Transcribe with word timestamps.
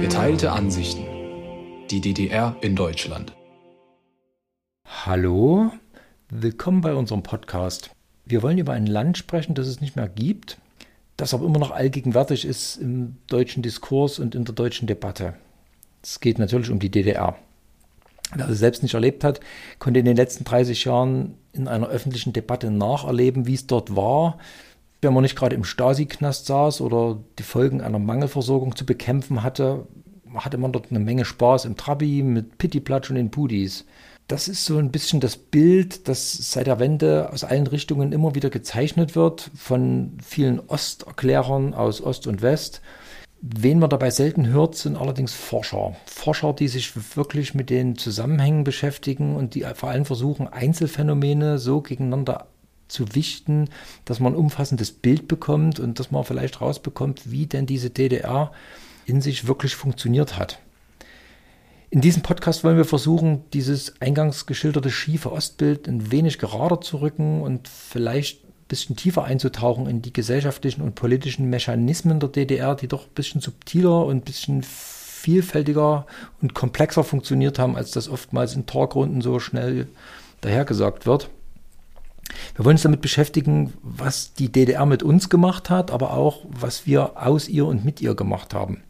Geteilte 0.00 0.52
Ansichten. 0.52 1.04
Die 1.90 2.00
DDR 2.00 2.56
in 2.62 2.74
Deutschland. 2.74 3.34
Hallo, 4.86 5.72
willkommen 6.30 6.80
bei 6.80 6.94
unserem 6.94 7.22
Podcast. 7.22 7.90
Wir 8.24 8.42
wollen 8.42 8.56
über 8.56 8.72
ein 8.72 8.86
Land 8.86 9.18
sprechen, 9.18 9.54
das 9.54 9.66
es 9.66 9.82
nicht 9.82 9.96
mehr 9.96 10.08
gibt, 10.08 10.58
das 11.16 11.34
aber 11.34 11.46
immer 11.46 11.58
noch 11.58 11.70
allgegenwärtig 11.70 12.44
ist 12.44 12.76
im 12.76 13.16
deutschen 13.28 13.62
Diskurs 13.62 14.18
und 14.18 14.34
in 14.34 14.44
der 14.44 14.54
deutschen 14.54 14.86
Debatte. 14.86 15.34
Es 16.02 16.20
geht 16.20 16.38
natürlich 16.38 16.70
um 16.70 16.78
die 16.78 16.90
DDR. 16.90 17.36
Wer 18.34 18.48
es 18.48 18.58
selbst 18.58 18.82
nicht 18.82 18.94
erlebt 18.94 19.22
hat, 19.22 19.40
konnte 19.78 20.00
in 20.00 20.06
den 20.06 20.16
letzten 20.16 20.44
30 20.44 20.84
Jahren 20.84 21.34
in 21.52 21.68
einer 21.68 21.88
öffentlichen 21.88 22.32
Debatte 22.32 22.70
nacherleben, 22.70 23.46
wie 23.46 23.54
es 23.54 23.66
dort 23.66 23.94
war, 23.94 24.38
wenn 25.04 25.14
man 25.14 25.22
nicht 25.22 25.36
gerade 25.36 25.54
im 25.54 25.64
Stasi-Knast 25.64 26.46
saß 26.46 26.80
oder 26.80 27.20
die 27.38 27.42
Folgen 27.42 27.80
einer 27.80 27.98
Mangelversorgung 27.98 28.74
zu 28.74 28.86
bekämpfen 28.86 29.42
hatte, 29.42 29.86
hatte 30.34 30.58
man 30.58 30.72
dort 30.72 30.90
eine 30.90 30.98
Menge 30.98 31.24
Spaß 31.24 31.66
im 31.66 31.76
Trabi 31.76 32.22
mit 32.22 32.58
Pittiplatsch 32.58 33.10
und 33.10 33.16
den 33.16 33.30
Pudis. 33.30 33.84
Das 34.26 34.48
ist 34.48 34.64
so 34.64 34.78
ein 34.78 34.90
bisschen 34.90 35.20
das 35.20 35.36
Bild, 35.36 36.08
das 36.08 36.32
seit 36.32 36.66
der 36.66 36.78
Wende 36.78 37.30
aus 37.30 37.44
allen 37.44 37.66
Richtungen 37.66 38.12
immer 38.12 38.34
wieder 38.34 38.48
gezeichnet 38.48 39.14
wird, 39.14 39.50
von 39.54 40.16
vielen 40.24 40.60
Osterklärern 40.60 41.74
aus 41.74 42.00
Ost 42.00 42.26
und 42.26 42.40
West. 42.40 42.80
Wen 43.42 43.78
man 43.78 43.90
dabei 43.90 44.08
selten 44.08 44.46
hört, 44.46 44.76
sind 44.76 44.96
allerdings 44.96 45.34
Forscher. 45.34 45.94
Forscher, 46.06 46.54
die 46.54 46.68
sich 46.68 47.16
wirklich 47.16 47.54
mit 47.54 47.68
den 47.68 47.98
Zusammenhängen 47.98 48.64
beschäftigen 48.64 49.36
und 49.36 49.54
die 49.54 49.66
vor 49.74 49.90
allem 49.90 50.06
versuchen, 50.06 50.48
Einzelfänomene 50.48 51.58
so 51.58 51.82
gegeneinander 51.82 52.46
zu 52.88 53.14
wichten, 53.14 53.68
dass 54.06 54.20
man 54.20 54.32
ein 54.32 54.38
umfassendes 54.38 54.92
Bild 54.92 55.28
bekommt 55.28 55.80
und 55.80 55.98
dass 55.98 56.10
man 56.10 56.24
vielleicht 56.24 56.62
rausbekommt, 56.62 57.30
wie 57.30 57.44
denn 57.44 57.66
diese 57.66 57.90
DDR 57.90 58.52
in 59.04 59.20
sich 59.20 59.46
wirklich 59.46 59.74
funktioniert 59.74 60.38
hat. 60.38 60.60
In 61.94 62.00
diesem 62.00 62.22
Podcast 62.22 62.64
wollen 62.64 62.76
wir 62.76 62.84
versuchen, 62.84 63.44
dieses 63.52 64.00
eingangs 64.00 64.46
geschilderte 64.46 64.90
schiefe 64.90 65.30
Ostbild 65.30 65.86
ein 65.86 66.10
wenig 66.10 66.40
gerader 66.40 66.80
zu 66.80 66.96
rücken 66.96 67.40
und 67.40 67.68
vielleicht 67.68 68.42
ein 68.42 68.52
bisschen 68.66 68.96
tiefer 68.96 69.22
einzutauchen 69.22 69.86
in 69.86 70.02
die 70.02 70.12
gesellschaftlichen 70.12 70.82
und 70.82 70.96
politischen 70.96 71.48
Mechanismen 71.48 72.18
der 72.18 72.30
DDR, 72.30 72.74
die 72.74 72.88
doch 72.88 73.04
ein 73.04 73.14
bisschen 73.14 73.40
subtiler 73.40 74.06
und 74.06 74.16
ein 74.16 74.20
bisschen 74.22 74.64
vielfältiger 74.64 76.04
und 76.42 76.52
komplexer 76.52 77.04
funktioniert 77.04 77.60
haben, 77.60 77.76
als 77.76 77.92
das 77.92 78.08
oftmals 78.08 78.56
in 78.56 78.66
Talkrunden 78.66 79.20
so 79.20 79.38
schnell 79.38 79.86
dahergesagt 80.40 81.06
wird. 81.06 81.30
Wir 82.56 82.64
wollen 82.64 82.74
uns 82.74 82.82
damit 82.82 83.02
beschäftigen, 83.02 83.72
was 83.84 84.34
die 84.34 84.50
DDR 84.50 84.84
mit 84.84 85.04
uns 85.04 85.28
gemacht 85.28 85.70
hat, 85.70 85.92
aber 85.92 86.14
auch, 86.14 86.44
was 86.48 86.88
wir 86.88 87.24
aus 87.24 87.48
ihr 87.48 87.66
und 87.66 87.84
mit 87.84 88.00
ihr 88.00 88.16
gemacht 88.16 88.52
haben. 88.52 88.82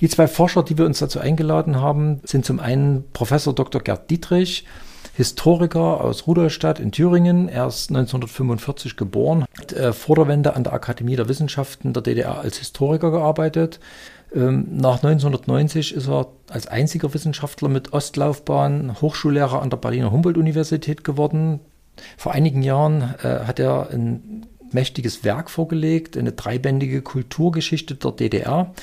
Die 0.00 0.08
zwei 0.08 0.28
Forscher, 0.28 0.62
die 0.62 0.76
wir 0.76 0.84
uns 0.84 0.98
dazu 0.98 1.20
eingeladen 1.20 1.80
haben, 1.80 2.20
sind 2.24 2.44
zum 2.44 2.60
einen 2.60 3.04
Professor 3.12 3.54
Dr. 3.54 3.80
Gerd 3.80 4.10
Dietrich, 4.10 4.64
Historiker 5.14 6.02
aus 6.02 6.26
Rudolstadt 6.26 6.78
in 6.78 6.92
Thüringen. 6.92 7.48
Er 7.48 7.66
ist 7.66 7.88
1945 7.88 8.96
geboren, 8.96 9.46
hat 9.58 9.72
äh, 9.72 9.94
vor 9.94 10.16
der 10.16 10.28
Wende 10.28 10.54
an 10.54 10.64
der 10.64 10.74
Akademie 10.74 11.16
der 11.16 11.28
Wissenschaften 11.28 11.94
der 11.94 12.02
DDR 12.02 12.38
als 12.38 12.58
Historiker 12.58 13.10
gearbeitet. 13.10 13.80
Ähm, 14.34 14.66
nach 14.70 15.02
1990 15.02 15.94
ist 15.94 16.08
er 16.08 16.28
als 16.50 16.66
einziger 16.66 17.14
Wissenschaftler 17.14 17.70
mit 17.70 17.94
Ostlaufbahn 17.94 19.00
Hochschullehrer 19.00 19.62
an 19.62 19.70
der 19.70 19.78
Berliner 19.78 20.10
Humboldt-Universität 20.12 21.02
geworden. 21.02 21.60
Vor 22.18 22.32
einigen 22.32 22.62
Jahren 22.62 23.14
äh, 23.22 23.46
hat 23.46 23.58
er 23.58 23.88
ein 23.90 24.44
mächtiges 24.72 25.24
Werk 25.24 25.48
vorgelegt, 25.48 26.18
eine 26.18 26.32
dreibändige 26.32 27.00
Kulturgeschichte 27.00 27.94
der 27.94 28.12
DDR. 28.12 28.74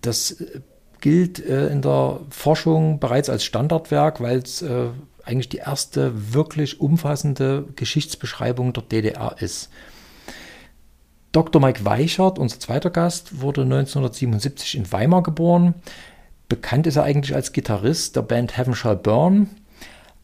Das 0.00 0.32
äh, 0.32 0.60
gilt 1.00 1.44
äh, 1.44 1.68
in 1.68 1.82
der 1.82 2.20
Forschung 2.30 2.98
bereits 3.00 3.30
als 3.30 3.44
Standardwerk, 3.44 4.20
weil 4.20 4.38
es 4.38 4.62
äh, 4.62 4.88
eigentlich 5.24 5.48
die 5.48 5.58
erste 5.58 6.34
wirklich 6.34 6.80
umfassende 6.80 7.66
Geschichtsbeschreibung 7.76 8.72
der 8.72 8.82
DDR 8.82 9.36
ist. 9.40 9.70
Dr. 11.32 11.60
Mike 11.60 11.84
Weichert, 11.84 12.38
unser 12.38 12.58
zweiter 12.58 12.90
Gast, 12.90 13.40
wurde 13.40 13.62
1977 13.62 14.76
in 14.76 14.90
Weimar 14.90 15.22
geboren. 15.22 15.74
Bekannt 16.48 16.86
ist 16.86 16.96
er 16.96 17.04
eigentlich 17.04 17.34
als 17.34 17.52
Gitarrist 17.52 18.16
der 18.16 18.22
Band 18.22 18.56
Heaven 18.56 18.74
Shall 18.74 18.96
Burn. 18.96 19.50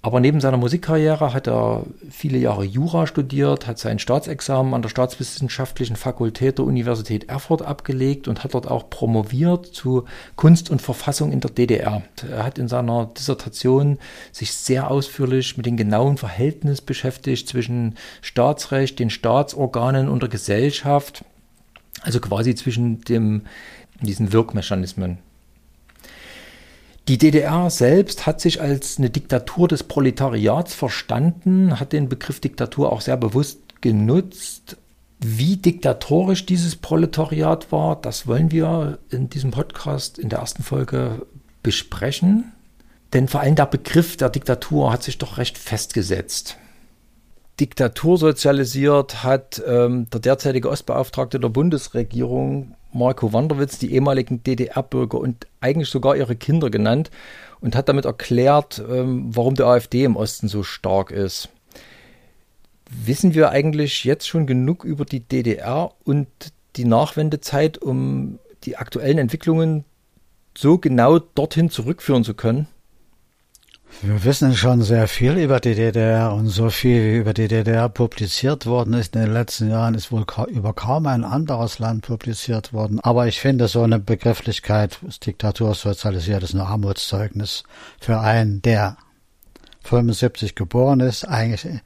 Aber 0.04 0.20
neben 0.20 0.38
seiner 0.38 0.58
Musikkarriere 0.58 1.32
hat 1.32 1.46
er 1.46 1.86
viele 2.10 2.36
Jahre 2.36 2.62
Jura 2.62 3.06
studiert, 3.06 3.66
hat 3.66 3.78
sein 3.78 3.98
Staatsexamen 3.98 4.74
an 4.74 4.82
der 4.82 4.90
Staatswissenschaftlichen 4.90 5.96
Fakultät 5.96 6.58
der 6.58 6.66
Universität 6.66 7.30
Erfurt 7.30 7.62
abgelegt 7.62 8.28
und 8.28 8.44
hat 8.44 8.52
dort 8.52 8.70
auch 8.70 8.90
promoviert 8.90 9.64
zu 9.64 10.04
Kunst 10.36 10.68
und 10.68 10.82
Verfassung 10.82 11.32
in 11.32 11.40
der 11.40 11.50
DDR. 11.50 12.02
Er 12.30 12.44
hat 12.44 12.58
in 12.58 12.68
seiner 12.68 13.06
Dissertation 13.16 13.96
sich 14.30 14.52
sehr 14.52 14.90
ausführlich 14.90 15.56
mit 15.56 15.64
dem 15.64 15.78
genauen 15.78 16.18
Verhältnis 16.18 16.82
beschäftigt 16.82 17.48
zwischen 17.48 17.94
Staatsrecht, 18.20 18.98
den 18.98 19.08
Staatsorganen 19.08 20.10
und 20.10 20.20
der 20.20 20.28
Gesellschaft, 20.28 21.24
also 22.02 22.20
quasi 22.20 22.54
zwischen 22.54 23.00
dem, 23.00 23.46
diesen 24.02 24.34
Wirkmechanismen. 24.34 25.20
Die 27.06 27.18
DDR 27.18 27.68
selbst 27.68 28.24
hat 28.24 28.40
sich 28.40 28.62
als 28.62 28.96
eine 28.96 29.10
Diktatur 29.10 29.68
des 29.68 29.82
Proletariats 29.82 30.72
verstanden, 30.72 31.78
hat 31.78 31.92
den 31.92 32.08
Begriff 32.08 32.40
Diktatur 32.40 32.90
auch 32.92 33.02
sehr 33.02 33.18
bewusst 33.18 33.58
genutzt. 33.82 34.78
Wie 35.20 35.58
diktatorisch 35.58 36.46
dieses 36.46 36.76
Proletariat 36.76 37.70
war, 37.70 38.00
das 38.00 38.26
wollen 38.26 38.50
wir 38.50 38.98
in 39.10 39.28
diesem 39.28 39.50
Podcast 39.50 40.18
in 40.18 40.30
der 40.30 40.38
ersten 40.38 40.62
Folge 40.62 41.26
besprechen. 41.62 42.52
Denn 43.12 43.28
vor 43.28 43.40
allem 43.40 43.54
der 43.54 43.66
Begriff 43.66 44.16
der 44.16 44.30
Diktatur 44.30 44.90
hat 44.90 45.02
sich 45.02 45.18
doch 45.18 45.36
recht 45.36 45.58
festgesetzt. 45.58 46.56
Diktatur 47.60 48.18
sozialisiert 48.18 49.22
hat 49.22 49.62
ähm, 49.66 50.08
der 50.10 50.20
derzeitige 50.20 50.70
Ostbeauftragte 50.70 51.38
der 51.38 51.48
Bundesregierung 51.50 52.74
Marco 52.92 53.32
Wanderwitz 53.32 53.78
die 53.78 53.92
ehemaligen 53.92 54.42
DDR-Bürger 54.42 55.18
und 55.18 55.46
eigentlich 55.60 55.88
sogar 55.88 56.16
ihre 56.16 56.36
Kinder 56.36 56.70
genannt 56.70 57.10
und 57.60 57.76
hat 57.76 57.88
damit 57.88 58.06
erklärt, 58.06 58.82
ähm, 58.88 59.26
warum 59.34 59.54
der 59.54 59.66
AfD 59.66 60.04
im 60.04 60.16
Osten 60.16 60.48
so 60.48 60.62
stark 60.62 61.10
ist. 61.10 61.48
Wissen 62.90 63.34
wir 63.34 63.50
eigentlich 63.50 64.04
jetzt 64.04 64.26
schon 64.26 64.46
genug 64.46 64.84
über 64.84 65.04
die 65.04 65.20
DDR 65.20 65.92
und 66.04 66.28
die 66.76 66.84
Nachwendezeit, 66.84 67.78
um 67.78 68.38
die 68.64 68.76
aktuellen 68.76 69.18
Entwicklungen 69.18 69.84
so 70.56 70.78
genau 70.78 71.18
dorthin 71.18 71.70
zurückführen 71.70 72.24
zu 72.24 72.34
können? 72.34 72.68
Wir 74.02 74.24
wissen 74.24 74.54
schon 74.54 74.82
sehr 74.82 75.08
viel 75.08 75.38
über 75.38 75.60
die 75.60 75.74
DDR 75.74 76.32
und 76.34 76.48
so 76.48 76.68
viel 76.68 77.02
wie 77.04 77.16
über 77.16 77.32
die 77.32 77.48
DDR 77.48 77.88
publiziert 77.88 78.66
worden 78.66 78.94
ist 78.94 79.14
in 79.14 79.22
den 79.22 79.32
letzten 79.32 79.70
Jahren, 79.70 79.94
ist 79.94 80.12
wohl 80.12 80.26
über 80.48 80.72
kaum 80.74 81.06
ein 81.06 81.24
anderes 81.24 81.78
Land 81.78 82.06
publiziert 82.06 82.72
worden. 82.72 83.00
Aber 83.00 83.26
ich 83.26 83.40
finde, 83.40 83.68
so 83.68 83.82
eine 83.82 83.98
Begrifflichkeit, 83.98 84.98
Diktatur 85.24 85.74
sozialisiert, 85.74 86.42
ist 86.42 86.54
ein 86.54 86.60
Armutszeugnis 86.60 87.62
für 88.00 88.20
einen, 88.20 88.60
der 88.62 88.96
75 89.84 90.54
geboren 90.54 91.00
ist, 91.00 91.24
eigentlich 91.24 91.80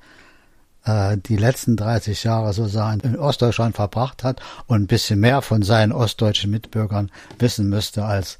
äh, 0.84 1.18
die 1.18 1.36
letzten 1.36 1.76
30 1.76 2.24
Jahre 2.24 2.52
sozusagen 2.52 3.00
in 3.00 3.18
Ostdeutschland 3.18 3.76
verbracht 3.76 4.24
hat 4.24 4.40
und 4.66 4.82
ein 4.82 4.86
bisschen 4.86 5.20
mehr 5.20 5.42
von 5.42 5.62
seinen 5.62 5.92
ostdeutschen 5.92 6.50
Mitbürgern 6.50 7.10
wissen 7.38 7.68
müsste 7.68 8.04
als 8.04 8.38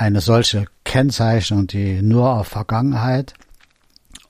eine 0.00 0.22
solche 0.22 0.64
Kennzeichnung, 0.84 1.66
die 1.66 2.00
nur 2.00 2.30
auf 2.30 2.48
Vergangenheit 2.48 3.34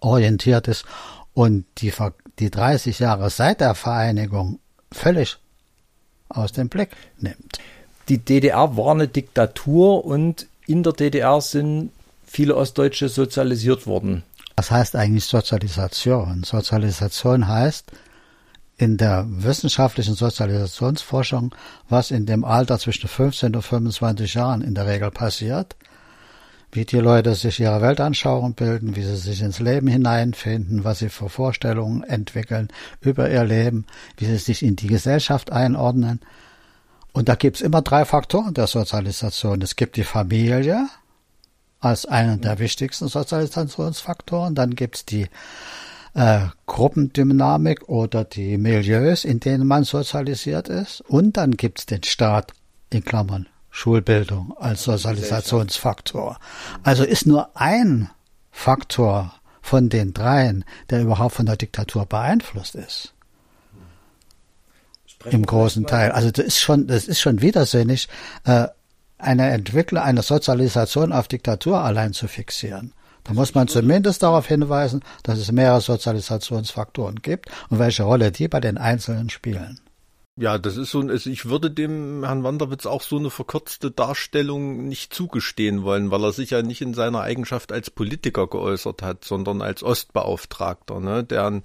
orientiert 0.00 0.66
ist 0.66 0.84
und 1.32 1.64
die, 1.78 1.92
die 2.40 2.50
30 2.50 2.98
Jahre 2.98 3.30
seit 3.30 3.60
der 3.60 3.76
Vereinigung 3.76 4.58
völlig 4.90 5.38
aus 6.28 6.52
dem 6.52 6.68
Blick 6.68 6.90
nimmt. 7.18 7.58
Die 8.08 8.18
DDR 8.18 8.76
war 8.76 8.92
eine 8.92 9.06
Diktatur 9.06 10.04
und 10.04 10.48
in 10.66 10.82
der 10.82 10.92
DDR 10.92 11.40
sind 11.40 11.92
viele 12.26 12.56
Ostdeutsche 12.56 13.08
sozialisiert 13.08 13.86
worden. 13.86 14.24
Was 14.56 14.72
heißt 14.72 14.96
eigentlich 14.96 15.24
Sozialisation? 15.24 16.42
Sozialisation 16.42 17.46
heißt, 17.46 17.92
in 18.80 18.96
der 18.96 19.26
wissenschaftlichen 19.28 20.14
Sozialisationsforschung, 20.14 21.54
was 21.90 22.10
in 22.10 22.24
dem 22.24 22.46
Alter 22.46 22.78
zwischen 22.78 23.08
15 23.08 23.54
und 23.54 23.62
25 23.62 24.32
Jahren 24.32 24.62
in 24.62 24.74
der 24.74 24.86
Regel 24.86 25.10
passiert, 25.10 25.76
wie 26.72 26.86
die 26.86 26.98
Leute 26.98 27.34
sich 27.34 27.60
ihre 27.60 27.82
Weltanschauung 27.82 28.54
bilden, 28.54 28.96
wie 28.96 29.02
sie 29.02 29.16
sich 29.16 29.42
ins 29.42 29.58
Leben 29.58 29.86
hineinfinden, 29.86 30.82
was 30.82 31.00
sie 31.00 31.10
für 31.10 31.28
Vorstellungen 31.28 32.04
entwickeln 32.04 32.68
über 33.02 33.30
ihr 33.30 33.44
Leben, 33.44 33.84
wie 34.16 34.24
sie 34.24 34.38
sich 34.38 34.62
in 34.62 34.76
die 34.76 34.86
Gesellschaft 34.86 35.52
einordnen. 35.52 36.20
Und 37.12 37.28
da 37.28 37.34
gibt's 37.34 37.60
immer 37.60 37.82
drei 37.82 38.06
Faktoren 38.06 38.54
der 38.54 38.66
Sozialisation. 38.66 39.60
Es 39.60 39.76
gibt 39.76 39.96
die 39.96 40.04
Familie 40.04 40.88
als 41.80 42.06
einen 42.06 42.40
der 42.40 42.58
wichtigsten 42.58 43.08
Sozialisationsfaktoren. 43.08 44.54
Dann 44.54 44.74
gibt's 44.74 45.04
die 45.04 45.26
äh, 46.14 46.46
Gruppendynamik 46.66 47.88
oder 47.88 48.24
die 48.24 48.58
Milieus, 48.58 49.24
in 49.24 49.40
denen 49.40 49.66
man 49.66 49.84
sozialisiert 49.84 50.68
ist. 50.68 51.00
Und 51.02 51.36
dann 51.36 51.52
gibt's 51.52 51.86
den 51.86 52.02
Staat 52.02 52.52
in 52.90 53.04
Klammern 53.04 53.46
Schulbildung 53.70 54.54
als 54.58 54.82
Sozialisationsfaktor. 54.82 56.38
Also 56.82 57.04
ist 57.04 57.26
nur 57.26 57.56
ein 57.56 58.10
Faktor 58.50 59.32
von 59.62 59.88
den 59.88 60.12
dreien, 60.12 60.64
der 60.90 61.02
überhaupt 61.02 61.36
von 61.36 61.46
der 61.46 61.56
Diktatur 61.56 62.06
beeinflusst 62.06 62.74
ist. 62.74 63.14
Im 65.26 65.44
großen 65.44 65.86
Teil. 65.86 66.12
Also 66.12 66.30
das 66.30 66.46
ist 66.46 66.58
schon, 66.58 66.86
das 66.86 67.06
ist 67.06 67.20
schon 67.20 67.42
widersinnig, 67.42 68.08
äh, 68.44 68.68
eine 69.18 69.50
Entwicklung, 69.50 70.02
eine 70.02 70.22
Sozialisation 70.22 71.12
auf 71.12 71.28
Diktatur 71.28 71.80
allein 71.80 72.14
zu 72.14 72.26
fixieren. 72.26 72.94
Da 73.24 73.32
muss 73.34 73.54
man 73.54 73.68
zumindest 73.68 74.22
darauf 74.22 74.46
hinweisen, 74.46 75.02
dass 75.22 75.38
es 75.38 75.52
mehrere 75.52 75.80
Sozialisationsfaktoren 75.80 77.16
gibt 77.16 77.50
und 77.68 77.78
welche 77.78 78.04
Rolle 78.04 78.32
die 78.32 78.48
bei 78.48 78.60
den 78.60 78.78
Einzelnen 78.78 79.30
spielen. 79.30 79.80
Ja, 80.40 80.56
das 80.56 80.78
ist 80.78 80.90
so 80.90 81.00
ein, 81.00 81.10
also 81.10 81.28
ich 81.28 81.46
würde 81.50 81.70
dem 81.70 82.24
Herrn 82.24 82.44
Wanderwitz 82.44 82.86
auch 82.86 83.02
so 83.02 83.18
eine 83.18 83.28
verkürzte 83.28 83.90
Darstellung 83.90 84.88
nicht 84.88 85.12
zugestehen 85.12 85.82
wollen, 85.82 86.10
weil 86.10 86.24
er 86.24 86.32
sich 86.32 86.48
ja 86.48 86.62
nicht 86.62 86.80
in 86.80 86.94
seiner 86.94 87.20
Eigenschaft 87.20 87.72
als 87.72 87.90
Politiker 87.90 88.46
geäußert 88.46 89.02
hat, 89.02 89.22
sondern 89.24 89.60
als 89.60 89.82
Ostbeauftragter, 89.82 90.98
ne, 90.98 91.24
der 91.24 91.46
ein, 91.46 91.62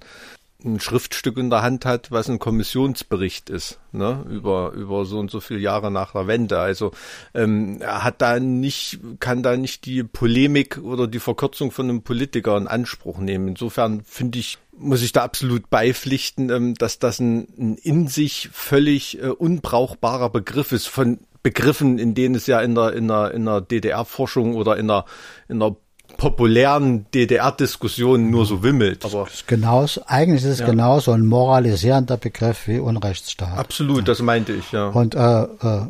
ein 0.64 0.80
Schriftstück 0.80 1.36
in 1.36 1.50
der 1.50 1.62
Hand 1.62 1.84
hat, 1.84 2.10
was 2.10 2.28
ein 2.28 2.38
Kommissionsbericht 2.38 3.50
ist, 3.50 3.78
ne, 3.92 4.24
über, 4.28 4.72
über 4.72 5.04
so 5.04 5.18
und 5.18 5.30
so 5.30 5.40
viele 5.40 5.60
Jahre 5.60 5.90
nach 5.90 6.12
der 6.12 6.26
Wende. 6.26 6.58
Also 6.58 6.92
ähm, 7.34 7.80
er 7.80 8.04
hat 8.04 8.22
da 8.22 8.40
nicht, 8.40 8.98
kann 9.20 9.42
da 9.42 9.56
nicht 9.56 9.84
die 9.84 10.02
Polemik 10.02 10.78
oder 10.82 11.06
die 11.06 11.20
Verkürzung 11.20 11.70
von 11.70 11.88
einem 11.88 12.02
Politiker 12.02 12.56
in 12.56 12.66
Anspruch 12.66 13.18
nehmen. 13.18 13.48
Insofern 13.48 14.02
finde 14.02 14.38
ich, 14.38 14.58
muss 14.76 15.02
ich 15.02 15.12
da 15.12 15.22
absolut 15.22 15.68
beipflichten, 15.68 16.50
ähm, 16.50 16.74
dass 16.74 16.98
das 16.98 17.20
ein, 17.20 17.48
ein 17.58 17.76
in 17.76 18.08
sich 18.08 18.48
völlig 18.52 19.22
äh, 19.22 19.28
unbrauchbarer 19.28 20.30
Begriff 20.30 20.72
ist 20.72 20.86
von 20.86 21.18
Begriffen, 21.42 21.98
in 21.98 22.14
denen 22.14 22.34
es 22.34 22.48
ja 22.48 22.60
in 22.60 22.74
der, 22.74 22.92
in 22.94 23.06
der, 23.06 23.30
in 23.32 23.44
der 23.44 23.60
DDR-Forschung 23.60 24.56
oder 24.56 24.76
in 24.76 24.88
der, 24.88 25.04
in 25.48 25.60
der 25.60 25.76
populären 26.16 27.06
DDR-Diskussion 27.12 28.30
nur 28.30 28.46
so 28.46 28.62
wimmelt. 28.62 29.04
Aber 29.04 29.28
genauso, 29.46 30.02
eigentlich 30.06 30.42
ist 30.44 30.50
es 30.50 30.58
ja. 30.60 30.66
genauso 30.66 31.12
ein 31.12 31.26
moralisierender 31.26 32.16
Begriff 32.16 32.66
wie 32.66 32.78
Unrechtsstaat. 32.78 33.58
Absolut, 33.58 34.08
das 34.08 34.22
meinte 34.22 34.52
ich, 34.52 34.72
ja. 34.72 34.88
Und 34.88 35.14
äh, 35.14 35.42
äh, 35.42 35.86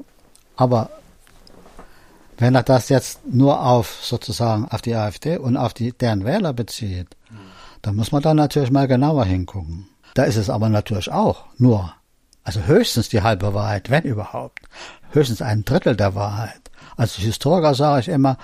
aber 0.57 0.91
wenn 2.39 2.55
er 2.55 2.63
das 2.63 2.89
jetzt 2.89 3.21
nur 3.27 3.65
auf 3.65 3.99
sozusagen 4.03 4.67
auf 4.69 4.83
die 4.83 4.95
AfD 4.95 5.39
und 5.39 5.57
auf 5.57 5.75
die 5.75 5.93
deren 5.93 6.25
Wähler 6.25 6.53
bezieht, 6.53 7.09
da 7.83 7.93
muss 7.93 8.13
man 8.13 8.23
dann 8.23 8.37
natürlich 8.37 8.71
mal 8.71 8.89
genauer 8.89 9.25
hingucken. 9.25 9.89
Da 10.15 10.25
ist 10.25 10.37
es 10.37 10.51
aber 10.51 10.69
natürlich 10.69 11.11
auch 11.13 11.45
nur, 11.57 11.93
also 12.43 12.61
höchstens 12.63 13.09
die 13.09 13.23
halbe 13.23 13.55
Wahrheit, 13.55 13.91
wenn 13.91 14.03
überhaupt. 14.03 14.61
Höchstens 15.13 15.41
ein 15.41 15.65
Drittel 15.65 15.95
der 15.95 16.15
Wahrheit. 16.15 16.61
Als 16.97 17.15
Historiker 17.17 17.75
sage 17.75 18.01
ich 18.01 18.09
immer, 18.09 18.39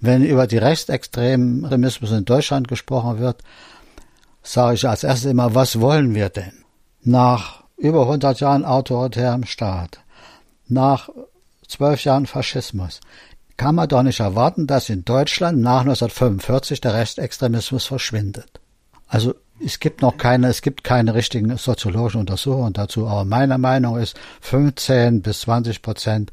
wenn 0.00 0.24
über 0.24 0.46
die 0.46 0.58
Rechtsextremismus 0.58 2.10
in 2.10 2.24
Deutschland 2.24 2.68
gesprochen 2.68 3.18
wird, 3.18 3.42
sage 4.42 4.74
ich 4.74 4.88
als 4.88 5.04
erstes 5.04 5.30
immer, 5.30 5.54
was 5.54 5.80
wollen 5.80 6.14
wir 6.14 6.28
denn? 6.28 6.64
Nach 7.02 7.64
über 7.76 8.02
100 8.02 8.40
Jahren 8.40 8.64
autoritärem 8.64 9.44
Staat, 9.44 10.00
nach 10.68 11.08
zwölf 11.68 12.04
Jahren 12.04 12.26
Faschismus, 12.26 13.00
kann 13.56 13.74
man 13.74 13.88
doch 13.88 14.02
nicht 14.02 14.20
erwarten, 14.20 14.66
dass 14.66 14.88
in 14.88 15.04
Deutschland 15.04 15.58
nach 15.60 15.80
1945 15.80 16.80
der 16.80 16.94
Rechtsextremismus 16.94 17.86
verschwindet. 17.86 18.60
Also 19.08 19.34
es 19.64 19.80
gibt 19.80 20.02
noch 20.02 20.18
keine, 20.18 20.48
es 20.48 20.60
gibt 20.60 20.84
keine 20.84 21.14
richtigen 21.14 21.56
soziologischen 21.56 22.20
Untersuchungen 22.20 22.74
dazu, 22.74 23.06
aber 23.06 23.24
meine 23.24 23.56
Meinung 23.56 23.98
ist, 23.98 24.18
15 24.42 25.22
bis 25.22 25.42
20 25.42 25.80
Prozent 25.80 26.30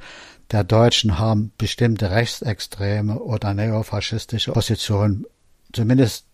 der 0.54 0.64
Deutschen 0.64 1.20
haben 1.20 1.52
bestimmte 1.58 2.12
rechtsextreme 2.12 3.20
oder 3.20 3.54
neofaschistische 3.54 4.52
Positionen 4.52 5.26
zumindest 5.74 6.26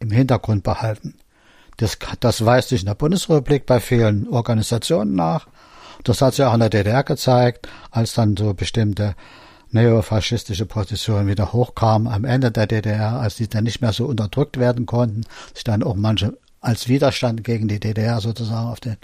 im 0.00 0.10
Hintergrund 0.10 0.64
behalten. 0.64 1.14
Das, 1.76 1.98
das 2.20 2.44
weist 2.44 2.70
sich 2.70 2.80
in 2.80 2.86
der 2.86 2.94
Bundesrepublik 2.94 3.66
bei 3.66 3.80
vielen 3.80 4.28
Organisationen 4.28 5.14
nach. 5.14 5.46
Das 6.04 6.22
hat 6.22 6.34
sich 6.34 6.44
auch 6.44 6.54
in 6.54 6.60
der 6.60 6.70
DDR 6.70 7.04
gezeigt, 7.04 7.68
als 7.90 8.14
dann 8.14 8.36
so 8.36 8.54
bestimmte 8.54 9.14
neofaschistische 9.70 10.64
Positionen 10.64 11.28
wieder 11.28 11.52
hochkamen 11.52 12.10
am 12.10 12.24
Ende 12.24 12.50
der 12.50 12.66
DDR, 12.66 13.20
als 13.20 13.36
die 13.36 13.48
dann 13.48 13.64
nicht 13.64 13.82
mehr 13.82 13.92
so 13.92 14.06
unterdrückt 14.06 14.58
werden 14.58 14.86
konnten, 14.86 15.24
sich 15.54 15.64
dann 15.64 15.82
auch 15.82 15.96
manche 15.96 16.38
als 16.60 16.88
Widerstand 16.88 17.44
gegen 17.44 17.68
die 17.68 17.80
DDR 17.80 18.20
sozusagen 18.20 18.68
auf 18.68 18.80
den, 18.80 18.96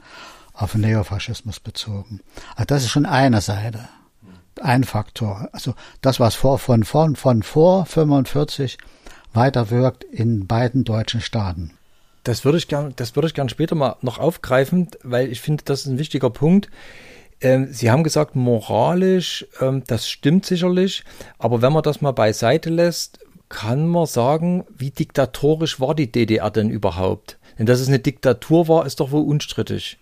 auf 0.54 0.72
den 0.72 0.80
Neofaschismus 0.80 1.60
bezogen. 1.60 2.20
Also 2.54 2.64
das 2.66 2.84
ist 2.84 2.90
schon 2.90 3.06
eine 3.06 3.40
Seite, 3.40 3.88
ein 4.60 4.84
Faktor. 4.84 5.48
Also 5.52 5.74
das, 6.00 6.20
was 6.20 6.34
vor, 6.34 6.58
von, 6.58 6.84
von, 6.84 7.16
von 7.16 7.42
vor 7.42 7.86
45 7.86 8.78
weiterwirkt 9.32 10.04
in 10.04 10.46
beiden 10.46 10.84
deutschen 10.84 11.20
Staaten. 11.20 11.72
Das 12.24 12.44
würde 12.44 12.58
ich 12.58 12.68
gern, 12.68 12.92
das 12.96 13.16
würde 13.16 13.28
ich 13.28 13.34
gern 13.34 13.48
später 13.48 13.74
mal 13.74 13.96
noch 14.00 14.18
aufgreifen, 14.18 14.88
weil 15.02 15.30
ich 15.32 15.40
finde, 15.40 15.64
das 15.64 15.80
ist 15.80 15.86
ein 15.86 15.98
wichtiger 15.98 16.30
Punkt. 16.30 16.68
Ähm, 17.40 17.68
Sie 17.72 17.90
haben 17.90 18.04
gesagt, 18.04 18.36
moralisch, 18.36 19.46
ähm, 19.60 19.82
das 19.86 20.08
stimmt 20.08 20.46
sicherlich, 20.46 21.02
aber 21.38 21.62
wenn 21.62 21.72
man 21.72 21.82
das 21.82 22.00
mal 22.00 22.12
beiseite 22.12 22.70
lässt, 22.70 23.18
kann 23.48 23.86
man 23.86 24.06
sagen, 24.06 24.64
wie 24.76 24.90
diktatorisch 24.90 25.80
war 25.80 25.94
die 25.94 26.10
DDR 26.10 26.50
denn 26.50 26.70
überhaupt? 26.70 27.38
Denn 27.58 27.66
dass 27.66 27.80
es 27.80 27.88
eine 27.88 27.98
Diktatur 27.98 28.68
war, 28.68 28.86
ist 28.86 29.00
doch 29.00 29.10
wohl 29.10 29.24
unstrittig. 29.24 29.98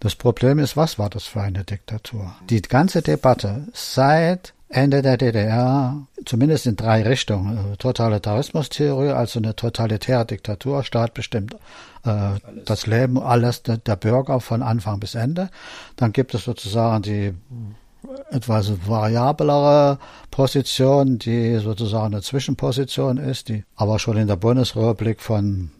Das 0.00 0.14
Problem 0.14 0.58
ist, 0.58 0.76
was 0.76 0.98
war 0.98 1.10
das 1.10 1.24
für 1.24 1.40
eine 1.40 1.64
Diktatur? 1.64 2.34
Die 2.48 2.62
ganze 2.62 3.02
Debatte 3.02 3.66
seit 3.72 4.54
Ende 4.68 5.00
der 5.00 5.16
DDR, 5.16 6.06
zumindest 6.26 6.66
in 6.66 6.76
drei 6.76 7.02
Richtungen. 7.02 7.72
Äh, 7.72 7.76
Totalitarismustheorie, 7.78 9.10
also 9.10 9.38
eine 9.38 9.56
totalitäre 9.56 10.26
Diktatur, 10.26 10.84
Staat 10.84 11.14
bestimmt 11.14 11.54
äh, 12.04 12.32
das 12.66 12.86
Leben, 12.86 13.18
alles 13.18 13.62
der, 13.62 13.78
der, 13.78 13.96
Bürger 13.96 14.40
von 14.40 14.62
Anfang 14.62 15.00
bis 15.00 15.14
Ende. 15.14 15.48
Dann 15.96 16.12
gibt 16.12 16.34
es 16.34 16.44
sozusagen 16.44 17.02
die 17.02 17.34
etwas 18.30 18.72
variablere 18.86 19.98
Position, 20.30 21.18
die 21.18 21.56
sozusagen 21.58 22.14
eine 22.14 22.22
Zwischenposition 22.22 23.16
ist, 23.16 23.48
die 23.48 23.64
aber 23.74 23.98
schon 23.98 24.18
in 24.18 24.28
der 24.28 24.36
Bundesrepublik 24.36 25.20
von 25.22 25.70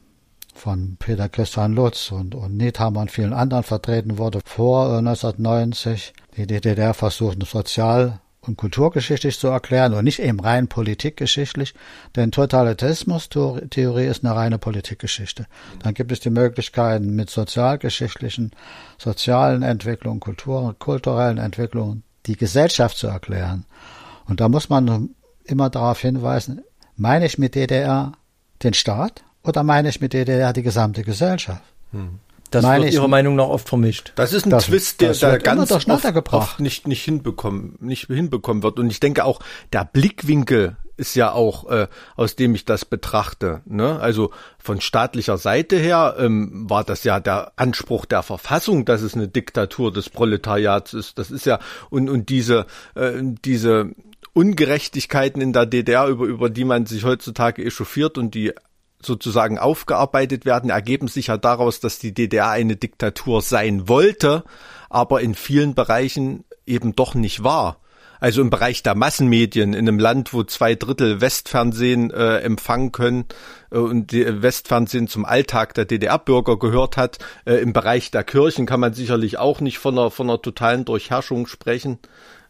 von 0.58 0.96
Peter 0.98 1.28
Christian 1.28 1.72
Lutz 1.72 2.10
und, 2.10 2.34
und 2.34 2.56
Niethammer 2.56 3.00
und 3.00 3.10
vielen 3.10 3.32
anderen 3.32 3.62
vertreten 3.62 4.18
wurde 4.18 4.40
vor 4.44 4.98
1990. 4.98 6.12
Äh, 6.36 6.46
die 6.46 6.60
DDR 6.60 6.94
versucht, 6.94 7.44
sozial 7.46 8.20
und 8.40 8.56
kulturgeschichtlich 8.56 9.38
zu 9.38 9.48
erklären 9.48 9.94
und 9.94 10.04
nicht 10.04 10.20
eben 10.20 10.40
rein 10.40 10.68
politikgeschichtlich, 10.68 11.74
denn 12.16 12.30
Totalitarismus-Theorie 12.30 14.06
ist 14.06 14.24
eine 14.24 14.34
reine 14.34 14.58
Politikgeschichte. 14.58 15.46
Dann 15.82 15.94
gibt 15.94 16.12
es 16.12 16.20
die 16.20 16.30
Möglichkeiten 16.30 17.14
mit 17.14 17.30
sozialgeschichtlichen, 17.30 18.52
sozialen 18.96 19.62
Entwicklungen, 19.62 20.20
Kultur, 20.20 20.74
kulturellen 20.78 21.38
Entwicklungen, 21.38 22.02
die 22.26 22.36
Gesellschaft 22.36 22.96
zu 22.96 23.06
erklären. 23.08 23.64
Und 24.26 24.40
da 24.40 24.48
muss 24.48 24.68
man 24.68 25.10
immer 25.44 25.70
darauf 25.70 26.00
hinweisen, 26.00 26.62
meine 26.96 27.26
ich 27.26 27.38
mit 27.38 27.54
DDR 27.54 28.12
den 28.62 28.74
Staat 28.74 29.24
oder 29.48 29.62
meine 29.62 29.88
ich 29.88 30.00
mit 30.00 30.12
DDR 30.12 30.52
die 30.52 30.62
gesamte 30.62 31.02
Gesellschaft? 31.02 31.62
Hm. 31.92 32.20
Das 32.50 32.62
Meine 32.62 32.84
wird 32.84 32.94
Ihrer 32.94 33.08
Meinung 33.08 33.36
nach 33.36 33.48
oft 33.48 33.68
vermischt. 33.68 34.12
Das 34.14 34.32
ist 34.32 34.46
ein 34.46 34.50
das, 34.50 34.66
Twist, 34.66 35.02
der, 35.02 35.12
der 35.12 35.38
ganz 35.38 35.70
oft, 35.70 35.86
oft, 36.32 36.60
nicht, 36.60 36.88
nicht 36.88 37.04
hinbekommen, 37.04 37.76
nicht 37.80 38.06
hinbekommen 38.06 38.62
wird. 38.62 38.78
Und 38.78 38.90
ich 38.90 39.00
denke 39.00 39.24
auch, 39.24 39.40
der 39.72 39.84
Blickwinkel 39.84 40.76
ist 40.96 41.14
ja 41.14 41.32
auch, 41.32 41.70
äh, 41.70 41.88
aus 42.16 42.36
dem 42.36 42.54
ich 42.54 42.64
das 42.64 42.84
betrachte. 42.84 43.60
Ne? 43.66 44.00
Also 44.00 44.30
von 44.58 44.80
staatlicher 44.80 45.36
Seite 45.36 45.76
her 45.76 46.16
ähm, 46.18 46.68
war 46.68 46.84
das 46.84 47.04
ja 47.04 47.20
der 47.20 47.52
Anspruch 47.56 48.06
der 48.06 48.22
Verfassung, 48.22 48.84
dass 48.84 49.02
es 49.02 49.14
eine 49.14 49.28
Diktatur 49.28 49.92
des 49.92 50.08
Proletariats 50.08 50.94
ist. 50.94 51.18
Das 51.18 51.30
ist 51.30 51.46
ja 51.46 51.60
und 51.90 52.08
und 52.08 52.30
diese 52.30 52.66
äh, 52.94 53.12
diese 53.44 53.92
Ungerechtigkeiten 54.32 55.40
in 55.40 55.52
der 55.52 55.66
DDR, 55.66 56.06
über, 56.06 56.24
über 56.26 56.50
die 56.50 56.64
man 56.64 56.86
sich 56.86 57.04
heutzutage 57.04 57.64
echauffiert 57.64 58.18
und 58.18 58.34
die 58.34 58.52
sozusagen 59.02 59.58
aufgearbeitet 59.58 60.44
werden, 60.44 60.70
ergeben 60.70 61.08
sich 61.08 61.28
ja 61.28 61.36
daraus, 61.36 61.80
dass 61.80 61.98
die 61.98 62.12
DDR 62.12 62.50
eine 62.50 62.76
Diktatur 62.76 63.42
sein 63.42 63.88
wollte, 63.88 64.44
aber 64.90 65.20
in 65.20 65.34
vielen 65.34 65.74
Bereichen 65.74 66.44
eben 66.66 66.96
doch 66.96 67.14
nicht 67.14 67.42
war. 67.44 67.78
Also 68.20 68.42
im 68.42 68.50
Bereich 68.50 68.82
der 68.82 68.96
Massenmedien, 68.96 69.74
in 69.74 69.86
einem 69.86 70.00
Land, 70.00 70.34
wo 70.34 70.42
zwei 70.42 70.74
Drittel 70.74 71.20
Westfernsehen 71.20 72.10
äh, 72.10 72.38
empfangen 72.38 72.90
können 72.90 73.26
äh, 73.70 73.78
und 73.78 74.10
die 74.10 74.42
Westfernsehen 74.42 75.06
zum 75.06 75.24
Alltag 75.24 75.74
der 75.74 75.84
DDR-Bürger 75.84 76.58
gehört 76.58 76.96
hat, 76.96 77.18
äh, 77.44 77.54
im 77.54 77.72
Bereich 77.72 78.10
der 78.10 78.24
Kirchen 78.24 78.66
kann 78.66 78.80
man 78.80 78.92
sicherlich 78.92 79.38
auch 79.38 79.60
nicht 79.60 79.78
von 79.78 79.96
einer, 79.96 80.10
von 80.10 80.28
einer 80.28 80.42
totalen 80.42 80.84
Durchherrschung 80.84 81.46
sprechen. 81.46 82.00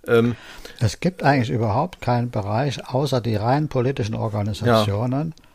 Ähm, 0.07 0.37
es 0.81 1.01
gibt 1.01 1.23
eigentlich 1.23 1.51
überhaupt 1.51 2.01
keinen 2.01 2.31
Bereich 2.31 2.89
außer 2.89 3.21
die 3.21 3.37
rein 3.37 3.69
politischen 3.69 4.15
Organisationen. 4.15 5.35
Ja 5.37 5.48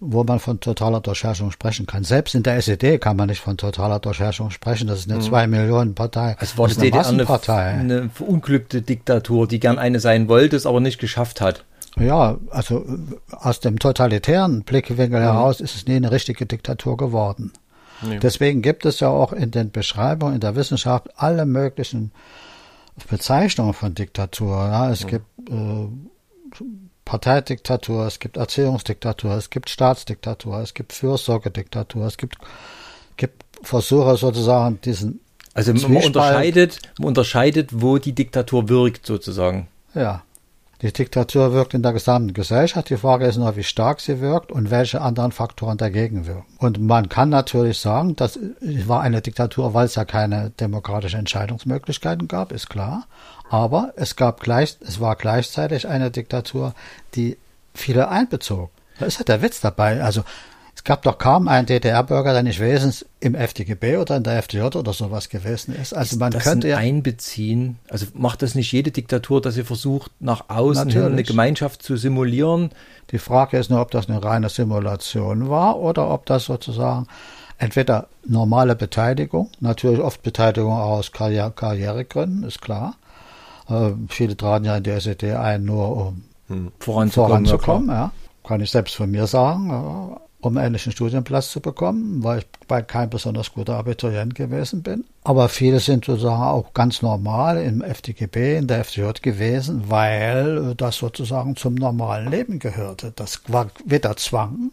wo 0.00 0.24
man 0.24 0.38
von 0.38 0.60
totaler 0.60 1.00
Durchherrschung 1.00 1.50
sprechen 1.50 1.86
kann. 1.86 2.04
Selbst 2.04 2.34
in 2.34 2.42
der 2.42 2.56
SED 2.56 2.98
kann 2.98 3.16
man 3.16 3.28
nicht 3.28 3.40
von 3.40 3.58
totaler 3.58 4.00
Durchherrschung 4.00 4.50
sprechen. 4.50 4.88
Das 4.88 5.00
ist 5.00 5.10
eine 5.10 5.20
mhm. 5.20 5.24
zwei 5.24 5.46
Millionen 5.46 5.94
Partei. 5.94 6.36
Es 6.40 6.56
war 6.56 6.68
das 6.68 6.78
eine 6.78 6.90
Massenpartei. 6.90 7.66
Eine, 7.66 8.00
eine 8.00 8.10
verunglückte 8.10 8.80
Diktatur, 8.80 9.46
die 9.46 9.60
gern 9.60 9.78
eine 9.78 10.00
sein 10.00 10.28
wollte, 10.28 10.56
es 10.56 10.64
aber 10.64 10.80
nicht 10.80 10.98
geschafft 10.98 11.42
hat. 11.42 11.64
Ja, 11.98 12.38
also 12.50 12.84
aus 13.30 13.60
dem 13.60 13.78
totalitären 13.78 14.62
Blickwinkel 14.62 15.20
mhm. 15.20 15.24
heraus 15.24 15.60
ist 15.60 15.74
es 15.74 15.86
nie 15.86 15.96
eine 15.96 16.10
richtige 16.10 16.46
Diktatur 16.46 16.96
geworden. 16.96 17.52
Nee. 18.02 18.18
Deswegen 18.20 18.62
gibt 18.62 18.86
es 18.86 19.00
ja 19.00 19.08
auch 19.08 19.34
in 19.34 19.50
den 19.50 19.70
Beschreibungen 19.70 20.34
in 20.34 20.40
der 20.40 20.56
Wissenschaft 20.56 21.10
alle 21.16 21.44
möglichen 21.44 22.12
Bezeichnungen 23.10 23.74
von 23.74 23.94
Diktatur. 23.94 24.56
Ja, 24.56 24.90
es 24.90 25.04
mhm. 25.04 25.08
gibt 25.08 25.50
äh, 25.50 25.88
Parteidiktatur, 27.10 28.06
es 28.06 28.20
gibt 28.20 28.36
Erziehungsdiktatur, 28.36 29.32
es 29.32 29.50
gibt 29.50 29.68
Staatsdiktatur, 29.68 30.60
es 30.60 30.74
gibt 30.74 30.92
Fürsorgediktatur, 30.92 32.06
es 32.06 32.16
gibt, 32.16 32.36
gibt 33.16 33.44
Versuche 33.64 34.16
sozusagen 34.16 34.80
diesen 34.82 35.18
also 35.52 35.74
man 35.74 36.04
unterscheidet, 36.04 36.78
man 37.00 37.08
unterscheidet, 37.08 37.70
wo 37.72 37.98
die 37.98 38.12
Diktatur 38.12 38.68
wirkt 38.68 39.06
sozusagen. 39.06 39.66
Ja. 39.92 40.22
Die 40.82 40.92
Diktatur 40.92 41.52
wirkt 41.52 41.74
in 41.74 41.82
der 41.82 41.92
gesamten 41.92 42.32
Gesellschaft. 42.32 42.88
Die 42.88 42.96
Frage 42.96 43.26
ist 43.26 43.36
nur, 43.36 43.54
wie 43.56 43.62
stark 43.62 44.00
sie 44.00 44.20
wirkt 44.20 44.50
und 44.50 44.70
welche 44.70 45.02
anderen 45.02 45.30
Faktoren 45.30 45.76
dagegen 45.76 46.26
wirken. 46.26 46.46
Und 46.58 46.80
man 46.80 47.10
kann 47.10 47.28
natürlich 47.28 47.78
sagen, 47.78 48.16
das 48.16 48.38
war 48.60 49.02
eine 49.02 49.20
Diktatur, 49.20 49.74
weil 49.74 49.86
es 49.86 49.96
ja 49.96 50.06
keine 50.06 50.50
demokratischen 50.50 51.20
Entscheidungsmöglichkeiten 51.20 52.28
gab, 52.28 52.50
ist 52.50 52.70
klar. 52.70 53.06
Aber 53.50 53.92
es 53.96 54.16
gab 54.16 54.40
gleich, 54.40 54.78
es 54.80 55.00
war 55.00 55.16
gleichzeitig 55.16 55.86
eine 55.86 56.10
Diktatur, 56.10 56.74
die 57.14 57.36
viele 57.74 58.08
einbezog. 58.08 58.70
Da 58.98 59.06
ist 59.06 59.18
ja 59.18 59.24
der 59.24 59.42
Witz 59.42 59.60
dabei. 59.60 60.02
Also 60.02 60.22
es 60.80 60.84
gab 60.84 61.02
doch 61.02 61.18
kaum 61.18 61.46
einen 61.46 61.66
DDR-Bürger, 61.66 62.32
der 62.32 62.42
nicht 62.42 62.58
wesens 62.58 63.04
im 63.20 63.34
FDGB 63.34 63.98
oder 63.98 64.16
in 64.16 64.22
der 64.22 64.38
FDJ 64.38 64.62
oder 64.62 64.94
sowas 64.94 65.28
gewesen 65.28 65.74
ist. 65.74 65.92
Also 65.92 66.16
man 66.16 66.32
das 66.32 66.42
könnte 66.42 66.68
ja 66.68 66.78
einbeziehen. 66.78 67.78
Also 67.90 68.06
macht 68.14 68.40
das 68.40 68.54
nicht 68.54 68.72
jede 68.72 68.90
Diktatur, 68.90 69.42
dass 69.42 69.56
sie 69.56 69.64
versucht, 69.64 70.10
nach 70.20 70.48
außen 70.48 70.88
hin 70.88 71.02
eine 71.02 71.22
Gemeinschaft 71.22 71.82
zu 71.82 71.98
simulieren? 71.98 72.70
Die 73.10 73.18
Frage 73.18 73.58
ist 73.58 73.68
nur, 73.68 73.82
ob 73.82 73.90
das 73.90 74.08
eine 74.08 74.24
reine 74.24 74.48
Simulation 74.48 75.50
war 75.50 75.78
oder 75.78 76.08
ob 76.08 76.24
das 76.24 76.46
sozusagen 76.46 77.06
entweder 77.58 78.08
normale 78.24 78.74
Beteiligung, 78.74 79.50
natürlich 79.60 80.00
oft 80.00 80.22
Beteiligung 80.22 80.72
aus 80.72 81.12
Karriere, 81.12 81.50
Karrieregründen, 81.50 82.42
ist 82.44 82.62
klar, 82.62 82.94
äh, 83.68 83.90
viele 84.08 84.34
traten 84.34 84.64
ja 84.64 84.78
in 84.78 84.82
die 84.82 84.92
SED 84.92 85.34
ein, 85.34 85.62
nur 85.62 85.94
um 85.94 86.22
hm. 86.48 86.72
voranzukommen. 86.78 87.44
voranzukommen 87.44 87.88
ja, 87.90 88.12
Kann 88.44 88.62
ich 88.62 88.70
selbst 88.70 88.94
von 88.96 89.10
mir 89.10 89.26
sagen. 89.26 90.16
Um 90.42 90.56
endlich 90.56 90.86
einen 90.86 90.92
Studienplatz 90.92 91.50
zu 91.50 91.60
bekommen, 91.60 92.24
weil 92.24 92.38
ich 92.38 92.46
bei 92.66 92.80
kein 92.80 93.10
besonders 93.10 93.52
guter 93.52 93.74
Abiturient 93.74 94.34
gewesen 94.34 94.82
bin. 94.82 95.04
Aber 95.22 95.48
viele 95.48 95.80
sind 95.80 96.06
sozusagen 96.06 96.42
auch 96.42 96.72
ganz 96.72 97.02
normal 97.02 97.58
im 97.62 97.82
FDGB, 97.82 98.56
in 98.56 98.66
der 98.66 98.80
FDJ 98.80 99.20
gewesen, 99.20 99.84
weil 99.88 100.74
das 100.76 100.96
sozusagen 100.96 101.56
zum 101.56 101.74
normalen 101.74 102.30
Leben 102.30 102.58
gehörte. 102.58 103.12
Das 103.14 103.42
war 103.48 103.70
weder 103.84 104.16
Zwang. 104.16 104.70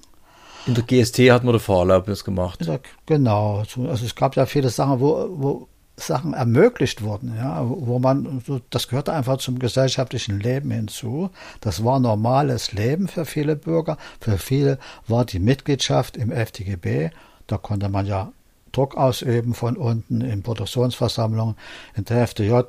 In 0.68 0.74
der 0.74 0.84
GST 0.84 1.20
hat 1.32 1.44
man 1.44 1.54
die 1.54 1.60
Vorerlaubnis 1.60 2.24
gemacht. 2.24 2.66
Der, 2.66 2.80
genau. 3.06 3.60
Also 3.60 4.06
es 4.06 4.16
gab 4.16 4.36
ja 4.36 4.46
viele 4.46 4.70
Sachen, 4.70 5.00
wo, 5.00 5.28
wo 5.32 5.68
Sachen 6.00 6.34
ermöglicht 6.34 7.02
wurden, 7.02 7.36
ja, 7.36 7.64
wo 7.68 7.98
man, 7.98 8.44
das 8.70 8.88
gehörte 8.88 9.14
einfach 9.14 9.38
zum 9.38 9.58
gesellschaftlichen 9.58 10.40
Leben 10.40 10.70
hinzu. 10.70 11.32
Das 11.60 11.84
war 11.84 12.00
normales 12.00 12.72
Leben 12.72 13.08
für 13.08 13.26
viele 13.26 13.56
Bürger. 13.56 13.98
Für 14.22 14.38
viele 14.38 14.78
war 15.08 15.26
die 15.26 15.40
Mitgliedschaft 15.40 16.16
im 16.16 16.32
FDGB, 16.32 17.10
da 17.48 17.58
konnte 17.58 17.90
man 17.90 18.06
ja 18.06 18.32
Druck 18.72 18.96
ausüben 18.96 19.56
von 19.56 19.76
unten 19.76 20.22
in 20.22 20.44
Produktionsversammlungen, 20.44 21.56
in 21.96 22.06
der 22.06 22.28
FDJ. 22.28 22.62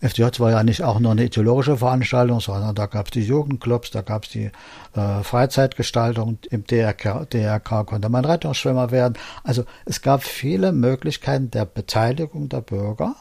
FDJ 0.00 0.38
war 0.38 0.50
ja 0.50 0.62
nicht 0.62 0.82
auch 0.82 1.00
nur 1.00 1.12
eine 1.12 1.24
ideologische 1.24 1.78
Veranstaltung, 1.78 2.40
sondern 2.40 2.74
da 2.74 2.86
gab 2.86 3.06
es 3.06 3.12
die 3.12 3.22
Jugendclubs, 3.22 3.90
da 3.90 4.02
gab 4.02 4.24
es 4.24 4.30
die 4.30 4.50
äh, 4.94 5.22
Freizeitgestaltung. 5.22 6.38
Im 6.50 6.64
DRK, 6.64 7.26
DRK 7.30 7.86
konnte 7.86 8.08
man 8.08 8.24
Rettungsschwimmer 8.24 8.90
werden. 8.90 9.14
Also 9.44 9.64
es 9.86 10.02
gab 10.02 10.24
viele 10.24 10.72
Möglichkeiten 10.72 11.50
der 11.50 11.64
Beteiligung 11.64 12.48
der 12.48 12.60
Bürger 12.60 13.16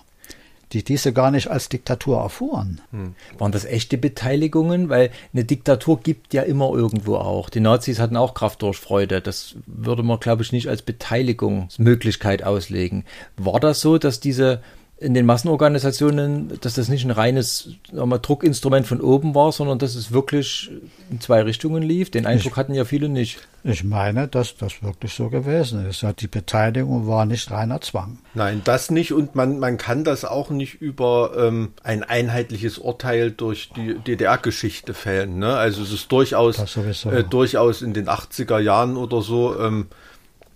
die 0.73 0.83
diese 0.83 1.11
gar 1.11 1.31
nicht 1.31 1.49
als 1.49 1.69
Diktatur 1.69 2.19
erfuhren. 2.19 2.81
Hm. 2.91 3.15
Waren 3.37 3.51
das 3.51 3.65
echte 3.65 3.97
Beteiligungen? 3.97 4.89
Weil 4.89 5.11
eine 5.33 5.43
Diktatur 5.43 5.99
gibt 5.99 6.33
ja 6.33 6.43
immer 6.43 6.71
irgendwo 6.73 7.15
auch. 7.15 7.49
Die 7.49 7.59
Nazis 7.59 7.99
hatten 7.99 8.15
auch 8.15 8.33
Kraft 8.33 8.61
durch 8.61 8.77
Freude. 8.77 9.21
Das 9.21 9.55
würde 9.65 10.03
man, 10.03 10.19
glaube 10.19 10.43
ich, 10.43 10.51
nicht 10.51 10.69
als 10.69 10.81
Beteiligungsmöglichkeit 10.81 12.43
auslegen. 12.43 13.03
War 13.37 13.59
das 13.59 13.81
so, 13.81 13.97
dass 13.97 14.19
diese 14.19 14.61
in 15.01 15.15
den 15.15 15.25
Massenorganisationen, 15.25 16.59
dass 16.61 16.75
das 16.75 16.87
nicht 16.87 17.03
ein 17.03 17.11
reines 17.11 17.69
mal, 17.91 18.19
Druckinstrument 18.19 18.85
von 18.85 19.01
oben 19.01 19.33
war, 19.33 19.51
sondern 19.51 19.79
dass 19.79 19.95
es 19.95 20.11
wirklich 20.11 20.69
in 21.09 21.19
zwei 21.19 21.41
Richtungen 21.41 21.81
lief. 21.81 22.11
Den 22.11 22.27
Eindruck 22.27 22.51
ich, 22.51 22.57
hatten 22.57 22.75
ja 22.75 22.85
viele 22.85 23.09
nicht. 23.09 23.39
Ich 23.63 23.83
meine, 23.83 24.27
dass 24.27 24.55
das 24.57 24.83
wirklich 24.83 25.15
so 25.15 25.29
gewesen 25.29 25.87
ist. 25.87 26.05
Die 26.19 26.27
Beteiligung 26.27 27.07
war 27.07 27.25
nicht 27.25 27.49
reiner 27.49 27.81
Zwang. 27.81 28.19
Nein, 28.35 28.61
das 28.63 28.91
nicht. 28.91 29.11
Und 29.11 29.33
man, 29.33 29.57
man 29.57 29.77
kann 29.77 30.03
das 30.03 30.23
auch 30.23 30.51
nicht 30.51 30.75
über 30.75 31.31
ähm, 31.35 31.73
ein 31.81 32.03
einheitliches 32.03 32.77
Urteil 32.77 33.31
durch 33.31 33.71
die 33.75 33.95
DDR-Geschichte 33.95 34.93
fällen. 34.93 35.39
Ne? 35.39 35.55
Also 35.55 35.81
es 35.81 35.91
ist 35.91 36.11
durchaus, 36.11 36.77
äh, 37.05 37.23
durchaus 37.23 37.81
in 37.81 37.95
den 37.95 38.07
80er 38.07 38.59
Jahren 38.59 38.97
oder 38.97 39.23
so 39.23 39.59
ähm, 39.59 39.87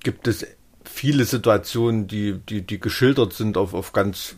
gibt 0.03 0.27
es 0.27 0.45
viele 0.95 1.25
Situationen, 1.25 2.07
die, 2.07 2.39
die, 2.39 2.61
die 2.61 2.79
geschildert 2.79 3.33
sind 3.33 3.57
auf, 3.57 3.73
auf 3.73 3.91
ganz, 3.91 4.37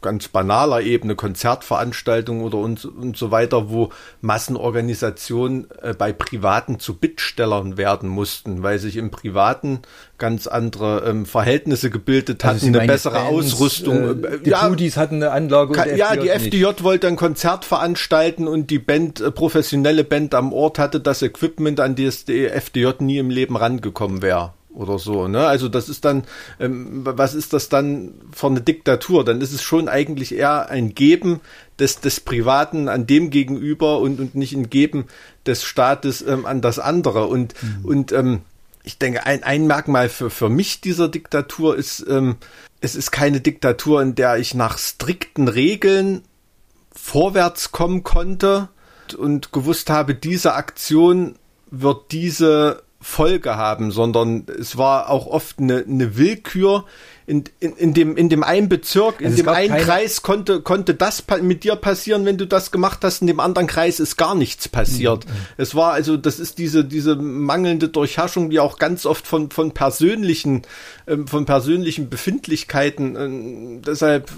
ganz 0.00 0.26
banaler 0.26 0.82
Ebene, 0.82 1.14
Konzertveranstaltungen 1.14 2.42
oder 2.42 2.58
und, 2.58 2.84
und 2.84 3.16
so 3.16 3.30
weiter, 3.30 3.70
wo 3.70 3.90
Massenorganisationen 4.20 5.68
äh, 5.80 5.94
bei 5.94 6.12
Privaten 6.12 6.80
zu 6.80 6.94
Bittstellern 6.94 7.76
werden 7.76 8.08
mussten, 8.08 8.64
weil 8.64 8.80
sich 8.80 8.96
im 8.96 9.12
Privaten 9.12 9.82
ganz 10.18 10.48
andere 10.48 11.04
ähm, 11.06 11.26
Verhältnisse 11.26 11.90
gebildet 11.90 12.44
also 12.44 12.66
hatten, 12.66 12.76
eine 12.76 12.86
bessere 12.88 13.14
Bands, 13.14 13.54
Ausrüstung. 13.54 14.24
Äh, 14.24 14.38
die 14.44 14.50
ja, 14.50 14.68
Pudis 14.68 14.96
hatten 14.96 15.16
eine 15.16 15.30
Anlage. 15.30 15.74
Kann, 15.74 15.96
ja, 15.96 16.16
die 16.16 16.28
FDJ 16.28 16.66
nicht. 16.66 16.82
wollte 16.82 17.06
ein 17.06 17.16
Konzert 17.16 17.64
veranstalten 17.64 18.48
und 18.48 18.68
die 18.70 18.80
Band, 18.80 19.20
äh, 19.20 19.30
professionelle 19.30 20.02
Band 20.02 20.34
am 20.34 20.52
Ort 20.52 20.80
hatte 20.80 20.98
das 20.98 21.22
Equipment, 21.22 21.78
an 21.78 21.94
das 21.94 22.24
die 22.24 22.46
FDJ 22.46 22.88
nie 22.98 23.18
im 23.18 23.30
Leben 23.30 23.56
rangekommen 23.56 24.22
wäre 24.22 24.54
oder 24.74 24.98
so. 24.98 25.28
Ne? 25.28 25.46
Also 25.46 25.68
das 25.68 25.88
ist 25.88 26.04
dann, 26.04 26.24
ähm, 26.58 27.02
was 27.04 27.34
ist 27.34 27.52
das 27.52 27.68
dann 27.68 28.14
für 28.32 28.46
eine 28.46 28.60
Diktatur? 28.60 29.24
Dann 29.24 29.40
ist 29.40 29.52
es 29.52 29.62
schon 29.62 29.88
eigentlich 29.88 30.34
eher 30.34 30.70
ein 30.70 30.94
Geben 30.94 31.40
des, 31.78 32.00
des 32.00 32.20
Privaten 32.20 32.88
an 32.88 33.06
dem 33.06 33.30
gegenüber 33.30 33.98
und, 33.98 34.20
und 34.20 34.34
nicht 34.34 34.54
ein 34.54 34.70
Geben 34.70 35.06
des 35.46 35.64
Staates 35.64 36.22
ähm, 36.22 36.46
an 36.46 36.60
das 36.60 36.78
andere. 36.78 37.26
Und, 37.26 37.54
mhm. 37.62 37.84
und 37.84 38.12
ähm, 38.12 38.40
ich 38.84 38.98
denke, 38.98 39.26
ein, 39.26 39.42
ein 39.42 39.66
Merkmal 39.66 40.08
für, 40.08 40.30
für 40.30 40.48
mich 40.48 40.80
dieser 40.80 41.08
Diktatur 41.08 41.76
ist, 41.76 42.04
ähm, 42.08 42.36
es 42.80 42.94
ist 42.94 43.12
keine 43.12 43.40
Diktatur, 43.40 44.02
in 44.02 44.14
der 44.14 44.38
ich 44.38 44.54
nach 44.54 44.78
strikten 44.78 45.48
Regeln 45.48 46.22
vorwärts 46.94 47.72
kommen 47.72 48.02
konnte 48.02 48.68
und 49.16 49.52
gewusst 49.52 49.88
habe, 49.90 50.14
diese 50.14 50.54
Aktion 50.54 51.36
wird 51.70 52.12
diese 52.12 52.82
Folge 53.02 53.56
haben, 53.56 53.90
sondern 53.90 54.46
es 54.58 54.78
war 54.78 55.10
auch 55.10 55.26
oft 55.26 55.58
eine, 55.58 55.84
eine 55.86 56.16
Willkür. 56.16 56.84
In, 57.24 57.44
in, 57.60 57.76
in, 57.76 57.94
dem, 57.94 58.16
in 58.16 58.28
dem 58.28 58.42
einen 58.42 58.68
Bezirk, 58.68 59.20
in 59.20 59.28
also 59.28 59.36
dem 59.36 59.48
einen 59.48 59.76
Kreis 59.76 60.22
konnte, 60.22 60.60
konnte 60.60 60.94
das 60.94 61.24
mit 61.40 61.62
dir 61.62 61.76
passieren, 61.76 62.24
wenn 62.24 62.36
du 62.36 62.46
das 62.48 62.72
gemacht 62.72 62.98
hast, 63.02 63.20
in 63.20 63.28
dem 63.28 63.38
anderen 63.38 63.68
Kreis 63.68 64.00
ist 64.00 64.16
gar 64.16 64.34
nichts 64.34 64.68
passiert. 64.68 65.26
Mhm. 65.26 65.30
Es 65.56 65.74
war 65.76 65.92
also, 65.92 66.16
das 66.16 66.40
ist 66.40 66.58
diese, 66.58 66.84
diese 66.84 67.14
mangelnde 67.14 67.88
Durchherrschung, 67.88 68.50
die 68.50 68.58
auch 68.58 68.76
ganz 68.76 69.06
oft 69.06 69.26
von, 69.26 69.50
von 69.50 69.70
persönlichen, 69.70 70.62
ähm, 71.06 71.28
von 71.28 71.46
persönlichen 71.46 72.10
Befindlichkeiten, 72.10 73.78
äh, 73.78 73.82
deshalb. 73.86 74.30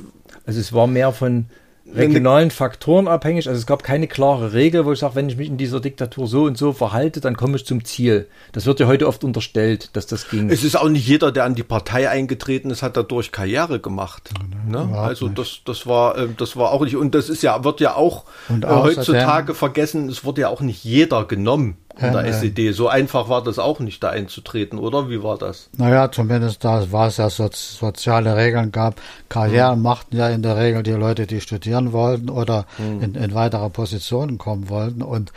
Also 0.44 0.60
es 0.60 0.74
war 0.74 0.86
mehr 0.86 1.12
von, 1.12 1.46
regionalen 1.92 2.50
Faktoren 2.50 3.08
abhängig. 3.08 3.48
Also 3.48 3.58
es 3.58 3.66
gab 3.66 3.82
keine 3.82 4.06
klare 4.08 4.52
Regel, 4.52 4.84
wo 4.84 4.92
ich 4.92 4.98
sage, 4.98 5.16
wenn 5.16 5.28
ich 5.28 5.36
mich 5.36 5.48
in 5.48 5.56
dieser 5.56 5.80
Diktatur 5.80 6.26
so 6.26 6.44
und 6.44 6.56
so 6.56 6.72
verhalte, 6.72 7.20
dann 7.20 7.36
komme 7.36 7.56
ich 7.56 7.66
zum 7.66 7.84
Ziel. 7.84 8.26
Das 8.52 8.66
wird 8.66 8.80
ja 8.80 8.86
heute 8.86 9.06
oft 9.06 9.24
unterstellt, 9.24 9.90
dass 9.94 10.06
das 10.06 10.28
ging. 10.28 10.50
Es 10.50 10.64
ist 10.64 10.76
auch 10.76 10.88
nicht 10.88 11.06
jeder, 11.06 11.30
der 11.32 11.44
an 11.44 11.54
die 11.54 11.62
Partei 11.62 12.08
eingetreten 12.08 12.70
ist, 12.70 12.82
hat 12.82 12.96
dadurch 12.96 13.32
Karriere 13.32 13.80
gemacht. 13.80 14.30
Ne? 14.66 14.88
Also 14.96 15.28
das, 15.28 15.60
das 15.64 15.86
war, 15.86 16.16
äh, 16.16 16.28
das 16.36 16.56
war 16.56 16.72
auch 16.72 16.82
nicht. 16.82 16.96
Und 16.96 17.14
das 17.14 17.28
ist 17.28 17.42
ja, 17.42 17.64
wird 17.64 17.80
ja 17.80 17.94
auch 17.94 18.24
äh, 18.48 18.52
außerdem- 18.64 18.82
heutzutage 18.82 19.54
vergessen. 19.54 20.08
Es 20.08 20.24
wurde 20.24 20.42
ja 20.42 20.48
auch 20.48 20.60
nicht 20.60 20.84
jeder 20.84 21.24
genommen 21.24 21.76
in 21.98 22.12
der. 22.12 22.24
SED. 22.24 22.72
So 22.72 22.88
einfach 22.88 23.28
war 23.28 23.42
das 23.42 23.58
auch 23.58 23.80
nicht, 23.80 24.02
da 24.02 24.10
einzutreten, 24.10 24.78
oder? 24.78 25.08
Wie 25.08 25.22
war 25.22 25.38
das? 25.38 25.68
Naja, 25.76 26.10
zumindest 26.10 26.64
da 26.64 26.90
war 26.92 27.08
es 27.08 27.18
ja 27.18 27.30
so, 27.30 27.48
soziale 27.52 28.36
Regeln 28.36 28.72
gab. 28.72 29.00
Karrieren 29.28 29.82
machten 29.82 30.16
ja 30.16 30.28
in 30.28 30.42
der 30.42 30.56
Regel 30.56 30.82
die 30.82 30.92
Leute, 30.92 31.26
die 31.26 31.40
studieren 31.40 31.92
wollten 31.92 32.30
oder 32.30 32.66
in, 32.78 33.14
in 33.14 33.34
weitere 33.34 33.70
Positionen 33.70 34.38
kommen 34.38 34.68
wollten. 34.68 35.02
Und 35.02 35.32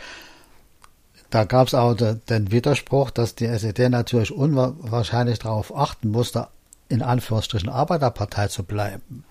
da 1.30 1.44
gab 1.44 1.68
es 1.68 1.74
auch 1.74 1.94
de, 1.94 2.16
den 2.28 2.50
Widerspruch, 2.50 3.10
dass 3.10 3.34
die 3.34 3.46
SED 3.46 3.88
natürlich 3.88 4.32
unwahrscheinlich 4.32 5.38
darauf 5.38 5.76
achten 5.76 6.10
musste, 6.10 6.48
in 6.88 7.02
Anführungsstrichen 7.02 7.68
Arbeiterpartei 7.68 8.48
zu 8.48 8.64
bleiben. 8.64 9.24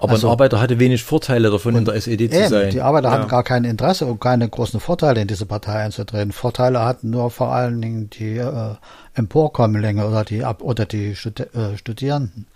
Aber 0.00 0.12
also- 0.12 0.28
ein 0.28 0.30
Arbeiter 0.32 0.60
hatte 0.60 0.78
wenig 0.78 1.02
Vorteile 1.02 1.50
davon, 1.50 1.74
in 1.76 1.84
der 1.84 1.94
SED 1.94 2.30
zu 2.30 2.36
Eben, 2.36 2.48
sein. 2.48 2.70
die 2.70 2.80
Arbeiter 2.80 3.10
hatten 3.10 3.28
gar 3.28 3.42
kein 3.42 3.64
Interesse 3.64 4.06
und 4.06 4.20
keine 4.20 4.48
großen 4.48 4.80
Vorteile, 4.80 5.20
in 5.20 5.28
diese 5.28 5.46
Partei 5.46 5.84
einzutreten. 5.84 6.32
Vorteile 6.32 6.84
hatten 6.84 7.10
nur 7.10 7.30
vor 7.30 7.52
allen 7.52 7.80
Dingen 7.80 8.10
die 8.10 8.38
äh, 8.38 8.74
Emporkömmlinge 9.14 10.06
oder 10.06 10.24
die 10.24 10.42
oder 10.42 10.86
die 10.86 11.16
Studi 11.16 11.42
äh, 11.42 11.76
Studierenden. 11.76 12.46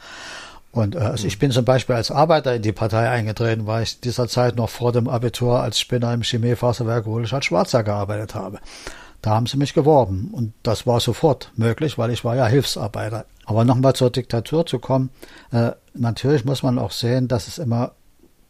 Und 0.73 0.95
äh, 0.95 1.01
also 1.01 1.27
ich 1.27 1.39
bin 1.39 1.51
zum 1.51 1.65
Beispiel 1.65 1.95
als 1.95 2.11
Arbeiter 2.11 2.55
in 2.55 2.63
die 2.63 2.73
Partei 2.73 3.09
eingetreten, 3.09 3.67
weil 3.67 3.83
ich 3.83 4.01
dieser 4.01 4.27
Zeit 4.29 4.57
noch 4.57 4.71
vor 4.71 4.93
dem 4.93 5.09
Abitur 5.09 5.61
als 5.61 5.79
Spinner 5.79 6.15
im 6.15 6.23
Chemiefaserwerk 6.23 7.07
Ruhlstadt 7.07 7.45
Schwarzer 7.45 7.83
gearbeitet 7.83 8.35
habe. 8.35 8.59
Da 9.23 9.31
haben 9.31 9.47
sie 9.47 9.57
mich 9.57 9.73
geworben 9.73 10.31
und 10.33 10.53
das 10.63 10.87
war 10.87 11.01
sofort 11.01 11.53
möglich, 11.57 11.97
weil 11.97 12.11
ich 12.11 12.25
war 12.25 12.37
ja 12.37 12.47
Hilfsarbeiter. 12.47 13.25
Aber 13.45 13.65
nochmal 13.65 13.95
zur 13.95 14.11
Diktatur 14.11 14.67
zu 14.67 14.79
kommen, 14.79 15.11
äh, 15.53 15.71
natürlich 15.95 16.45
muss 16.45 16.63
man 16.63 16.79
auch 16.79 16.91
sehen, 16.91 17.29
dass 17.29 17.49
es 17.49 17.59
immer 17.59 17.93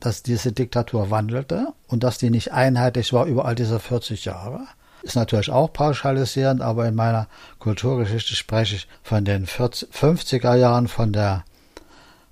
dass 0.03 0.23
diese 0.23 0.51
Diktatur 0.51 1.11
wandelte 1.11 1.69
und 1.87 2.03
dass 2.03 2.19
die 2.19 2.31
nicht 2.31 2.53
einheitlich 2.53 3.13
war 3.13 3.27
über 3.27 3.45
all 3.45 3.55
diese 3.55 3.79
40 3.79 4.25
Jahre. 4.25 4.63
Ist 5.03 5.17
natürlich 5.17 5.51
auch 5.51 5.73
pauschalisierend, 5.73 6.61
aber 6.61 6.87
in 6.87 6.95
meiner 6.95 7.29
Kulturgeschichte 7.61 8.35
spreche 8.35 8.77
ich 8.77 8.89
von 9.03 9.25
den 9.25 9.47
40, 9.47 9.91
50er 9.93 10.55
Jahren 10.57 10.89
von 10.89 11.13
der 11.13 11.45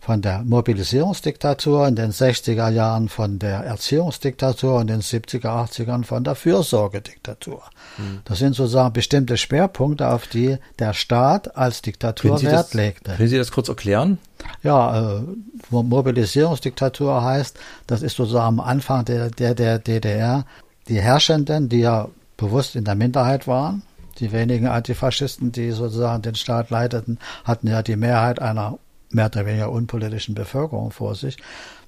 von 0.01 0.23
der 0.23 0.43
Mobilisierungsdiktatur, 0.45 1.87
in 1.87 1.95
den 1.95 2.11
60er 2.11 2.71
Jahren 2.71 3.09
von 3.11 3.39
der 3.39 3.59
Erziehungsdiktatur 3.61 4.77
und 4.77 4.83
in 4.91 4.99
den 4.99 5.03
70er, 5.03 5.45
80ern 5.47 6.05
von 6.05 6.25
der 6.25 6.35
Fürsorgediktatur. 6.35 7.63
Das 8.25 8.39
sind 8.39 8.55
sozusagen 8.55 8.93
bestimmte 8.95 9.37
Schwerpunkte, 9.37 10.09
auf 10.09 10.27
die 10.27 10.57
der 10.79 10.95
Staat 10.95 11.57
als 11.57 11.83
Diktatur 11.83 12.41
Wert 12.43 12.53
das, 12.53 12.75
legte. 12.75 13.13
können 13.15 13.29
Sie 13.29 13.37
das 13.37 13.53
kurz 13.53 13.69
erklären? 13.69 14.19
Ja, 14.63 15.19
äh, 15.19 15.23
Mo- 15.69 15.83
Mobilisierungsdiktatur 15.83 17.23
heißt, 17.23 17.59
das 17.87 18.01
ist 18.03 18.17
sozusagen 18.17 18.59
am 18.59 18.61
Anfang 18.61 19.05
der, 19.05 19.29
der, 19.31 19.55
der 19.55 19.79
DDR, 19.79 20.47
die 20.89 21.01
Herrschenden, 21.01 21.69
die 21.69 21.81
ja 21.81 22.09
bewusst 22.39 22.75
in 22.75 22.85
der 22.85 22.95
Minderheit 22.95 23.47
waren, 23.47 23.83
die 24.19 24.33
wenigen 24.33 24.67
Antifaschisten, 24.67 25.53
die 25.53 25.73
sozusagen 25.73 26.23
den 26.23 26.35
Staat 26.35 26.71
leiteten, 26.71 27.19
hatten 27.45 27.67
ja 27.69 27.83
die 27.83 27.97
Mehrheit 27.97 28.41
einer 28.41 28.79
mehr 29.11 29.27
oder 29.27 29.47
weniger 29.47 29.71
unpolitischen 29.71 30.35
Bevölkerung 30.35 30.91
vor 30.91 31.15
sich. 31.15 31.37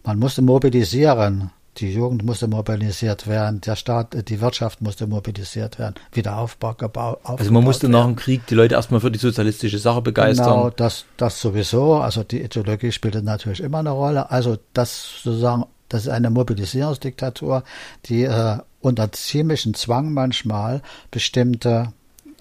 Man 0.05 0.19
musste 0.19 0.43
mobilisieren. 0.43 1.51
Die 1.79 1.91
Jugend 1.91 2.23
musste 2.23 2.49
mobilisiert 2.49 3.27
werden, 3.27 3.63
der 3.63 3.77
Staat, 3.77 4.15
äh, 4.15 4.23
die 4.23 4.43
Wirtschaft 4.43 4.83
musste 4.83 5.07
mobilisiert 5.07 5.79
werden, 5.79 5.95
Wiederaufbau 6.13 6.75
gebaut. 6.75 7.21
Also 7.25 7.51
man 7.51 7.65
musste 7.65 7.89
nach 7.89 8.05
dem 8.05 8.15
Krieg 8.15 8.47
die 8.47 8.55
Leute 8.55 8.75
erstmal 8.75 9.01
für 9.01 9.11
die 9.11 9.19
sozialistische 9.19 9.79
Sache 9.79 10.03
begeistern. 10.03 10.49
Genau, 10.49 10.71
das, 10.71 11.07
das 11.17 11.41
sowieso. 11.41 11.95
Also 11.95 12.25
die 12.25 12.43
Ideologie 12.43 12.93
spielte 12.93 13.23
natürlich 13.23 13.61
immer 13.61 13.79
eine 13.79 13.91
Rolle. 13.91 14.31
Also 14.31 14.59
das 14.75 15.23
sozusagen, 15.23 15.65
das 15.89 16.03
ist 16.03 16.09
eine 16.11 16.29
Mobilisierungsdiktatur, 16.29 17.65
die 18.05 18.25
äh, 18.25 18.59
unter 18.83 19.11
ziemlichen 19.13 19.73
Zwang 19.73 20.13
manchmal 20.13 20.83
bestimmte 21.11 21.95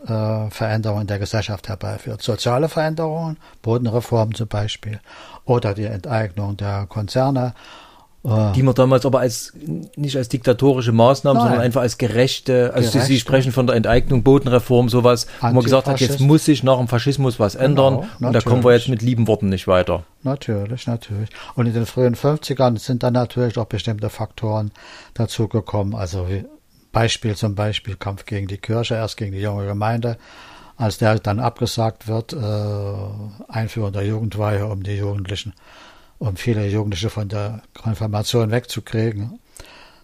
äh, 0.07 0.49
Veränderungen 0.49 1.07
der 1.07 1.19
Gesellschaft 1.19 1.69
herbeiführt. 1.69 2.21
Soziale 2.21 2.69
Veränderungen, 2.69 3.37
Bodenreformen 3.61 4.33
zum 4.35 4.47
Beispiel, 4.47 4.99
oder 5.45 5.73
die 5.73 5.85
Enteignung 5.85 6.57
der 6.57 6.85
Konzerne. 6.87 7.53
Äh, 8.23 8.51
Die 8.53 8.61
man 8.61 8.75
damals 8.75 9.05
aber 9.05 9.19
als 9.19 9.53
nicht 9.95 10.15
als 10.15 10.29
diktatorische 10.29 10.91
Maßnahmen, 10.91 11.39
Nein. 11.39 11.47
sondern 11.47 11.65
einfach 11.65 11.81
als 11.81 11.97
gerechte, 11.97 12.71
also 12.73 12.87
Sie, 12.87 12.91
Sie 12.91 12.97
Gerechte. 12.99 13.19
sprechen 13.19 13.51
von 13.51 13.65
der 13.65 13.75
Enteignung, 13.75 14.21
Bodenreform, 14.23 14.89
sowas, 14.89 15.25
wo 15.39 15.47
man 15.47 15.63
gesagt 15.63 15.87
hat, 15.87 15.99
jetzt 15.99 16.19
muss 16.19 16.45
sich 16.45 16.63
nach 16.63 16.77
dem 16.77 16.87
Faschismus 16.87 17.39
was 17.39 17.55
ändern 17.55 18.07
und 18.19 18.33
da 18.33 18.41
kommen 18.41 18.63
wir 18.63 18.73
jetzt 18.73 18.89
mit 18.89 19.01
lieben 19.01 19.27
Worten 19.27 19.49
nicht 19.49 19.67
weiter. 19.67 20.03
Natürlich, 20.23 20.85
natürlich. 20.85 21.29
Und 21.55 21.65
in 21.65 21.73
den 21.73 21.87
frühen 21.87 22.15
50ern 22.15 22.77
sind 22.77 23.01
dann 23.01 23.13
natürlich 23.13 23.57
auch 23.57 23.65
bestimmte 23.65 24.09
Faktoren 24.09 24.71
dazugekommen. 25.15 25.95
Also 25.95 26.29
wie 26.29 26.45
Beispiel 26.91 27.35
zum 27.35 27.55
Beispiel 27.55 27.95
Kampf 27.95 28.25
gegen 28.25 28.47
die 28.47 28.57
Kirche, 28.57 28.95
erst 28.95 29.17
gegen 29.17 29.31
die 29.31 29.41
junge 29.41 29.65
Gemeinde, 29.65 30.17
als 30.77 30.97
der 30.97 31.19
dann 31.19 31.39
abgesagt 31.39 32.07
wird, 32.07 32.33
äh, 32.33 33.51
Einführung 33.51 33.93
der 33.93 34.05
Jugendweihe, 34.05 34.65
um 34.65 34.83
die 34.83 34.97
Jugendlichen, 34.97 35.53
um 36.19 36.35
viele 36.35 36.67
Jugendliche 36.67 37.09
von 37.09 37.29
der 37.29 37.61
Konfirmation 37.73 38.51
wegzukriegen. 38.51 39.39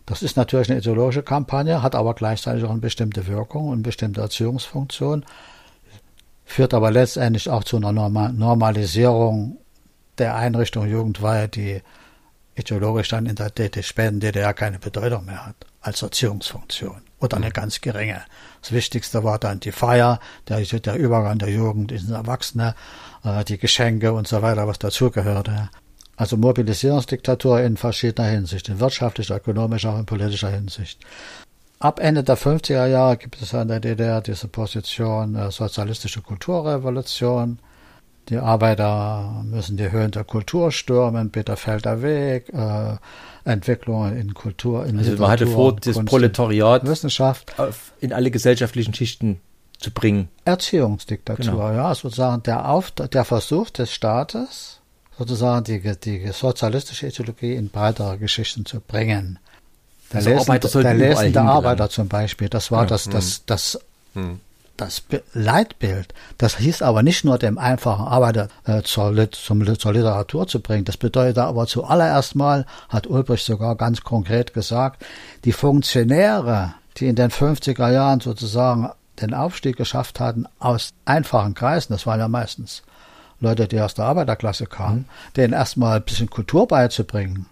Das 0.06 0.24
ist 0.24 0.38
natürlich 0.38 0.70
eine 0.70 0.80
ideologische 0.80 1.24
Kampagne, 1.24 1.84
hat 1.84 1.94
aber 1.94 2.14
gleichzeitig 2.14 2.64
auch 2.64 2.70
eine 2.70 2.80
bestimmte 2.80 3.28
Wirkung 3.28 3.68
und 3.68 3.74
eine 3.74 3.82
bestimmte 3.82 4.22
Erziehungsfunktion, 4.22 5.26
führt 6.46 6.74
aber 6.74 6.92
letztendlich 6.92 7.50
auch 7.50 7.66
zu 7.66 7.76
einer 7.76 7.92
Norma 7.92 8.30
Normalisierung 8.30 9.58
der 10.18 10.36
Einrichtung 10.36 10.88
Jugendweihe, 10.88 11.50
die 11.50 11.82
ideologisch 12.58 13.10
dann 13.10 13.26
in 13.26 13.36
der 13.36 13.52
späten 13.82 14.20
DDR 14.20 14.54
keine 14.54 14.80
Bedeutung 14.80 15.26
mehr 15.26 15.46
hat 15.46 15.56
als 15.82 16.02
Erziehungsfunktion 16.02 17.02
oder 17.20 17.38
eine 17.38 17.52
ganz 17.52 17.82
geringe. 17.82 18.22
Das 18.62 18.72
Wichtigste 18.72 19.24
war 19.24 19.40
dann 19.40 19.60
die 19.60 19.72
Feier, 19.72 20.20
der, 20.48 20.60
der 20.62 20.96
Übergang 20.96 21.38
der 21.40 21.50
Jugend 21.50 21.92
ins 21.92 22.10
Erwachsene, 22.10 22.76
äh, 23.24 23.44
die 23.46 23.58
Geschenke 23.58 24.12
und 24.14 24.28
so 24.28 24.42
weiter, 24.42 24.68
was 24.68 24.80
dazugehörte. 24.80 25.70
Also 26.16 26.36
Mobilisierungsdiktatur 26.36 27.62
in 27.62 27.78
verschiedener 27.78 28.28
Hinsicht, 28.28 28.70
in 28.70 28.80
wirtschaftlicher, 28.80 29.38
ökonomischer 29.38 29.96
und 29.96 30.08
politischer 30.08 30.50
Hinsicht. 30.50 31.00
Ab 31.80 32.00
Ende 32.00 32.24
der 32.24 32.38
50er 32.38 32.88
Jahre 32.88 33.18
gibt 33.18 33.40
es 33.40 33.54
in 33.54 33.68
der 33.68 33.80
DDR 33.80 34.22
diese 34.22 34.48
Position 34.48 35.36
äh, 35.36 35.52
sozialistische 35.52 36.22
Kulturrevolution. 36.22 37.60
Die 38.30 38.38
Arbeiter 38.38 39.44
müssen 39.46 39.78
die 39.78 39.90
Höhen 39.92 40.12
der 40.12 40.24
Kultur 40.26 40.72
stürmen, 40.72 41.30
Bitterfelder 41.30 42.02
Weg, 42.02 42.50
äh, 42.54 42.98
Entwicklungen 43.46 44.18
in 44.18 44.34
Kultur, 44.34 44.86
in 44.86 44.98
Also 44.98 45.12
man 45.14 45.32
hatte 45.32 45.46
Literatur, 45.46 45.72
vor, 45.72 45.76
das 45.80 45.96
Kunst, 45.96 46.10
Proletariat 46.10 46.86
Wissenschaft, 46.86 47.58
auf, 47.58 47.94
in 48.02 48.12
alle 48.12 48.30
gesellschaftlichen 48.30 48.94
Schichten 48.94 49.40
zu 49.80 49.92
bringen. 49.92 50.28
Erziehungsdiktatur, 50.44 51.46
Genau. 51.46 51.72
ja, 51.72 51.96
sozusagen 51.96 52.44
der, 52.44 52.68
Auf, 52.70 52.92
der 52.92 53.24
Versuch 53.24 53.70
des 53.70 53.94
Staates, 53.94 54.80
sozusagen 55.18 55.64
die, 55.64 55.80
die 55.98 56.28
sozialistische 56.32 57.08
Ideologie 57.08 57.56
in 57.56 57.70
breitere 57.70 58.18
Geschichten 58.18 58.66
zu 58.66 58.82
bringen. 58.82 59.40
Der, 60.12 60.18
Also 60.18 60.30
lesende, 60.30 60.42
Arbeiter 60.52 60.82
der 60.82 60.94
lesende. 60.94 61.42
Arbeiter 61.42 61.90
zum 61.90 62.08
Beispiel, 62.08 62.50
das 62.50 62.72
war 62.72 62.86
das, 62.86 63.06
das, 63.06 63.46
das, 63.46 63.76
das 64.16 64.34
Bi- 65.02 65.22
Leitbild. 65.34 66.14
Das 66.38 66.58
hieß 66.58 66.82
aber 66.82 67.04
nicht 67.04 67.24
nur 67.26 67.38
dem 67.38 67.58
einfachen 67.58 68.06
Arbeiter 68.08 68.48
äh, 68.66 68.82
zur, 68.84 69.12
Lit 69.12 69.36
zum, 69.36 69.66
zur 69.80 69.94
Literatur 69.94 70.48
zu 70.48 70.60
bringen. 70.62 70.86
Das 70.86 70.98
bedeutet 70.98 71.38
aber 71.40 71.68
zuallererst 71.68 72.36
mal, 72.36 72.66
hat 72.90 73.08
Ulbricht 73.08 73.46
sogar 73.46 73.76
ganz 73.76 74.02
konkret 74.02 74.54
gesagt, 74.54 75.04
die 75.46 75.52
Funktionäre, 75.52 76.74
die 76.98 77.08
in 77.08 77.16
den 77.16 77.32
50er 77.32 77.92
Jahren 77.92 78.20
sozusagen 78.20 78.90
den 79.22 79.34
Aufstieg 79.34 79.78
geschafft 79.78 80.20
hatten 80.20 80.46
aus 80.60 80.94
einfachen 81.06 81.54
Kreisen, 81.56 81.94
das 81.94 82.06
waren 82.06 82.20
ja 82.20 82.28
meistens 82.28 82.84
Leute, 83.40 83.68
die 83.68 83.80
aus 83.82 83.94
der 83.94 84.06
Arbeiterklasse 84.06 84.66
kamen, 84.66 85.06
denen 85.36 85.54
erstmal 85.54 85.98
ein 85.98 86.04
bisschen 86.04 86.30
Kultur 86.30 86.68
beizubringen, 86.68 87.46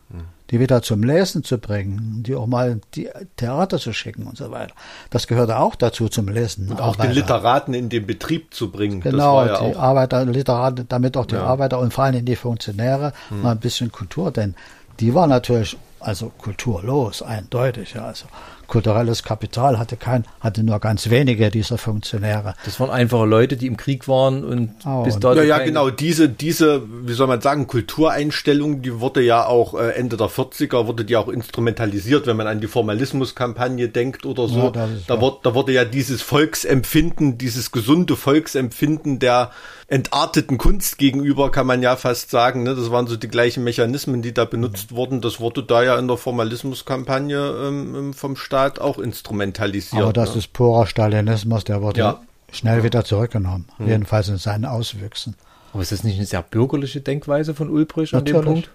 die 0.52 0.60
wieder 0.60 0.82
zum 0.82 1.04
Lesen 1.04 1.44
zu 1.44 1.58
bringen, 1.58 2.24
die 2.24 2.36
auch 2.36 2.48
mal 2.48 2.80
die 2.94 3.10
Theater 3.36 3.80
zu 3.80 3.94
schicken 3.94 4.28
und 4.28 4.38
so 4.38 4.52
weiter. 4.52 4.74
Das 5.10 5.28
gehörte 5.28 5.58
auch 5.58 5.76
dazu 5.76 6.08
zum 6.08 6.28
Lesen. 6.28 6.70
Und 6.70 6.82
auch 6.82 6.96
den 6.96 7.12
Literaten 7.12 7.74
in 7.74 7.90
den 7.90 8.06
Betrieb 8.06 8.54
zu 8.54 8.72
bringen. 8.72 9.02
Genau, 9.02 9.46
ja 9.46 9.70
die 9.70 9.76
Arbeiter, 9.76 10.26
Literate, 10.26 10.86
damit 10.86 11.18
auch 11.18 11.26
die 11.26 11.36
Ja. 11.36 11.42
Hm. 11.42 11.48
Arbeiter 11.48 11.80
und 11.80 11.94
vor 11.94 12.04
allem 12.04 12.26
die 12.26 12.36
Funktionäre 12.36 13.14
mal 13.30 13.52
ein 13.52 13.60
bisschen 13.60 13.92
Kultur, 13.92 14.32
denn 14.32 14.56
die 15.00 15.14
war 15.14 15.28
natürlich 15.28 15.78
also 16.00 16.32
kulturlos, 16.38 17.22
eindeutig. 17.22 17.94
Ja. 17.96 18.06
Also 18.06 18.26
kulturelles 18.68 19.24
Kapital 19.24 19.78
hatte 19.80 19.98
kein, 19.98 20.26
hatte 20.40 20.64
nur 20.64 20.80
ganz 20.80 21.10
wenige 21.10 21.50
dieser 21.50 21.78
Funktionäre. 21.78 22.54
Das 22.66 22.80
waren 22.80 22.90
einfache 22.90 23.26
Leute, 23.26 23.58
die 23.58 23.68
im 23.68 23.78
Krieg 23.78 24.08
waren 24.08 24.44
und 24.44 24.72
Oh, 24.86 25.04
bis 25.04 25.20
dato 25.20 25.40
Ja, 25.42 25.44
ja, 25.44 25.60
genau. 25.60 25.90
Diese, 25.90 26.30
diese, 26.30 26.84
wie 27.06 27.14
soll 27.14 27.28
man 27.28 27.42
sagen, 27.42 27.68
Kultureinstellung, 27.68 28.82
die 28.82 29.00
wurde 29.00 29.22
ja 29.22 29.46
auch 29.46 29.74
äh, 29.74 29.92
Ende 29.92 30.18
der 30.18 30.28
40er, 30.28 30.88
wurde 30.88 31.06
die 31.06 31.16
auch 31.16 31.28
instrumentalisiert, 31.28 32.28
wenn 32.28 32.38
man 32.38 32.48
an 32.48 32.62
die 32.62 32.68
Formalismuskampagne 32.68 33.90
denkt 33.90 34.26
oder 34.26 34.48
so. 34.48 34.72
Ja, 34.76 34.90
da, 35.08 35.22
wurde, 35.22 35.38
da 35.44 35.56
wurde 35.56 35.72
ja 35.72 35.86
dieses 35.86 36.22
Volksempfinden, 36.22 37.38
dieses 37.38 37.72
gesunde 37.72 38.16
Volksempfinden 38.16 39.20
der 39.20 39.52
entarteten 39.88 40.58
Kunst 40.58 40.98
gegenüber, 40.98 41.52
kann 41.52 41.68
man 41.68 41.82
ja 41.84 41.96
fast 41.96 42.32
sagen. 42.32 42.64
Ne? 42.64 42.76
Das 42.76 42.90
waren 42.92 43.06
so 43.08 43.18
die 43.18 43.28
gleichen 43.28 43.64
Mechanismen, 43.64 44.22
die 44.22 44.34
da 44.34 44.46
benutzt 44.46 44.92
Mhm. 44.92 44.96
wurden. 44.96 45.22
Das 45.22 45.40
wurde 45.40 45.62
da 45.64 45.84
ja 45.84 45.98
in 46.00 46.08
der 46.08 46.18
Formalismuskampagne 46.18 47.38
ähm, 47.68 48.14
vom 48.14 48.36
Staat 48.36 48.80
auch 48.80 48.98
instrumentalisiert. 49.00 50.02
Aber 50.02 50.14
das 50.14 50.32
ne? 50.32 50.40
ist 50.40 50.54
purer 50.54 50.88
Stalinismus, 50.88 51.64
der 51.64 51.82
wurde 51.82 52.00
Ja. 52.00 52.22
schnell 52.52 52.84
wieder 52.84 53.04
zurückgenommen. 53.06 53.68
Jedenfalls 53.80 54.28
in 54.30 54.38
seinen 54.38 54.66
Auswüchsen. 54.66 55.36
Aber 55.74 55.82
ist 55.82 55.92
das 55.92 56.04
nicht 56.04 56.16
eine 56.18 56.26
sehr 56.26 56.42
bürgerliche 56.42 57.02
Denkweise 57.02 57.54
von 57.54 57.70
Ulbricht 57.70 58.14
an 58.14 58.26
dem 58.26 58.36
Natürlich. 58.38 58.54
Punkt? 58.66 58.70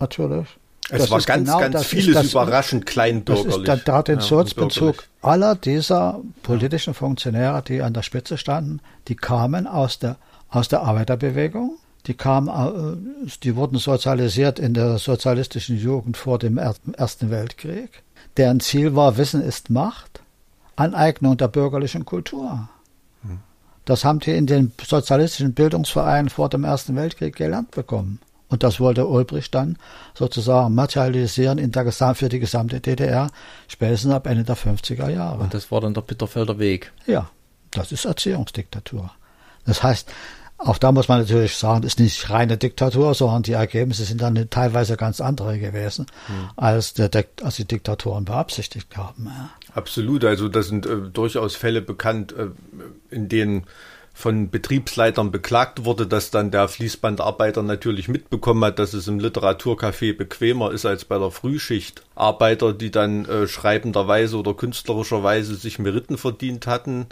Natürlich. 0.00 0.46
Es 0.92 1.02
Das 1.02 1.10
war 1.10 1.18
ist 1.18 1.26
ganz, 1.26 1.46
genau- 1.48 1.60
ganz 1.60 1.72
das 1.74 1.82
ist 1.82 1.88
vieles 1.88 2.14
das- 2.14 2.30
überraschend 2.32 2.84
Das 2.86 2.92
kleinbürgerlich. 2.92 3.56
ist 3.58 3.66
der, 3.66 3.76
der 3.76 3.94
hat 3.94 4.08
den 4.08 4.18
Ja, 4.18 4.24
Sozialbezug 4.24 4.80
bürgerlich. 4.80 5.08
aller 5.22 5.54
dieser 5.54 6.20
politischen 6.42 6.94
Funktionäre, 6.94 7.62
die 7.62 7.82
an 7.82 7.92
der 7.94 8.02
Spitze 8.02 8.36
standen, 8.38 8.80
die 9.06 9.14
kamen 9.14 9.68
aus 9.68 10.00
der, 10.00 10.16
aus 10.50 10.68
der 10.68 10.82
Arbeiterbewegung. 10.82 11.76
Die 12.06 12.14
kamen, 12.14 12.48
äh, 12.48 13.28
die 13.42 13.56
wurden 13.56 13.78
sozialisiert 13.78 14.58
in 14.58 14.74
der 14.74 14.98
sozialistischen 14.98 15.76
Jugend 15.78 16.16
vor 16.16 16.38
dem 16.38 16.56
Er- 16.58 16.74
Ersten 16.96 17.30
Weltkrieg. 17.30 18.02
Deren 18.36 18.60
Ziel 18.60 18.94
war 18.96 19.16
Wissen 19.16 19.42
ist 19.42 19.70
Macht, 19.70 20.20
Aneignung 20.76 21.36
der 21.36 21.48
bürgerlichen 21.48 22.04
Kultur. 22.04 22.68
Das 23.84 24.04
haben 24.04 24.20
die 24.20 24.30
in 24.32 24.46
den 24.46 24.72
sozialistischen 24.82 25.52
Bildungsvereinen 25.52 26.28
vor 26.28 26.48
dem 26.48 26.64
Ersten 26.64 26.94
Weltkrieg 26.96 27.34
gelernt 27.34 27.70
bekommen. 27.72 28.20
Und 28.48 28.62
das 28.62 28.78
wollte 28.80 29.06
Ulbricht 29.06 29.54
dann 29.54 29.78
sozusagen 30.14 30.74
materialisieren 30.74 31.58
in 31.58 31.70
der 31.72 31.84
Gesam 31.84 32.14
für 32.14 32.28
die 32.28 32.40
gesamte 32.40 32.80
DDR, 32.80 33.30
spätestens 33.68 34.12
ab 34.12 34.26
Ende 34.26 34.44
der 34.44 34.56
50er 34.56 35.08
Jahre. 35.08 35.42
Und 35.42 35.54
das 35.54 35.70
war 35.70 35.80
dann 35.80 35.94
der 35.94 36.00
Bitterfelder 36.02 36.58
Weg. 36.58 36.92
Ja, 37.06 37.30
das 37.70 37.92
ist 37.92 38.04
Erziehungsdiktatur. 38.04 39.10
Das 39.66 39.82
heißt, 39.82 40.10
auch 40.62 40.78
da 40.78 40.92
muss 40.92 41.08
man 41.08 41.20
natürlich 41.20 41.56
sagen, 41.56 41.82
das 41.82 41.92
ist 41.92 42.00
nicht 42.00 42.30
reine 42.30 42.56
Diktatur, 42.56 43.14
sondern 43.14 43.42
die 43.42 43.52
Ergebnisse 43.52 44.04
sind 44.04 44.20
dann 44.20 44.48
teilweise 44.50 44.96
ganz 44.96 45.20
andere 45.20 45.58
gewesen, 45.58 46.06
als, 46.56 46.94
der, 46.94 47.10
als 47.42 47.56
die 47.56 47.64
Diktatoren 47.64 48.24
beabsichtigt 48.24 48.96
haben. 48.96 49.26
Ja. 49.26 49.50
Absolut, 49.74 50.24
also 50.24 50.48
da 50.48 50.62
sind 50.62 50.86
äh, 50.86 50.96
durchaus 51.12 51.56
Fälle 51.56 51.80
bekannt, 51.80 52.32
äh, 52.32 52.48
in 53.10 53.28
denen 53.28 53.64
von 54.12 54.50
Betriebsleitern 54.50 55.30
beklagt 55.30 55.84
wurde, 55.84 56.06
dass 56.06 56.30
dann 56.30 56.50
der 56.50 56.68
Fließbandarbeiter 56.68 57.62
natürlich 57.62 58.08
mitbekommen 58.08 58.62
hat, 58.64 58.78
dass 58.78 58.92
es 58.92 59.08
im 59.08 59.18
Literaturcafé 59.18 60.14
bequemer 60.16 60.72
ist 60.72 60.84
als 60.84 61.06
bei 61.06 61.18
der 61.18 61.30
Frühschicht. 61.30 62.02
Arbeiter, 62.14 62.74
die 62.74 62.90
dann 62.90 63.24
äh, 63.24 63.46
schreibenderweise 63.46 64.36
oder 64.36 64.52
künstlerischerweise 64.52 65.54
sich 65.54 65.78
Meriten 65.78 66.18
verdient 66.18 66.66
hatten, 66.66 67.06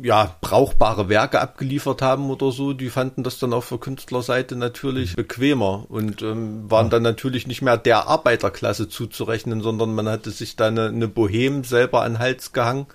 ja, 0.00 0.34
brauchbare 0.40 1.08
Werke 1.08 1.40
abgeliefert 1.40 2.00
haben 2.00 2.30
oder 2.30 2.50
so, 2.50 2.72
die 2.72 2.88
fanden 2.88 3.22
das 3.24 3.38
dann 3.38 3.52
auf 3.52 3.68
der 3.68 3.78
Künstlerseite 3.78 4.56
natürlich 4.56 5.16
bequemer 5.16 5.84
und 5.88 6.22
ähm, 6.22 6.70
waren 6.70 6.88
dann 6.88 7.02
natürlich 7.02 7.46
nicht 7.46 7.60
mehr 7.60 7.76
der 7.76 8.06
Arbeiterklasse 8.08 8.88
zuzurechnen, 8.88 9.60
sondern 9.60 9.94
man 9.94 10.08
hatte 10.08 10.30
sich 10.30 10.56
da 10.56 10.68
eine, 10.68 10.86
eine 10.86 11.08
Bohem 11.08 11.64
selber 11.64 12.02
an 12.02 12.14
den 12.14 12.18
Hals 12.20 12.52
gehangen, 12.52 12.86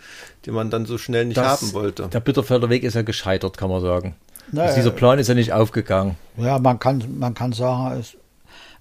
die 0.46 0.52
man 0.52 0.70
dann 0.72 0.86
so 0.86 0.98
schnell 0.98 1.26
nicht 1.26 1.38
haben 1.38 1.74
wollte. 1.74 2.08
Der 2.08 2.20
Bitterfelder 2.20 2.70
Weg 2.70 2.84
ist 2.84 2.96
ja 2.96 3.04
gescheitert, 3.04 3.58
kann 3.58 3.70
man 3.70 3.82
sagen. 3.82 4.16
Naja. 4.52 4.70
Also 4.70 4.78
dieser 4.78 4.92
Plan 4.92 5.20
ist 5.20 5.28
ja 5.28 5.36
nicht 5.36 5.54
aufgegangen. 5.54 6.16
Ja, 6.38 6.58
man 6.58 6.80
kann, 6.80 7.04
man 7.20 7.34
kann 7.34 7.54
sagen, 7.54 8.00
ist, 8.00 8.18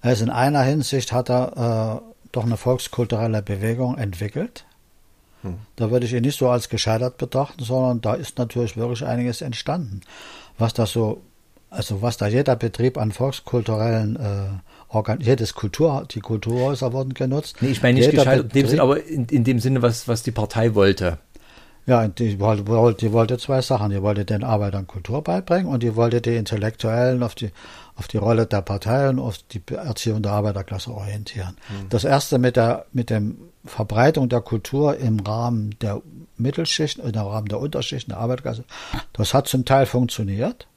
er 0.01 0.13
ist 0.13 0.21
in 0.21 0.29
einer 0.29 0.61
Hinsicht 0.61 1.11
hat 1.11 1.29
er 1.29 2.01
äh, 2.03 2.13
doch 2.31 2.45
eine 2.45 2.57
volkskulturelle 2.57 3.41
Bewegung 3.41 3.97
entwickelt. 3.97 4.65
Da 5.75 5.91
würde 5.91 6.05
ich 6.05 6.13
ihn 6.13 6.23
nicht 6.23 6.37
so 6.37 6.49
als 6.49 6.67
gescheitert 6.67 7.17
betrachten, 7.17 7.63
sondern 7.63 8.01
da 8.01 8.15
ist 8.15 8.37
natürlich 8.37 8.75
wirklich 8.75 9.05
einiges 9.05 9.41
entstanden. 9.41 10.01
Was 10.57 10.73
da 10.73 10.85
so, 10.85 11.21
also 11.69 12.01
was 12.01 12.17
da 12.17 12.27
jeder 12.27 12.55
Betrieb 12.55 12.97
an 12.97 13.11
volkskulturellen 13.11 14.15
äh, 14.15 14.93
Organ, 14.93 15.19
jedes 15.21 15.53
Kultur, 15.53 16.05
die 16.09 16.21
Kulturhäuser 16.21 16.91
wurden 16.93 17.13
genutzt. 17.13 17.57
Nee, 17.61 17.69
ich 17.69 17.81
meine 17.81 17.99
nicht 17.99 18.11
Jeder 18.11 18.23
gescheitert 18.23 18.45
in 18.45 18.49
dem 18.49 18.53
Betrieb- 18.53 18.69
Sinn, 18.69 18.79
aber 18.79 19.03
in, 19.03 19.25
in 19.25 19.43
dem 19.43 19.59
Sinne, 19.59 19.81
was, 19.81 20.07
was 20.07 20.23
die 20.23 20.31
Partei 20.31 20.75
wollte. 20.75 21.19
Ja, 21.85 22.05
die 22.07 22.37
wollte, 22.41 22.95
die 22.99 23.13
wollte 23.13 23.37
zwei 23.37 23.61
Sachen. 23.61 23.91
Die 23.91 24.01
wollte 24.01 24.25
den 24.25 24.43
Arbeitern 24.43 24.87
Kultur 24.87 25.23
beibringen 25.23 25.67
und 25.67 25.83
die 25.83 25.95
wollte 25.95 26.19
die 26.19 26.35
Intellektuellen 26.35 27.23
auf 27.23 27.33
die, 27.33 27.51
auf 27.95 28.09
die 28.09 28.17
Rolle 28.17 28.45
der 28.45 28.61
Partei 28.61 29.07
und 29.07 29.19
auf 29.19 29.37
die 29.37 29.61
Erziehung 29.73 30.21
der 30.21 30.33
Arbeiterklasse 30.33 30.91
orientieren. 30.91 31.55
Das 31.89 32.03
erste 32.03 32.39
mit 32.39 32.57
der, 32.57 32.87
mit 32.91 33.09
dem 33.09 33.37
Verbreitung 33.67 34.29
der 34.29 34.41
Kultur 34.41 34.97
im 34.97 35.19
Rahmen 35.19 35.75
der 35.81 36.01
Mittelschichten, 36.37 37.03
im 37.03 37.19
Rahmen 37.19 37.47
der 37.47 37.59
Unterschichten 37.59 38.11
der 38.11 38.19
Arbeiterklasse, 38.19 38.63
das 39.13 39.33
hat 39.33 39.47
zum 39.47 39.65
Teil 39.65 39.85
funktioniert. 39.85 40.67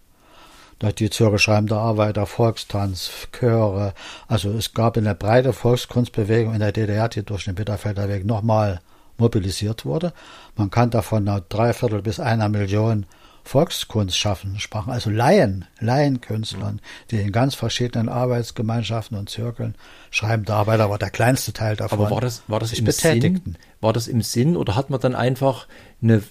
Die 0.99 1.11
Zürcher 1.11 1.39
schreibende 1.39 1.77
Arbeiter, 1.77 2.25
Volkstanz, 2.25 3.11
Chöre, 3.33 3.93
also 4.29 4.51
es 4.51 4.73
gab 4.73 4.97
eine 4.97 5.15
breite 5.15 5.53
Volkskunstbewegung 5.53 6.55
in 6.55 6.61
der 6.61 6.73
DDR, 6.73 7.09
die 7.09 7.23
durch 7.23 7.45
den 7.45 7.55
Bitterfelder 7.55 8.09
Weg 8.09 8.25
nochmal 8.25 8.81
mobilisiert 9.19 9.85
wurde. 9.85 10.15
Man 10.57 10.71
kann 10.71 10.91
davon 10.91 11.29
einer 11.29 11.43
Dreiviertel 11.43 12.01
bis 12.01 12.19
einer 12.19 12.49
Million 12.49 13.05
Volkskunstschaffenden 13.45 14.61
sprachen, 14.61 14.91
also 14.93 15.11
Laien, 15.11 15.65
Laienkünstlern, 15.81 16.81
die 17.11 17.17
in 17.17 17.33
ganz 17.33 17.55
verschiedenen 17.55 18.09
Arbeitsgemeinschaften 18.09 19.19
und 19.19 19.29
Zirkeln 19.29 19.75
schreibende 20.11 20.53
Arbeiter 20.53 20.91
war 20.91 20.99
der 20.99 21.11
kleinste 21.11 21.53
Teil 21.53 21.77
davon. 21.77 22.01
Aber 22.01 22.11
war 22.11 22.21
das, 22.21 22.43
war 22.49 22.59
das 22.59 22.73
im 22.73 22.85
betätigten. 22.85 23.53
Sinn? 23.53 23.59
War 23.81 23.93
das 23.93 24.09
im 24.09 24.23
Sinn 24.23 24.57
oder 24.57 24.77
hat 24.77 24.91
man 24.91 25.01
dann 25.01 25.15
einfach 25.15 25.67
eine, 26.03 26.23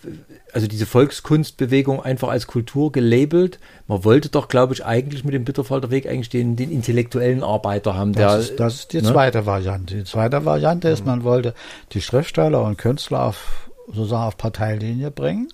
also 0.53 0.67
diese 0.67 0.85
Volkskunstbewegung 0.85 2.01
einfach 2.01 2.27
als 2.27 2.45
Kultur 2.45 2.91
gelabelt? 2.91 3.59
Man 3.87 4.03
wollte 4.03 4.29
doch, 4.29 4.49
glaube 4.49 4.73
ich, 4.73 4.85
eigentlich 4.85 5.23
mit 5.23 5.33
dem 5.33 5.45
Bitterfelder 5.45 5.89
Weg 5.89 6.07
eigentlich 6.07 6.29
den, 6.29 6.55
den 6.55 6.71
intellektuellen 6.71 7.43
Arbeiter 7.43 7.95
haben, 7.95 8.13
der, 8.13 8.27
Das 8.27 8.49
ist, 8.49 8.59
das 8.59 8.75
ist 8.75 8.93
die 8.93 9.01
ne? 9.01 9.11
zweite 9.11 9.45
Variante. 9.45 9.95
Die 9.95 10.03
zweite 10.03 10.45
Variante 10.45 10.89
ist, 10.89 11.05
man 11.05 11.23
wollte 11.23 11.53
die 11.93 12.01
Schriftsteller 12.01 12.63
und 12.63 12.77
Künstler 12.77 13.23
auf, 13.23 13.69
sozusagen 13.87 14.27
auf 14.27 14.37
Parteilinie 14.37 15.09
bringen 15.09 15.47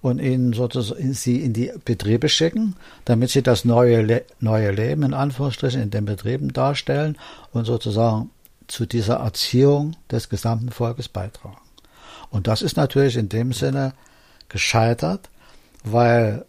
und 0.00 0.20
ihnen 0.20 0.52
sozusagen 0.52 1.12
sie 1.12 1.42
in 1.42 1.52
die 1.52 1.72
Betriebe 1.84 2.28
schicken, 2.28 2.76
damit 3.04 3.30
sie 3.30 3.42
das 3.42 3.64
neue, 3.64 4.02
Le 4.02 4.24
neue 4.40 4.70
Leben 4.70 5.02
in 5.02 5.14
Anführungsstrichen 5.14 5.82
in 5.82 5.90
den 5.90 6.04
Betrieben 6.04 6.52
darstellen 6.52 7.16
und 7.52 7.64
sozusagen 7.64 8.30
zu 8.68 8.86
dieser 8.86 9.16
Erziehung 9.16 9.96
des 10.10 10.28
gesamten 10.28 10.70
Volkes 10.70 11.08
beitragen. 11.08 11.56
Und 12.30 12.46
das 12.46 12.62
ist 12.62 12.76
natürlich 12.76 13.16
in 13.16 13.28
dem 13.28 13.52
Sinne 13.52 13.94
gescheitert, 14.48 15.30
weil 15.84 16.44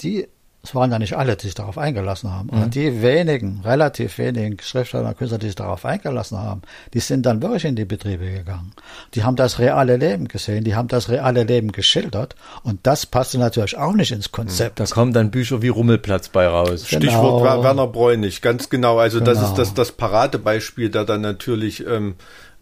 die, 0.00 0.28
es 0.64 0.74
waren 0.74 0.90
ja 0.90 0.98
nicht 0.98 1.14
alle, 1.16 1.36
die 1.36 1.46
sich 1.46 1.54
darauf 1.54 1.76
eingelassen 1.76 2.32
haben, 2.32 2.48
aber 2.50 2.66
die 2.66 3.02
wenigen, 3.02 3.60
relativ 3.64 4.16
wenigen 4.18 4.56
Schriftsteller 4.60 5.08
und 5.08 5.18
Künstler, 5.18 5.38
die 5.38 5.46
sich 5.46 5.54
darauf 5.56 5.84
eingelassen 5.84 6.38
haben, 6.38 6.62
die 6.94 7.00
sind 7.00 7.26
dann 7.26 7.42
wirklich 7.42 7.66
in 7.66 7.76
die 7.76 7.84
Betriebe 7.84 8.24
gegangen. 8.30 8.72
Die 9.14 9.22
haben 9.24 9.36
das 9.36 9.58
reale 9.58 9.96
Leben 9.98 10.26
gesehen, 10.26 10.64
die 10.64 10.74
haben 10.74 10.88
das 10.88 11.10
reale 11.10 11.44
Leben 11.44 11.70
geschildert 11.70 12.34
und 12.62 12.80
das 12.84 13.04
passte 13.04 13.38
natürlich 13.38 13.76
auch 13.76 13.92
nicht 13.92 14.10
ins 14.10 14.32
Konzept. 14.32 14.80
da 14.80 14.86
kommen 14.86 15.12
dann 15.12 15.30
Bücher 15.30 15.60
wie 15.60 15.68
Rummelplatz 15.68 16.30
bei 16.30 16.46
raus. 16.48 16.86
Genau. 16.88 17.02
Stichwort 17.02 17.44
Wer- 17.44 17.62
Werner 17.62 17.86
Bräunig, 17.86 18.40
ganz 18.40 18.70
genau. 18.70 18.98
Also 18.98 19.20
das 19.20 19.38
Genau. 19.38 19.50
ist 19.50 19.58
das, 19.58 19.74
das 19.74 19.92
Paradebeispiel, 19.92 20.88
da 20.88 21.04
dann 21.04 21.20
natürlich 21.20 21.86
ähm, 21.86 22.14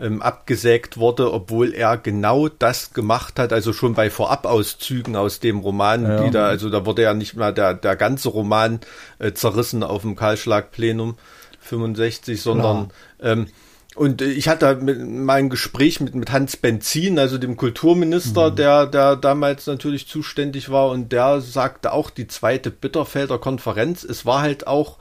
ähm, 0.03 0.21
abgesägt 0.21 0.97
wurde, 0.97 1.33
obwohl 1.33 1.73
er 1.73 1.97
genau 1.97 2.49
das 2.49 2.93
gemacht 2.93 3.39
hat, 3.39 3.53
also 3.53 3.73
schon 3.73 3.95
bei 3.95 4.11
Vorabauszügen 4.11 5.15
aus 5.15 5.39
dem 5.39 5.61
Roman, 5.61 6.25
die 6.25 6.31
da, 6.31 6.47
also 6.47 6.69
da 6.71 6.85
wurde 6.85 7.03
ja 7.03 7.15
nicht 7.15 7.37
mal 7.37 7.55
der, 7.55 7.75
der 7.75 7.95
ganze 7.97 8.29
Roman 8.29 8.81
äh, 9.21 9.33
zerrissen 9.33 9.83
auf 9.85 10.03
dem 10.03 10.17
Karlschlag-Plenum 10.17 11.17
65, 11.61 12.43
sondern 12.43 12.91
ähm, 13.21 13.47
und 13.95 14.23
ich 14.23 14.49
hatte 14.49 14.75
mal 14.77 15.35
ein 15.35 15.51
Gespräch 15.51 16.01
mit, 16.01 16.15
mit 16.15 16.33
Hans 16.33 16.57
Benzin, 16.57 17.19
also 17.19 17.37
dem 17.37 17.57
Kulturminister, 17.57 18.51
der, 18.51 18.87
der 18.87 19.17
damals 19.17 19.67
natürlich 19.67 20.09
zuständig 20.09 20.71
war, 20.71 20.89
und 20.89 21.13
der 21.13 21.43
sagte 21.43 21.93
auch, 21.93 22.09
die 22.09 22.27
zweite 22.27 22.71
Bitterfelder 22.71 23.39
Konferenz, 23.39 24.03
es 24.03 24.25
war 24.25 24.41
halt 24.41 24.67
auch 24.67 24.97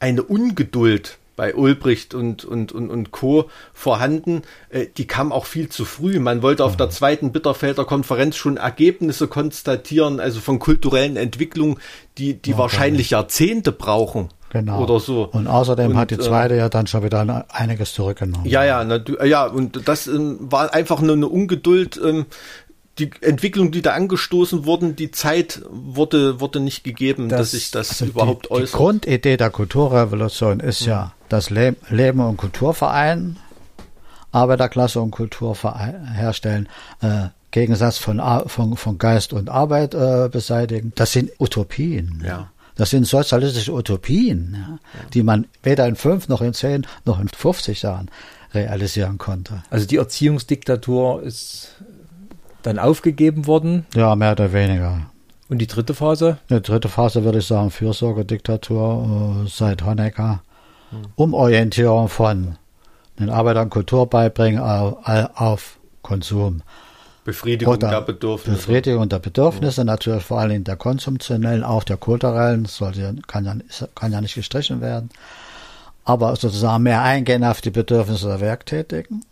eine 0.00 0.22
Ungeduld 0.22 1.18
bei 1.36 1.54
Ulbricht 1.54 2.14
und, 2.14 2.44
und, 2.44 2.72
und, 2.72 2.90
und 2.90 3.10
Co. 3.10 3.48
vorhanden. 3.72 4.42
Äh, 4.70 4.86
die 4.96 5.06
kam 5.06 5.32
auch 5.32 5.46
viel 5.46 5.68
zu 5.68 5.84
früh. 5.84 6.18
Man 6.18 6.42
wollte 6.42 6.64
auf 6.64 6.76
der 6.76 6.90
zweiten 6.90 7.32
Bitterfelder 7.32 7.84
Konferenz 7.84 8.36
schon 8.36 8.56
Ergebnisse 8.56 9.28
konstatieren, 9.28 10.20
also 10.20 10.40
von 10.40 10.58
kulturellen 10.58 11.16
Entwicklungen, 11.16 11.78
die, 12.18 12.34
die 12.34 12.56
wahrscheinlich 12.58 13.10
Jahrzehnte 13.10 13.72
brauchen. 13.72 14.28
Genau. 14.50 14.82
oder 14.82 15.00
so. 15.00 15.30
Und 15.32 15.46
außerdem 15.46 15.92
Und, 15.92 15.96
hat 15.96 16.10
die 16.10 16.16
äh, 16.16 16.20
zweite 16.20 16.56
ja 16.56 16.68
dann 16.68 16.86
schon 16.86 17.02
wieder 17.02 17.46
einiges 17.48 17.94
zurückgenommen. 17.94 18.44
Ja, 18.44 18.62
ja, 18.62 18.84
na, 18.84 19.00
ja, 19.24 19.46
und 19.46 19.88
das 19.88 20.06
ähm, 20.06 20.36
war 20.40 20.74
einfach 20.74 21.00
nur 21.00 21.16
eine 21.16 21.26
Ungeduld. 21.26 21.98
Ähm, 22.04 22.26
die 22.98 23.10
Entwicklung, 23.22 23.72
die 23.72 23.80
da 23.82 23.92
angestoßen 23.94 24.66
wurden, 24.66 24.96
die 24.96 25.10
Zeit 25.10 25.62
wurde, 25.70 26.40
wurde 26.40 26.60
nicht 26.60 26.84
gegeben, 26.84 27.28
dass 27.28 27.52
sich 27.52 27.70
das 27.70 27.90
also 27.90 28.06
überhaupt 28.06 28.44
die, 28.46 28.48
die 28.48 28.54
äußert. 28.54 28.76
Grundidee 28.78 29.36
der 29.36 29.50
Kulturrevolution 29.50 30.60
ist 30.60 30.84
ja 30.84 31.14
das 31.28 31.48
Le 31.50 31.74
Leben 31.88 32.20
und 32.20 32.36
Kulturverein, 32.36 33.38
Arbeiterklasse 34.30 35.00
und 35.00 35.10
Kulturverein 35.10 36.06
herstellen, 36.12 36.68
äh, 37.00 37.28
Gegensatz 37.50 37.98
von, 37.98 38.18
Ar- 38.20 38.48
von, 38.48 38.76
von 38.76 38.98
Geist 38.98 39.32
und 39.32 39.50
Arbeit 39.50 39.94
äh, 39.94 40.28
beseitigen. 40.30 40.92
Das 40.94 41.12
sind 41.12 41.30
Utopien. 41.38 42.22
Ja. 42.26 42.50
Das 42.76 42.88
sind 42.90 43.06
sozialistische 43.06 43.72
Utopien, 43.74 44.56
ja, 44.58 44.78
die 45.12 45.22
man 45.22 45.46
weder 45.62 45.86
in 45.86 45.94
fünf 45.96 46.28
noch 46.28 46.40
in 46.40 46.54
zehn 46.54 46.86
noch 47.04 47.20
in 47.20 47.28
50 47.28 47.82
Jahren 47.82 48.10
realisieren 48.54 49.18
konnte. 49.18 49.62
Also 49.68 49.86
die 49.86 49.96
Erziehungsdiktatur 49.96 51.22
ist 51.22 51.72
dann 52.62 52.78
aufgegeben 52.78 53.46
worden. 53.46 53.86
Ja, 53.94 54.14
mehr 54.16 54.32
oder 54.32 54.52
weniger. 54.52 55.02
Und 55.48 55.58
die 55.58 55.66
dritte 55.66 55.94
Phase? 55.94 56.38
Die 56.48 56.62
dritte 56.62 56.88
Phase 56.88 57.24
würde 57.24 57.38
ich 57.38 57.46
sagen, 57.46 57.70
Fürsorgediktatur 57.70 59.44
äh, 59.44 59.48
seit 59.48 59.84
Honecker. 59.84 60.42
Umorientierung 61.16 62.08
von 62.08 62.56
den 63.18 63.30
Arbeitern 63.30 63.70
Kultur 63.70 64.08
beibringen 64.08 64.60
auf, 64.60 64.96
auf 65.34 65.78
Konsum. 66.02 66.62
Befriedigung 67.24 67.74
Oder 67.74 67.88
der 67.88 68.00
Bedürfnisse. 68.00 68.56
Befriedigung 68.56 69.08
der 69.08 69.20
Bedürfnisse, 69.20 69.84
natürlich 69.84 70.24
vor 70.24 70.40
allem 70.40 70.64
der 70.64 70.76
konsumtionellen, 70.76 71.62
auch 71.62 71.84
der 71.84 71.96
kulturellen, 71.96 72.64
sollte, 72.64 73.14
kann, 73.28 73.44
ja, 73.44 73.54
kann 73.94 74.12
ja 74.12 74.20
nicht 74.20 74.34
gestrichen 74.34 74.80
werden. 74.80 75.10
Aber 76.04 76.34
sozusagen 76.34 76.82
mehr 76.82 77.02
eingehen 77.02 77.44
auf 77.44 77.60
die 77.60 77.70
Bedürfnisse 77.70 78.26
der 78.26 78.40
Werktätigen, 78.40 79.24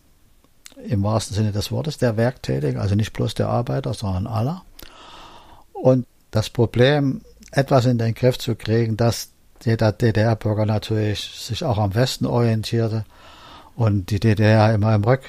im 0.87 1.03
wahrsten 1.03 1.37
Sinne 1.37 1.53
des 1.53 1.71
Wortes 1.71 1.99
der 1.99 2.17
Werktätigen, 2.17 2.79
also 2.79 2.95
nicht 2.95 3.13
bloß 3.13 3.35
der 3.35 3.49
Arbeiter, 3.49 3.95
sondern 3.95 4.27
aller. 4.27 4.63
Und 5.73 6.07
das 6.31 6.51
Problem, 6.51 7.23
etwas 7.53 7.87
in 7.87 7.99
den 7.99 8.15
Griff 8.15 8.39
zu 8.39 8.55
kriegen, 8.55 8.97
dass 8.97 9.31
jeder 9.65 9.93
DDR-Bürger 9.93 10.67
natürlich 10.67 11.21
sich 11.21 11.65
auch 11.65 11.79
am 11.79 11.95
Westen 11.95 12.27
orientierte 12.27 13.05
und 13.77 14.11
die 14.11 14.21
DDR 14.21 14.75
immer 14.75 14.95
im 14.95 15.05
Rück, 15.05 15.23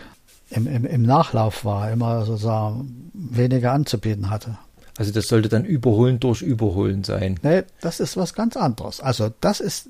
im, 0.49 0.67
im, 0.67 0.85
im 0.85 1.01
Nachlauf 1.03 1.65
war, 1.65 1.91
immer 1.91 2.25
sozusagen 2.25 3.11
weniger 3.13 3.71
anzubieten 3.71 4.29
hatte. 4.29 4.57
Also 4.97 5.11
das 5.11 5.27
sollte 5.27 5.49
dann 5.49 5.65
Überholen 5.65 6.19
durch 6.19 6.41
Überholen 6.41 7.03
sein. 7.03 7.39
Nee, 7.43 7.63
das 7.79 7.99
ist 7.99 8.17
was 8.17 8.33
ganz 8.33 8.57
anderes. 8.57 8.99
Also 8.99 9.31
das 9.41 9.59
ist, 9.59 9.89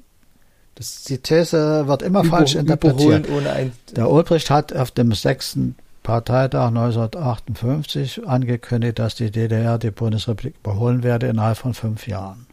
Das 0.81 1.03
die 1.03 1.19
These 1.19 1.87
wird 1.87 2.01
immer 2.01 2.23
Über, 2.23 2.37
falsch 2.37 2.55
interpretiert. 2.55 3.27
Überholen 3.27 3.37
ohne 3.37 3.51
ein. 3.51 3.71
Der 3.91 4.09
Ulbricht 4.09 4.49
hat 4.49 4.75
auf 4.75 4.89
dem 4.89 5.11
sechsten 5.11 5.75
Parteitag 6.01 6.69
1958 6.69 8.27
angekündigt, 8.27 8.97
dass 8.97 9.13
die 9.13 9.29
DDR 9.29 9.77
die 9.77 9.91
Bundesrepublik 9.91 10.55
überholen 10.63 11.03
werde 11.03 11.27
innerhalb 11.27 11.59
von 11.59 11.75
fünf 11.75 12.07
Jahren. 12.07 12.47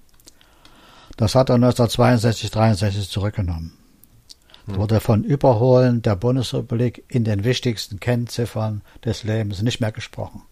Das 1.16 1.34
hat 1.34 1.48
er 1.48 1.54
1962, 1.54 2.50
63 2.50 3.08
zurückgenommen. 3.08 3.72
Es 4.66 4.76
wurde 4.76 5.00
von 5.00 5.24
Überholen 5.24 6.02
der 6.02 6.14
Bundesrepublik 6.14 7.04
in 7.08 7.24
den 7.24 7.44
wichtigsten 7.44 7.98
Kennziffern 7.98 8.82
des 9.06 9.22
Lebens 9.22 9.62
nicht 9.62 9.80
mehr 9.80 9.92
gesprochen. 9.92 10.42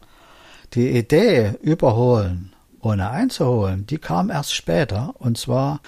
Die 0.72 0.96
Idee, 0.96 1.56
überholen 1.60 2.54
ohne 2.80 3.10
einzuholen, 3.10 3.86
die 3.86 3.98
kam 3.98 4.30
erst 4.30 4.54
später, 4.54 5.14
und 5.18 5.36
zwar 5.36 5.80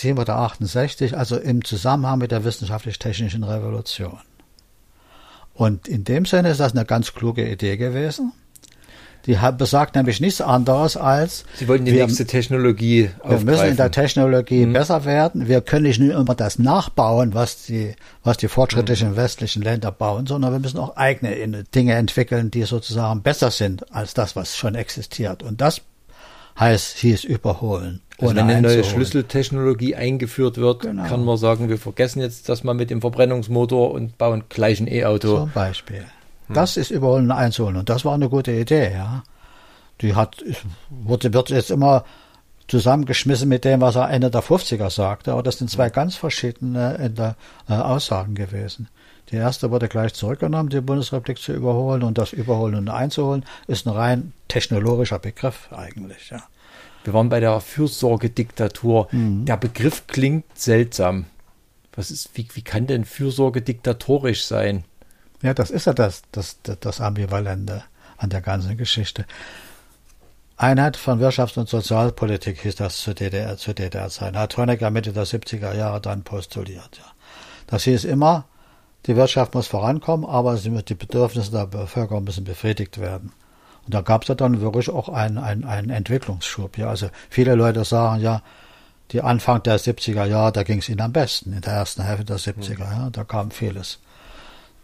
768, 0.00 1.16
also 1.16 1.36
im 1.36 1.64
Zusammenhang 1.64 2.18
mit 2.18 2.30
der 2.32 2.44
wissenschaftlich-technischen 2.44 3.44
Revolution. 3.44 4.18
Und 5.54 5.86
in 5.86 6.04
dem 6.04 6.24
Sinne 6.26 6.50
ist 6.50 6.60
das 6.60 6.72
eine 6.72 6.84
ganz 6.84 7.12
kluge 7.14 7.48
Idee 7.48 7.76
gewesen. 7.76 8.32
Die 9.26 9.38
besagt 9.56 9.94
nämlich 9.94 10.20
nichts 10.20 10.42
anderes 10.42 10.98
als, 10.98 11.44
Sie 11.54 11.66
wollten 11.66 11.86
die 11.86 11.92
wir, 11.94 12.04
nächste 12.06 12.26
Technologie 12.26 13.08
wir 13.26 13.38
müssen 13.38 13.68
in 13.68 13.76
der 13.76 13.86
aufgreifen. 13.86 13.92
Technologie 13.92 14.66
Mhm. 14.66 14.72
besser 14.74 15.04
werden. 15.06 15.48
Wir 15.48 15.62
können 15.62 15.84
nicht 15.86 15.98
nur 15.98 16.14
immer 16.14 16.34
das 16.34 16.58
nachbauen, 16.58 17.32
was 17.32 17.64
die, 17.64 17.94
was 18.22 18.36
die 18.36 18.48
fortschrittlichen 18.48 19.16
westlichen 19.16 19.62
Länder 19.62 19.92
bauen, 19.92 20.26
sondern 20.26 20.52
wir 20.52 20.58
müssen 20.58 20.76
auch 20.78 20.96
eigene 20.96 21.34
in- 21.36 21.64
Dinge 21.74 21.94
entwickeln, 21.94 22.50
die 22.50 22.64
sozusagen 22.64 23.22
besser 23.22 23.50
sind 23.50 23.90
als 23.94 24.12
das, 24.12 24.36
was 24.36 24.56
schon 24.56 24.74
existiert. 24.74 25.42
Und 25.42 25.62
das 25.62 25.80
heißt, 26.60 26.98
hieß 26.98 27.24
überholen. 27.24 28.02
Also 28.20 28.36
wenn 28.36 28.48
eine 28.48 28.62
neue. 28.62 28.84
Schlüsseltechnologie 28.84 29.96
eingeführt 29.96 30.56
wird, 30.58 30.82
Genau. 30.82 31.04
kann 31.04 31.24
man 31.24 31.36
sagen, 31.36 31.68
wir 31.68 31.78
vergessen 31.78 32.20
jetzt 32.20 32.48
das 32.48 32.62
mal 32.62 32.74
mit 32.74 32.90
dem 32.90 33.00
Verbrennungsmotor 33.00 33.90
und 33.90 34.18
bauen 34.18 34.44
gleich 34.48 34.80
ein 34.80 34.86
E-Auto. 34.86 35.38
Zum 35.38 35.50
Beispiel. 35.52 36.04
Das 36.48 36.76
ist 36.76 36.90
überholen 36.90 37.24
und 37.24 37.32
einzuholen. 37.32 37.76
Und 37.76 37.88
das 37.88 38.04
war 38.04 38.14
eine 38.14 38.28
gute 38.28 38.52
Idee, 38.52 38.92
ja. 38.92 39.24
Die 40.00 40.14
hat, 40.14 40.44
wurde, 40.90 41.32
wird 41.32 41.50
jetzt 41.50 41.70
immer 41.70 42.04
zusammengeschmissen 42.68 43.48
mit 43.48 43.64
dem, 43.64 43.80
was 43.80 43.96
er 43.96 44.10
Ende 44.10 44.30
der 44.30 44.42
50er 44.42 44.90
sagte. 44.90 45.32
Aber 45.32 45.42
das 45.42 45.58
sind 45.58 45.70
zwei 45.70 45.90
ganz 45.90 46.16
verschiedene 46.16 46.98
äh, 47.68 47.72
äh, 47.72 47.76
Aussagen 47.76 48.34
gewesen. 48.34 48.88
Die 49.30 49.36
erste 49.36 49.70
wurde 49.70 49.88
gleich 49.88 50.14
zurückgenommen, 50.14 50.68
die 50.68 50.80
Bundesrepublik 50.80 51.38
zu 51.38 51.52
überholen. 51.52 52.02
Und 52.02 52.18
das 52.18 52.32
Überholen 52.32 52.74
und 52.74 52.88
Einzuholen 52.88 53.44
ist 53.66 53.86
ein 53.86 53.92
rein 53.92 54.32
technologischer 54.48 55.18
Begriff 55.18 55.68
eigentlich, 55.72 56.30
ja. 56.30 56.42
Wir 57.04 57.12
waren 57.12 57.28
bei 57.28 57.40
der 57.40 57.60
Fürsorgediktatur. 57.60 59.08
Mhm. 59.12 59.44
Der 59.44 59.56
Begriff 59.56 60.06
klingt 60.06 60.46
seltsam. 60.58 61.26
Was 61.94 62.10
ist, 62.10 62.30
wie, 62.34 62.48
wie 62.54 62.62
kann 62.62 62.86
denn 62.86 63.04
Fürsorge 63.04 63.62
diktatorisch 63.62 64.44
sein? 64.44 64.84
Ja, 65.42 65.54
das 65.54 65.70
ist 65.70 65.86
ja 65.86 65.92
das, 65.92 66.22
das, 66.32 66.60
das, 66.62 66.78
das 66.80 67.00
Ambivalente 67.00 67.84
an 68.16 68.30
der 68.30 68.40
ganzen 68.40 68.76
Geschichte. 68.76 69.26
Einheit 70.56 70.96
von 70.96 71.20
Wirtschafts- 71.20 71.58
und 71.58 71.68
Sozialpolitik 71.68 72.60
hieß 72.62 72.76
das 72.76 72.98
zu 72.98 73.14
DDR, 73.14 73.56
zu 73.56 73.74
DDR-Zeiten. 73.74 74.38
Hat 74.38 74.56
Honecker 74.56 74.90
Mitte 74.90 75.12
der 75.12 75.26
70er 75.26 75.74
Jahre 75.74 76.00
dann 76.00 76.22
postuliert. 76.22 76.98
Ja. 76.98 77.04
Das 77.66 77.84
hieß 77.84 78.04
immer, 78.04 78.46
die 79.06 79.16
Wirtschaft 79.16 79.54
muss 79.54 79.66
vorankommen, 79.66 80.24
aber 80.24 80.56
sie 80.56 80.70
muss, 80.70 80.84
die 80.84 80.94
Bedürfnisse 80.94 81.50
der 81.50 81.66
Bevölkerung 81.66 82.24
müssen 82.24 82.44
befriedigt 82.44 82.98
werden. 82.98 83.32
Und 83.86 83.94
da 83.94 84.00
gab 84.00 84.22
es 84.22 84.28
ja 84.28 84.34
dann 84.34 84.60
wirklich 84.60 84.88
auch 84.90 85.08
einen, 85.08 85.38
einen, 85.38 85.64
einen 85.64 85.90
Entwicklungsschub. 85.90 86.78
Ja. 86.78 86.88
Also 86.88 87.08
viele 87.30 87.54
Leute 87.54 87.84
sagen 87.84 88.20
ja, 88.20 88.42
die 89.10 89.20
Anfang 89.20 89.62
der 89.62 89.78
70er 89.78 90.24
Jahre, 90.24 90.52
da 90.52 90.62
ging 90.62 90.78
es 90.78 90.88
ihnen 90.88 91.02
am 91.02 91.12
besten, 91.12 91.52
in 91.52 91.60
der 91.60 91.74
ersten 91.74 92.02
Hälfte 92.02 92.24
der 92.24 92.38
70er, 92.38 92.80
ja, 92.80 93.10
da 93.10 93.24
kam 93.24 93.50
vieles 93.50 93.98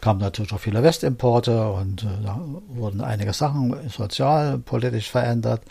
kamen 0.00 0.20
natürlich 0.20 0.52
auch 0.52 0.60
viele 0.60 0.82
Westimporte 0.82 1.70
und 1.70 2.02
äh, 2.02 2.24
da 2.24 2.40
wurden 2.68 3.00
einige 3.00 3.32
Sachen 3.32 3.88
sozialpolitisch 3.88 5.10
verändert. 5.10 5.62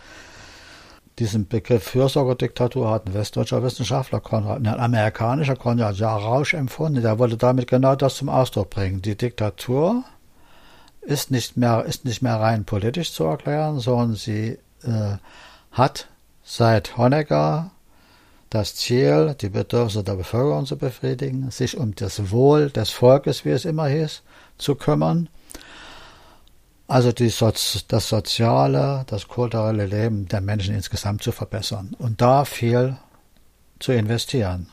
Diesen 1.18 1.48
Begriff 1.48 1.84
Fürsorgediktatur 1.84 2.90
hat 2.92 3.08
ein 3.08 3.14
westdeutscher 3.14 3.62
Wissenschaftler, 3.62 4.22
Konrad, 4.22 4.60
ein 4.60 4.68
amerikanischer 4.68 5.58
Konrad 5.58 5.98
ja, 5.98 6.16
Rausch 6.16 6.54
empfunden. 6.54 7.02
Der 7.02 7.20
wollte 7.20 7.36
damit 7.36 7.68
genau 7.68 7.96
das 7.96 8.16
zum 8.16 8.30
Ausdruck 8.30 8.70
bringen. 8.70 9.02
Die 9.02 9.18
Diktatur 9.18 10.04
ist 11.02 11.32
nicht 11.32 11.58
mehr, 11.58 11.86
ist 11.86 12.06
nicht 12.06 12.22
mehr 12.22 12.36
rein 12.36 12.66
politisch 12.66 13.14
zu 13.14 13.24
erklären, 13.26 13.80
sondern 13.80 14.16
sie 14.16 14.60
äh, 14.84 15.18
hat 15.72 16.08
seit 16.44 16.98
Honecker 16.98 17.72
das 18.50 18.76
Ziel, 18.76 19.36
die 19.40 19.50
Bedürfnisse 19.50 20.04
der 20.04 20.16
Bevölkerung 20.16 20.66
zu 20.66 20.78
befriedigen, 20.78 21.52
sich 21.52 21.78
um 21.78 21.94
das 21.96 22.32
Wohl 22.32 22.72
des 22.72 22.90
Volkes, 22.90 23.46
wie 23.46 23.52
es 23.52 23.66
immer 23.66 23.88
hieß, 23.88 24.24
zu 24.58 24.76
kümmern. 24.76 25.30
Also 26.88 27.12
Sozi 27.16 27.84
das 27.88 28.10
soziale, 28.10 29.04
das 29.06 29.28
kulturelle 29.28 29.86
Leben 29.86 30.28
der 30.28 30.42
Menschen 30.42 30.74
insgesamt 30.74 31.22
zu 31.22 31.32
verbessern 31.32 31.96
und 32.00 32.20
da 32.20 32.46
viel 32.46 32.98
zu 33.78 33.92
investieren. 33.92 34.70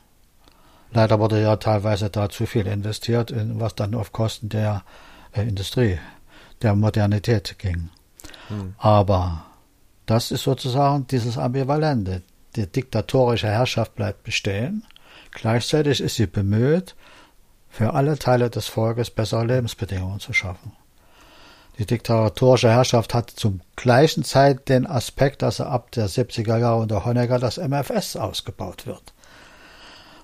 Leider 0.92 1.20
wurde 1.20 1.42
ja 1.42 1.56
teilweise 1.56 2.08
da 2.08 2.30
zu 2.30 2.46
viel 2.46 2.66
investiert, 2.66 3.34
was 3.58 3.74
dann 3.74 3.94
auf 3.94 4.12
Kosten 4.12 4.48
der 4.48 4.82
äh, 5.32 5.42
Industrie, 5.42 5.98
der 6.62 6.74
Modernität 6.74 7.58
ging. 7.58 7.90
Hm. 8.48 8.74
Aber 8.78 9.46
das 10.06 10.30
ist 10.30 10.44
sozusagen 10.44 11.06
dieses 11.06 11.36
Ambivalente 11.38 12.22
die 12.56 12.66
diktatorische 12.66 13.48
Herrschaft 13.48 13.94
bleibt 13.94 14.24
bestehen. 14.24 14.84
Gleichzeitig 15.32 16.00
ist 16.00 16.16
sie 16.16 16.26
bemüht, 16.26 16.94
für 17.68 17.92
alle 17.92 18.18
Teile 18.18 18.48
des 18.48 18.68
Volkes 18.68 19.10
bessere 19.10 19.44
Lebensbedingungen 19.44 20.20
zu 20.20 20.32
schaffen. 20.32 20.72
Die 21.78 21.84
diktatorische 21.84 22.70
Herrschaft 22.70 23.12
hat 23.12 23.30
zum 23.30 23.60
gleichen 23.76 24.24
Zeit 24.24 24.70
den 24.70 24.86
Aspekt, 24.86 25.42
dass 25.42 25.60
ab 25.60 25.92
der 25.92 26.08
70er 26.08 26.56
Jahre 26.56 26.80
unter 26.80 27.04
Honecker 27.04 27.38
das 27.38 27.58
MFS 27.58 28.16
ausgebaut 28.16 28.86
wird. 28.86 29.12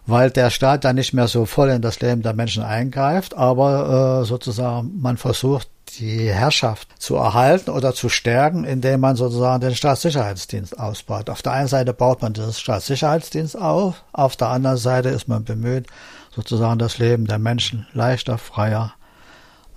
Weil 0.07 0.31
der 0.31 0.49
Staat 0.49 0.85
dann 0.85 0.97
nicht 0.97 1.13
mehr 1.13 1.29
so 1.29 1.45
voll 1.45 1.69
in 1.69 1.83
das 1.83 2.01
Leben 2.01 2.23
der 2.23 2.33
Menschen 2.33 2.63
eingreift, 2.63 3.35
aber 3.35 4.23
äh, 4.23 4.25
sozusagen 4.25 4.99
man 5.01 5.19
versucht, 5.19 5.69
die 5.99 6.31
Herrschaft 6.33 6.89
zu 7.01 7.17
erhalten 7.17 7.71
oder 7.71 7.95
zu 7.95 8.09
stärken, 8.09 8.65
indem 8.65 9.01
man 9.01 9.17
sozusagen 9.17 9.61
den 9.61 9.75
Staatssicherheitsdienst 9.75 10.79
ausbaut. 10.79 11.29
Auf 11.29 11.43
der 11.43 11.53
einen 11.53 11.69
Seite 11.69 11.93
baut 11.93 12.23
man 12.23 12.33
den 12.33 12.53
Staatssicherheitsdienst 12.53 13.57
auf, 13.57 14.03
auf 14.13 14.37
der 14.37 14.49
anderen 14.49 14.79
Seite 14.79 15.11
ist 15.11 15.29
man 15.29 15.45
bemüht, 15.45 15.87
sozusagen 16.35 16.79
das 16.79 16.99
Leben 16.99 17.27
der 17.27 17.39
Menschen 17.39 17.87
leichter, 17.93 18.39
freier 18.39 18.95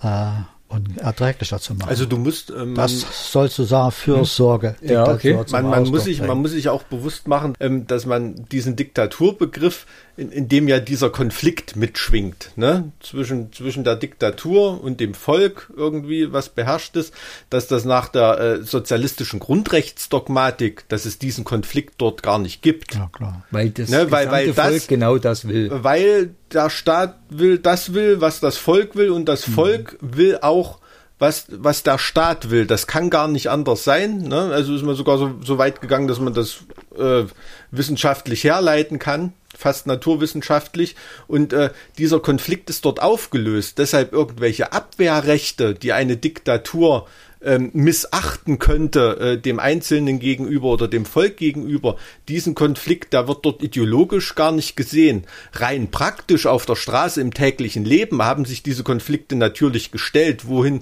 äh, 0.02 0.26
und 0.68 0.98
erträglicher 0.98 1.60
zu 1.60 1.74
machen. 1.74 1.88
Also 1.88 2.06
du 2.06 2.16
musst 2.16 2.50
ähm, 2.50 2.74
das 2.74 3.32
soll 3.32 3.48
sozusagen 3.48 3.92
Fürsorge. 3.92 4.76
Hm. 4.80 4.90
Ja, 4.90 5.08
okay. 5.08 5.38
Man, 5.50 5.68
man 5.68 5.84
muss 5.84 6.04
sich, 6.04 6.20
man 6.20 6.38
muss 6.38 6.50
sich 6.50 6.68
auch 6.68 6.82
bewusst 6.82 7.28
machen, 7.28 7.54
ähm, 7.60 7.86
dass 7.86 8.04
man 8.04 8.46
diesen 8.50 8.74
Diktaturbegriff, 8.74 9.86
in, 10.16 10.32
in 10.32 10.48
dem 10.48 10.66
ja 10.66 10.80
dieser 10.80 11.10
Konflikt 11.10 11.76
mitschwingt, 11.76 12.50
ne, 12.56 12.90
zwischen 13.00 13.52
zwischen 13.52 13.84
der 13.84 13.96
Diktatur 13.96 14.82
und 14.82 14.98
dem 14.98 15.14
Volk 15.14 15.72
irgendwie, 15.76 16.32
was 16.32 16.48
beherrscht 16.48 16.96
ist, 16.96 17.14
dass 17.48 17.68
das 17.68 17.84
nach 17.84 18.08
der 18.08 18.40
äh, 18.40 18.62
sozialistischen 18.62 19.38
Grundrechtsdogmatik, 19.38 20.88
dass 20.88 21.04
es 21.04 21.18
diesen 21.18 21.44
Konflikt 21.44 21.94
dort 21.98 22.22
gar 22.22 22.38
nicht 22.38 22.62
gibt. 22.62 22.94
Ja 22.94 23.08
klar. 23.12 23.44
Weil 23.50 23.70
das 23.70 23.88
ne, 23.88 24.10
weil, 24.10 24.30
weil 24.30 24.52
Volk 24.52 24.74
das, 24.74 24.86
genau 24.88 25.18
das 25.18 25.46
will. 25.46 25.70
Weil 25.72 26.34
der 26.52 26.70
Staat 26.70 27.18
will, 27.28 27.58
das 27.58 27.94
will, 27.94 28.20
was 28.20 28.40
das 28.40 28.56
Volk 28.56 28.96
will 28.96 29.10
und 29.10 29.26
das 29.26 29.44
Volk 29.44 29.98
will 30.00 30.38
auch 30.42 30.78
was, 31.18 31.46
was 31.50 31.82
der 31.82 31.98
Staat 31.98 32.50
will. 32.50 32.66
Das 32.66 32.86
kann 32.86 33.08
gar 33.08 33.28
nicht 33.28 33.48
anders 33.48 33.84
sein. 33.84 34.18
Ne? 34.18 34.50
Also 34.52 34.74
ist 34.74 34.84
man 34.84 34.94
sogar 34.94 35.18
so, 35.18 35.34
so 35.42 35.58
weit 35.58 35.80
gegangen, 35.80 36.08
dass 36.08 36.20
man 36.20 36.34
das 36.34 36.58
äh, 36.96 37.24
wissenschaftlich 37.70 38.44
herleiten 38.44 38.98
kann, 38.98 39.32
fast 39.56 39.86
naturwissenschaftlich. 39.86 40.94
Und 41.26 41.52
äh, 41.52 41.70
dieser 41.96 42.20
Konflikt 42.20 42.68
ist 42.68 42.84
dort 42.84 43.00
aufgelöst. 43.00 43.78
Deshalb 43.78 44.12
irgendwelche 44.12 44.72
Abwehrrechte, 44.72 45.74
die 45.74 45.94
eine 45.94 46.18
Diktatur 46.18 47.06
ähm, 47.46 47.70
missachten 47.72 48.58
könnte 48.58 49.18
äh, 49.18 49.40
dem 49.40 49.58
Einzelnen 49.58 50.18
gegenüber 50.18 50.68
oder 50.68 50.88
dem 50.88 51.04
Volk 51.04 51.36
gegenüber, 51.38 51.96
diesen 52.28 52.54
Konflikt, 52.54 53.14
da 53.14 53.28
wird 53.28 53.44
dort 53.44 53.62
ideologisch 53.62 54.34
gar 54.34 54.52
nicht 54.52 54.76
gesehen. 54.76 55.24
Rein 55.52 55.90
praktisch 55.90 56.46
auf 56.46 56.66
der 56.66 56.76
Straße 56.76 57.20
im 57.20 57.32
täglichen 57.32 57.84
Leben 57.84 58.22
haben 58.22 58.44
sich 58.44 58.62
diese 58.62 58.82
Konflikte 58.82 59.36
natürlich 59.36 59.92
gestellt, 59.92 60.48
wohin 60.48 60.80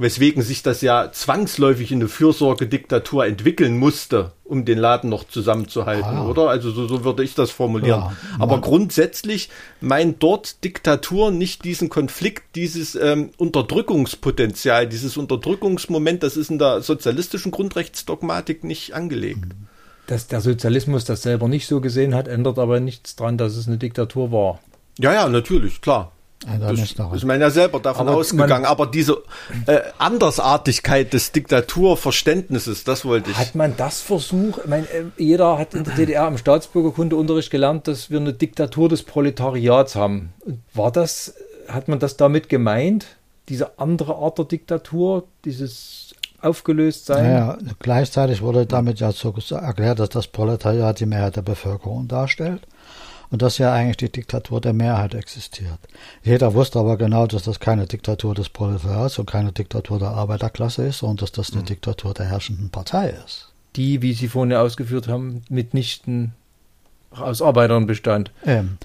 weswegen 0.00 0.42
sich 0.42 0.62
das 0.62 0.80
ja 0.80 1.12
zwangsläufig 1.12 1.92
in 1.92 1.98
eine 1.98 2.08
Fürsorgediktatur 2.08 3.26
entwickeln 3.26 3.76
musste, 3.76 4.32
um 4.44 4.64
den 4.64 4.78
Laden 4.78 5.10
noch 5.10 5.28
zusammenzuhalten, 5.28 6.16
ah. 6.16 6.26
oder? 6.26 6.48
Also 6.48 6.70
so, 6.70 6.88
so 6.88 7.04
würde 7.04 7.22
ich 7.22 7.34
das 7.34 7.50
formulieren. 7.50 8.00
Ja, 8.00 8.16
Aber 8.38 8.62
grundsätzlich 8.62 9.50
meint 9.82 10.22
dort 10.22 10.64
Diktatur 10.64 11.30
nicht 11.30 11.64
diesen 11.64 11.90
Konflikt, 11.90 12.56
dieses 12.56 12.94
ähm, 12.94 13.28
Unterdrückungspotenzial, 13.36 14.88
dieses 14.88 15.18
Unterdrückungsmoment, 15.18 16.22
das 16.22 16.38
ist 16.38 16.50
in 16.50 16.58
der 16.58 16.80
sozialistischen 16.80 17.52
Grundrechtsdogmatik 17.52 18.64
nicht 18.64 18.94
angelegt. 18.94 19.52
Dass 20.06 20.28
der 20.28 20.40
Sozialismus 20.40 21.04
das 21.04 21.22
selber 21.22 21.46
nicht 21.46 21.66
so 21.66 21.82
gesehen 21.82 22.14
hat, 22.14 22.26
ändert 22.26 22.58
aber 22.58 22.80
nichts 22.80 23.16
dran, 23.16 23.36
dass 23.36 23.54
es 23.54 23.68
eine 23.68 23.76
Diktatur 23.76 24.32
war. 24.32 24.60
Ja, 24.98 25.12
ja, 25.12 25.28
natürlich, 25.28 25.82
klar. 25.82 26.12
Das 26.46 26.80
ist 26.80 27.24
man 27.24 27.40
ja 27.40 27.50
selber 27.50 27.80
davon 27.80 28.08
aber 28.08 28.16
ausgegangen. 28.16 28.64
aber 28.64 28.86
diese 28.86 29.22
äh, 29.66 29.80
Andersartigkeit 29.98 31.12
des 31.12 31.32
Diktaturverständnisses, 31.32 32.84
das 32.84 33.04
wollte 33.04 33.30
ich. 33.30 33.36
Hat 33.36 33.54
man 33.54 33.76
das 33.76 34.00
versucht? 34.00 34.60
Ich 34.64 34.70
meine, 34.70 34.86
äh, 34.86 35.04
jeder 35.18 35.58
hat 35.58 35.74
in 35.74 35.84
der 35.84 35.94
DDR 35.94 36.26
im 36.28 36.38
Staatsbürgerkundeunterricht 36.38 37.50
gelernt, 37.50 37.88
dass 37.88 38.10
wir 38.10 38.20
eine 38.20 38.32
Diktatur 38.32 38.88
des 38.88 39.02
Proletariats 39.02 39.96
haben. 39.96 40.32
War 40.72 40.90
das, 40.90 41.34
hat 41.68 41.88
man 41.88 41.98
das 41.98 42.16
damit 42.16 42.48
gemeint? 42.48 43.06
Diese 43.50 43.78
andere 43.78 44.14
Art 44.14 44.38
der 44.38 44.46
Diktatur, 44.46 45.24
dieses 45.44 46.14
aufgelöst 46.40 47.04
sein? 47.04 47.24
Naja, 47.24 47.58
gleichzeitig 47.80 48.40
wurde 48.40 48.64
damit 48.64 48.98
ja 48.98 49.12
so 49.12 49.34
erklärt, 49.50 49.98
dass 49.98 50.08
das 50.08 50.26
Proletariat 50.26 51.00
die 51.00 51.06
Mehrheit 51.06 51.36
der 51.36 51.42
Bevölkerung 51.42 52.08
darstellt 52.08 52.62
und 53.30 53.42
dass 53.42 53.58
ja 53.58 53.72
eigentlich 53.72 53.98
die 53.98 54.10
Diktatur 54.10 54.60
der 54.60 54.72
Mehrheit 54.72 55.14
existiert. 55.14 55.78
Jeder 56.22 56.54
wusste 56.54 56.78
aber 56.78 56.96
genau, 56.96 57.26
dass 57.26 57.44
das 57.44 57.60
keine 57.60 57.86
Diktatur 57.86 58.34
des 58.34 58.48
Proletariats 58.48 59.18
und 59.18 59.30
keine 59.30 59.52
Diktatur 59.52 59.98
der 59.98 60.08
Arbeiterklasse 60.08 60.86
ist, 60.86 60.98
sondern 60.98 61.18
dass 61.18 61.32
das 61.32 61.52
eine 61.52 61.62
mhm. 61.62 61.66
Diktatur 61.66 62.14
der 62.14 62.26
herrschenden 62.26 62.70
Partei 62.70 63.14
ist. 63.24 63.52
Die, 63.76 64.02
wie 64.02 64.12
Sie 64.12 64.28
vorhin 64.28 64.52
ausgeführt 64.52 65.06
haben, 65.06 65.42
mitnichten 65.48 66.34
aus 67.10 67.42
Arbeitern 67.42 67.86
bestand. 67.86 68.32
Eben. 68.44 68.78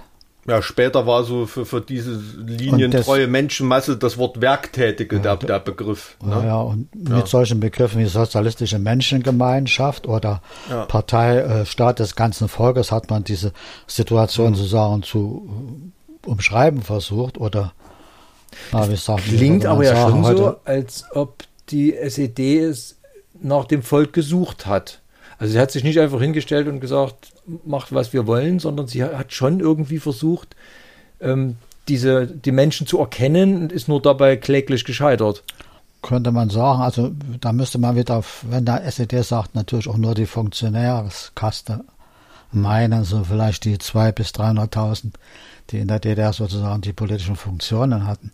Ja, 0.47 0.61
später 0.61 1.07
war 1.07 1.23
so 1.23 1.47
für, 1.47 1.65
für 1.65 1.81
diese 1.81 2.21
linientreue 2.37 3.25
Menschenmasse 3.25 3.97
das 3.97 4.19
Wort 4.19 4.41
Werktätige 4.41 5.15
ja, 5.15 5.21
der, 5.21 5.35
der 5.37 5.59
Begriff. 5.59 6.17
Ne? 6.23 6.43
Ja, 6.45 6.57
und 6.61 6.87
ja. 6.93 7.17
mit 7.17 7.27
solchen 7.27 7.59
Begriffen 7.59 7.99
wie 7.99 8.05
sozialistische 8.05 8.77
Menschengemeinschaft 8.77 10.07
oder 10.07 10.43
ja. 10.69 10.85
Partei, 10.85 11.37
äh, 11.37 11.65
Staat 11.65 11.97
des 11.97 12.15
ganzen 12.15 12.47
Volkes 12.47 12.91
hat 12.91 13.09
man 13.09 13.23
diese 13.23 13.53
Situation 13.87 14.51
mhm. 14.51 14.55
sozusagen 14.55 15.01
zu 15.01 15.49
uh, 15.49 16.29
umschreiben 16.29 16.83
versucht 16.83 17.39
oder 17.39 17.73
na, 18.71 18.89
wie 18.89 18.95
sagt 18.95 19.23
Klingt 19.23 19.65
aber 19.65 19.83
ja 19.83 20.09
schon 20.09 20.23
so, 20.23 20.55
als 20.63 21.05
ob 21.11 21.43
die 21.69 21.95
SED 21.95 22.59
es 22.59 22.99
nach 23.41 23.65
dem 23.65 23.81
Volk 23.81 24.13
gesucht 24.13 24.67
hat. 24.67 25.01
Also 25.39 25.53
sie 25.53 25.59
hat 25.59 25.71
sich 25.71 25.83
nicht 25.83 25.99
einfach 25.99 26.21
hingestellt 26.21 26.67
und 26.67 26.79
gesagt, 26.79 27.33
macht, 27.65 27.93
was 27.93 28.13
wir 28.13 28.27
wollen, 28.27 28.59
sondern 28.59 28.87
sie 28.87 29.03
hat 29.03 29.33
schon 29.33 29.59
irgendwie 29.59 29.99
versucht, 29.99 30.55
ähm, 31.19 31.57
diese, 31.87 32.27
die 32.27 32.51
Menschen 32.51 32.87
zu 32.87 32.99
erkennen 32.99 33.61
und 33.61 33.71
ist 33.71 33.87
nur 33.87 34.01
dabei 34.01 34.37
kläglich 34.37 34.85
gescheitert. 34.85 35.43
Könnte 36.01 36.31
man 36.31 36.49
sagen, 36.49 36.81
also 36.81 37.11
da 37.41 37.51
müsste 37.51 37.77
man 37.77 37.95
wieder, 37.95 38.23
wenn 38.43 38.65
der 38.65 38.85
SED 38.85 39.23
sagt, 39.23 39.55
natürlich 39.55 39.87
auch 39.87 39.97
nur 39.97 40.13
die 40.13 40.25
Funktionärskaste 40.27 41.83
meinen, 42.51 43.03
so 43.03 43.23
vielleicht 43.23 43.65
die 43.65 43.77
zwei 43.77 44.11
bis 44.11 44.29
300.000, 44.29 45.13
die 45.69 45.79
in 45.79 45.87
der 45.87 45.99
DDR 45.99 46.31
sozusagen 46.31 46.81
die 46.81 46.93
politischen 46.93 47.35
Funktionen 47.35 48.05
hatten. 48.05 48.31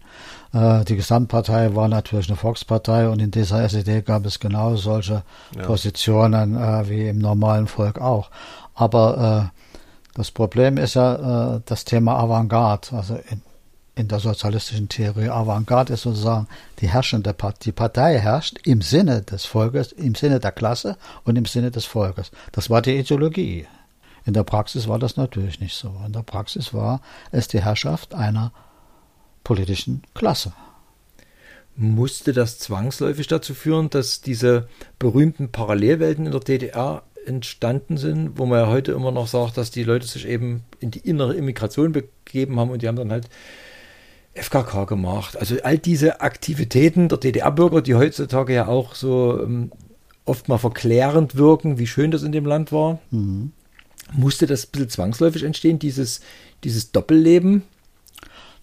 Äh, 0.54 0.84
die 0.86 0.96
Gesamtpartei 0.96 1.76
war 1.76 1.88
natürlich 1.88 2.28
eine 2.28 2.36
Volkspartei 2.36 3.08
und 3.08 3.22
in 3.22 3.32
dieser 3.32 3.64
SED 3.64 4.06
gab 4.06 4.26
es 4.26 4.40
genau 4.40 4.76
solche 4.76 5.24
ja. 5.56 5.64
Positionen 5.64 6.56
äh, 6.56 6.90
wie 6.90 7.08
im 7.08 7.20
normalen 7.20 7.68
Volk 7.68 8.00
auch. 8.00 8.30
Aber 8.74 9.52
äh, 9.54 9.62
das 10.14 10.32
Problem 10.32 10.78
ist 10.78 10.96
ja 10.96 11.56
äh, 11.56 11.62
das 11.66 11.86
Thema 11.86 12.18
Avantgarde. 12.18 12.96
Also 12.96 13.16
in, 13.16 13.42
in 13.96 14.08
der 14.08 14.20
sozialistischen 14.20 14.90
Theorie 14.90 15.30
Avantgarde 15.30 15.94
ist 15.94 16.02
sozusagen 16.04 16.48
die 16.80 16.88
herrschende 16.88 17.34
Partei. 17.34 17.60
Die 17.66 17.72
Partei 17.72 18.20
herrscht 18.20 18.60
im 18.66 18.82
Sinne 18.82 19.22
des 19.22 19.46
Volkes, 19.46 19.92
im 19.92 20.16
Sinne 20.16 20.40
der 20.40 20.52
Klasse 20.52 20.98
und 21.24 21.38
im 21.38 21.46
Sinne 21.46 21.72
des 21.72 21.86
Volkes. 21.86 22.32
Das 22.52 22.70
war 22.70 22.82
die 22.82 22.98
Ideologie. 22.98 23.68
In 24.26 24.34
der 24.34 24.44
Praxis 24.44 24.88
war 24.88 25.00
das 25.00 25.18
natürlich 25.18 25.60
nicht 25.60 25.76
so. 25.76 25.94
In 26.06 26.14
der 26.14 26.22
Praxis 26.22 26.74
war 26.74 27.02
es 27.32 27.48
die 27.48 27.62
Herrschaft 27.62 28.14
einer 28.14 28.52
politischen 29.44 30.04
Klasse. 30.14 30.54
Musste 31.76 32.34
das 32.34 32.60
zwangsläufig 32.60 33.28
dazu 33.28 33.54
führen, 33.54 33.90
dass 33.90 34.22
diese 34.22 34.68
berühmten 35.00 35.52
Parallelwelten 35.52 36.26
in 36.26 36.32
der 36.32 36.42
DDR 36.42 37.04
entstanden 37.26 37.98
sind, 37.98 38.38
wo 38.38 38.46
man 38.46 38.60
ja 38.60 38.68
heute 38.68 38.92
immer 38.92 39.12
noch 39.12 39.28
sagt, 39.28 39.58
dass 39.58 39.72
die 39.72 39.84
Leute 39.84 40.08
sich 40.08 40.28
eben 40.28 40.64
in 40.80 40.92
die 40.92 41.00
innere 41.00 41.36
Immigration 41.36 41.92
begeben 41.92 42.60
haben 42.60 42.70
und 42.72 42.82
die 42.82 42.88
haben 42.88 42.96
dann 42.96 43.12
halt 43.12 43.30
FKK 44.34 44.86
gemacht. 44.86 45.38
Also 45.38 45.58
all 45.64 45.78
diese 45.78 46.22
Aktivitäten 46.22 47.10
der 47.10 47.18
DDR-Bürger, 47.18 47.82
die 47.82 47.96
heutzutage 47.96 48.54
ja 48.54 48.68
auch 48.68 48.96
so 48.96 49.42
ähm, 49.42 49.72
oft 50.26 50.48
mal 50.48 50.58
verklärend 50.58 51.36
wirken, 51.36 51.78
wie 51.78 51.88
schön 51.88 52.12
das 52.12 52.24
in 52.24 52.32
dem 52.32 52.46
Land 52.46 52.72
war, 52.72 53.00
mhm. 53.12 53.52
musste 54.14 54.48
das 54.48 54.66
ein 54.66 54.72
bisschen 54.72 54.90
zwangsläufig 54.90 55.44
entstehen, 55.44 55.80
dieses, 55.80 56.22
dieses 56.64 56.92
Doppelleben. 56.92 57.64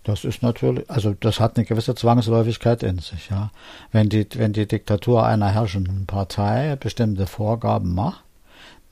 Das 0.05 0.25
ist 0.25 0.43
natürlich, 0.43 0.89
also 0.89 1.15
das 1.21 1.39
hat 1.39 1.57
eine 1.57 1.67
gewisse 1.67 1.95
Zwangsläufigkeit 1.95 2.83
in 2.83 2.99
sich, 2.99 3.29
ja. 3.29 3.51
Wenn 3.93 4.09
die, 4.09 4.27
wenn 4.37 4.55
die 4.55 4.67
Diktatur 4.67 5.27
einer 5.27 5.51
herrschenden 5.51 6.07
Partei 6.07 6.77
bestimmte 6.77 7.27
Vorgaben 7.27 7.95
macht, 7.95 8.25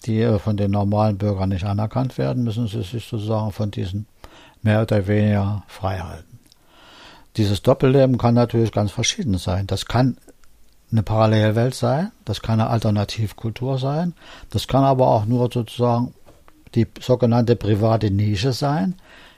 die 0.07 0.21
äh, 0.23 0.39
von 0.39 0.57
den 0.57 0.71
normalen 0.71 1.19
Bürgern 1.19 1.51
nicht 1.51 1.65
anerkannt 1.65 2.19
werden, 2.19 2.45
müssen 2.45 2.67
sie 2.69 2.83
sich 2.83 3.07
sozusagen 3.07 3.53
von 3.53 3.71
diesen 3.71 4.07
mehr 4.63 4.83
oder 4.83 5.07
weniger 5.07 5.63
frei 5.69 5.99
halten. 5.99 6.39
Dieses 7.37 7.63
Doppelleben 7.63 8.19
kann 8.19 8.35
natürlich 8.35 8.73
ganz 8.73 8.91
verschieden 8.91 9.39
sein. 9.39 9.67
Das 9.67 9.87
kann 9.87 10.17
eine 10.91 11.03
Parallelwelt 11.03 11.75
sein, 11.75 12.13
das 12.25 12.41
kann 12.41 12.61
eine 12.61 12.71
Alternativkultur 12.71 13.79
sein, 13.79 14.15
das 14.51 14.69
kann 14.69 14.85
aber 14.85 15.09
auch 15.09 15.27
nur 15.27 15.51
sozusagen 15.53 16.15
die 16.75 16.87
sogenannte 17.01 17.57
private 17.57 18.11
Nische 18.11 18.53
sein, 18.53 18.95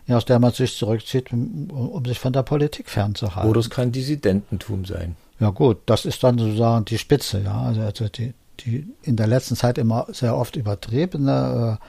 aus 0.08 0.24
der 0.24 0.38
man 0.38 0.52
sich 0.52 0.76
zurückzieht, 0.76 1.32
um, 1.32 1.70
um 1.70 2.04
sich 2.04 2.18
von 2.18 2.32
der 2.32 2.42
Politik 2.42 2.88
fernzuhalten. 2.88 3.50
Oder 3.50 3.60
es 3.60 3.70
kann 3.70 3.92
Dissidententum 3.92 4.84
sein. 4.84 5.16
Ja 5.40 5.50
gut, 5.50 5.78
das 5.86 6.04
ist 6.04 6.22
dann 6.24 6.38
sozusagen 6.38 6.84
die 6.84 6.98
Spitze, 6.98 7.42
ja, 7.42 7.62
also 7.62 8.08
die, 8.08 8.34
die 8.60 8.86
in 9.02 9.16
der 9.16 9.26
letzten 9.26 9.56
Zeit 9.56 9.78
immer 9.78 10.06
sehr 10.12 10.36
oft 10.36 10.56
übertriebene 10.56 11.78
äh, 11.80 11.84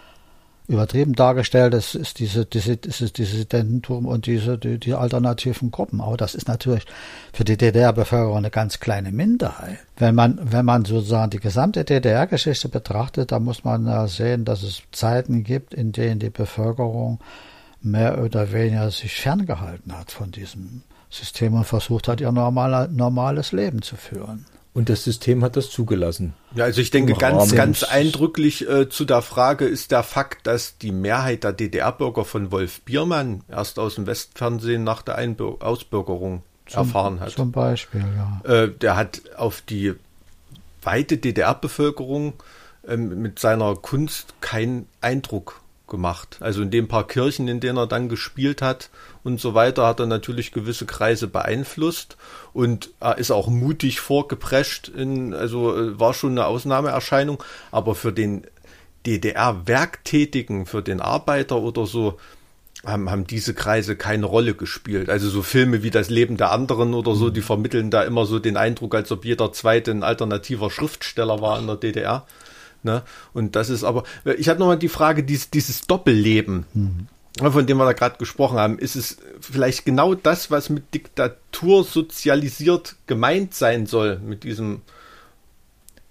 übertrieben 0.70 1.14
dargestellt, 1.14 1.74
das 1.74 1.96
ist 1.96 2.20
diese, 2.20 2.46
diese, 2.46 2.78
dieses 2.78 3.12
Dissidententum 3.12 4.06
und 4.06 4.28
diese, 4.28 4.60
die, 4.60 4.78
die 4.78 4.94
alternativen 4.94 5.72
Gruppen. 5.72 6.00
Aber 6.00 6.16
das 6.16 6.36
ist 6.36 6.48
natürlich 6.48 6.86
für 7.34 7.44
die 7.44 7.58
DDR-Bevölkerung 7.58 8.38
eine 8.38 8.52
ganz 8.52 8.80
kleine 8.80 9.12
Minderheit. 9.12 9.80
Wenn 9.98 10.14
man, 10.14 10.40
wenn 10.44 10.66
man 10.66 10.86
sozusagen 10.86 11.32
die 11.32 11.40
gesamte 11.40 11.86
DDR-Geschichte 11.86 12.70
betrachtet, 12.70 13.32
da 13.32 13.40
muss 13.40 13.64
man 13.64 14.08
sehen, 14.08 14.46
dass 14.46 14.62
es 14.62 14.84
Zeiten 14.92 15.44
gibt, 15.44 15.74
in 15.74 15.92
denen 15.92 16.20
die 16.20 16.30
Bevölkerung 16.30 17.20
mehr 17.82 18.24
oder 18.24 18.54
weniger 18.54 18.92
sich 18.92 19.16
ferngehalten 19.16 19.98
hat 19.98 20.12
von 20.12 20.30
diesem 20.30 20.84
System 21.10 21.56
und 21.56 21.66
versucht 21.66 22.08
hat, 22.08 22.22
ihr 22.22 22.32
normal, 22.32 22.90
normales 22.92 23.54
Leben 23.54 23.82
zu 23.82 23.96
führen. 23.96 24.46
Und 24.74 24.90
das 24.90 25.04
System 25.04 25.44
hat 25.44 25.56
das 25.56 25.72
zugelassen. 25.72 26.34
Ja, 26.54 26.66
also 26.66 26.80
ich 26.80 26.92
denke, 26.92 27.14
ganz, 27.14 27.56
ganz 27.56 27.84
eindrücklich 27.84 28.70
äh, 28.70 28.88
zu 28.88 29.04
der 29.04 29.22
Frage 29.22 29.66
ist 29.66 29.92
der 29.92 30.04
Fakt, 30.04 30.46
dass 30.46 30.78
die 30.78 30.92
Mehrheit 30.92 31.44
der 31.44 31.54
DDR-Bürger 31.54 32.24
von 32.24 32.52
Wolf 32.52 32.82
Biermann 32.82 33.44
erst 33.50 33.80
aus 33.80 33.96
dem 33.96 34.06
Westfernsehen 34.06 34.84
nach 34.84 35.02
der 35.02 35.16
Einbür 35.16 35.58
Ausbürgerung 35.62 36.44
zum, 36.68 36.80
erfahren 36.80 37.20
hat. 37.20 37.32
Zum 37.32 37.52
Beispiel, 37.52 38.06
ja. 38.16 38.42
Äh, 38.50 38.70
der 38.70 38.96
hat 38.96 39.22
auf 39.36 39.62
die 39.62 39.96
weite 40.84 41.18
DDR-Bevölkerung 41.18 42.34
äh, 42.88 42.96
mit 42.96 43.40
seiner 43.40 43.76
Kunst 43.76 44.36
keinen 44.40 44.88
Eindruck 45.02 45.62
gemacht. 45.90 46.38
Also 46.40 46.62
in 46.62 46.72
den 46.72 46.88
paar 46.88 47.08
Kirchen, 47.08 47.48
in 47.48 47.60
denen 47.60 47.78
er 47.78 47.88
dann 47.88 48.10
gespielt 48.10 48.62
hat 48.62 48.90
und 49.24 49.40
so 49.40 49.54
weiter, 49.54 49.86
hat 49.86 50.00
er 50.00 50.06
natürlich 50.06 50.52
gewisse 50.52 50.86
Kreise 50.86 51.28
beeinflusst 51.28 52.18
und 52.54 52.92
er 53.00 53.18
ist 53.18 53.32
auch 53.32 53.48
mutig 53.48 54.00
vorgeprescht. 54.00 54.88
In, 54.88 55.34
also 55.34 55.76
äh, 55.76 56.00
war 56.00 56.14
schon 56.14 56.32
eine 56.32 56.46
Ausnahmeerscheinung, 56.46 57.44
aber 57.72 57.96
für 57.96 58.14
den 58.14 58.46
DDR-Werktätigen, 59.06 60.66
für 60.66 60.82
den 60.82 61.02
Arbeiter 61.02 61.58
oder 61.58 61.86
so, 61.86 62.18
haben, 62.86 63.10
haben 63.10 63.28
diese 63.28 63.54
Kreise 63.54 63.96
keine 63.96 64.26
Rolle 64.26 64.54
gespielt. 64.54 65.10
Also 65.10 65.30
so 65.30 65.42
Filme 65.42 65.84
wie 65.84 65.92
Das 65.92 66.10
Leben 66.10 66.38
der 66.38 66.52
anderen 66.52 66.94
oder 66.94 67.16
so, 67.16 67.30
die 67.30 67.42
vermitteln 67.42 67.92
da 67.92 68.04
immer 68.04 68.26
so 68.26 68.40
den 68.40 68.58
Eindruck, 68.58 68.96
als 68.96 69.12
ob 69.12 69.26
jeder 69.26 69.52
zweite 69.52 69.92
ein 69.92 70.04
alternativer 70.04 70.72
Schriftsteller 70.72 71.42
war 71.42 71.60
in 71.60 71.68
der 71.68 71.76
DDR. 71.76 72.26
Ne? 72.84 73.04
Und 73.34 73.56
das 73.56 73.70
ist 73.70 73.84
aber, 73.84 74.04
ich 74.38 74.50
habe 74.50 74.60
nochmal 74.60 74.80
die 74.80 74.90
Frage, 74.90 75.24
dieses, 75.24 75.50
dieses 75.50 75.82
Doppelleben, 75.88 76.66
mhm. 76.74 77.08
von 77.52 77.66
dem 77.66 77.78
wir 77.78 77.86
da 77.86 77.94
gerade 77.94 78.18
gesprochen 78.18 78.58
haben, 78.58 78.80
ist 78.80 78.96
es 78.96 79.18
vielleicht 79.42 79.86
genau 79.86 80.16
das, 80.16 80.50
was 80.50 80.70
mit 80.70 80.94
Diktatur 80.94 81.84
sozialisiert 81.84 82.96
gemeint 83.08 83.54
sein 83.54 83.86
soll, 83.86 84.20
mit 84.20 84.44
diesem 84.44 84.82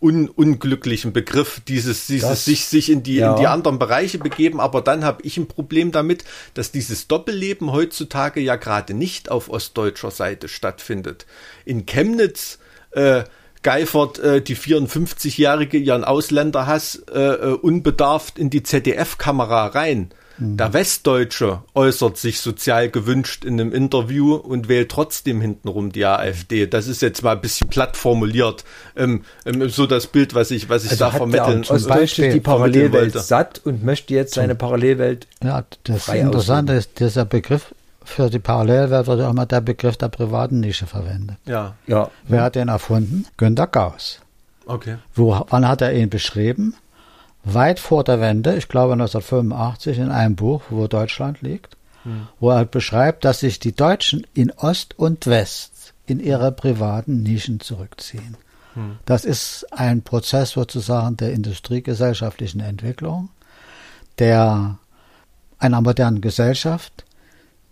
un 0.00 0.28
unglücklichen 0.28 1.12
Begriff, 1.12 1.60
dieses, 1.66 2.06
dieses 2.06 2.28
das, 2.28 2.44
sich, 2.44 2.66
sich 2.66 2.90
in 2.90 3.02
die, 3.02 3.16
ja. 3.16 3.32
in 3.32 3.40
die 3.40 3.46
anderen 3.48 3.78
Bereiche 3.78 4.18
begeben, 4.18 4.60
aber 4.60 4.80
dann 4.80 5.04
habe 5.04 5.22
ich 5.22 5.36
ein 5.36 5.48
Problem 5.48 5.90
damit, 5.90 6.24
dass 6.54 6.70
dieses 6.70 7.08
Doppelleben 7.08 7.72
heutzutage 7.72 8.40
ja 8.40 8.56
gerade 8.56 8.94
nicht 8.94 9.28
auf 9.30 9.48
ostdeutscher 9.48 10.12
Seite 10.12 10.48
stattfindet. 10.48 11.26
In 11.64 11.84
Chemnitz 11.84 12.58
äh, 12.92 13.24
geifert 13.62 14.18
äh, 14.18 14.40
die 14.42 14.56
54-Jährige 14.56 15.78
ihren 15.78 16.04
Ausländerhass 16.04 17.02
äh, 17.12 17.18
äh, 17.18 17.52
unbedarft 17.54 18.38
in 18.38 18.50
die 18.50 18.62
ZDF-Kamera 18.62 19.66
rein. 19.68 20.10
Mhm. 20.38 20.56
Der 20.56 20.72
Westdeutsche 20.72 21.62
äußert 21.74 22.16
sich 22.16 22.40
sozial 22.40 22.90
gewünscht 22.90 23.44
in 23.44 23.60
einem 23.60 23.72
Interview 23.72 24.34
und 24.34 24.68
wählt 24.68 24.90
trotzdem 24.90 25.40
hintenrum 25.40 25.90
die 25.92 26.04
AfD. 26.04 26.66
Das 26.66 26.86
ist 26.86 27.02
jetzt 27.02 27.22
mal 27.22 27.32
ein 27.32 27.40
bisschen 27.40 27.68
platt 27.68 27.96
formuliert. 27.96 28.64
Ähm, 28.96 29.24
ähm, 29.44 29.68
so 29.68 29.86
das 29.86 30.06
Bild, 30.06 30.34
was 30.34 30.50
ich, 30.50 30.68
was 30.68 30.84
ich 30.84 30.92
also 30.92 31.04
da 31.06 31.10
vermitteln 31.10 31.62
der 31.62 31.70
Ostdeutsche 31.72 32.30
die 32.30 32.40
Parallelwelt 32.40 33.18
satt 33.18 33.60
und 33.64 33.84
möchte 33.84 34.14
jetzt 34.14 34.34
seine 34.34 34.54
Parallelwelt. 34.54 35.26
Ja, 35.42 35.64
das 35.84 36.08
Interessante 36.08 36.74
ist, 36.74 37.00
dieser 37.00 37.24
Begriff 37.24 37.74
für 38.08 38.30
die 38.30 38.38
Parallelwelt 38.38 39.06
wird 39.06 39.20
auch 39.20 39.30
immer 39.30 39.46
der 39.46 39.60
Begriff 39.60 39.96
der 39.96 40.08
privaten 40.08 40.60
Nische 40.60 40.86
verwendet. 40.86 41.36
Ja. 41.44 41.74
ja. 41.86 42.10
Wer 42.26 42.42
hat 42.42 42.54
den 42.54 42.68
erfunden? 42.68 43.26
Günter 43.36 43.66
Gauss. 43.66 44.20
Okay. 44.66 44.96
Wo, 45.14 45.44
wann 45.48 45.68
hat 45.68 45.80
er 45.82 45.92
ihn 45.94 46.10
beschrieben? 46.10 46.74
Weit 47.44 47.78
vor 47.78 48.04
der 48.04 48.20
Wende, 48.20 48.56
ich 48.56 48.68
glaube 48.68 48.94
1985, 48.94 49.98
in 49.98 50.10
einem 50.10 50.36
Buch, 50.36 50.62
wo 50.70 50.86
Deutschland 50.86 51.40
liegt, 51.42 51.76
hm. 52.02 52.28
wo 52.40 52.50
er 52.50 52.64
beschreibt, 52.64 53.24
dass 53.24 53.40
sich 53.40 53.58
die 53.58 53.74
Deutschen 53.74 54.26
in 54.34 54.50
Ost 54.50 54.98
und 54.98 55.26
West 55.26 55.94
in 56.06 56.20
ihre 56.20 56.52
privaten 56.52 57.22
Nischen 57.22 57.60
zurückziehen. 57.60 58.36
Hm. 58.74 58.98
Das 59.06 59.24
ist 59.24 59.66
ein 59.72 60.02
Prozess 60.02 60.50
sozusagen 60.50 61.16
der 61.16 61.32
industriegesellschaftlichen 61.32 62.60
Entwicklung, 62.60 63.30
der 64.18 64.78
einer 65.58 65.80
modernen 65.80 66.20
Gesellschaft, 66.20 67.04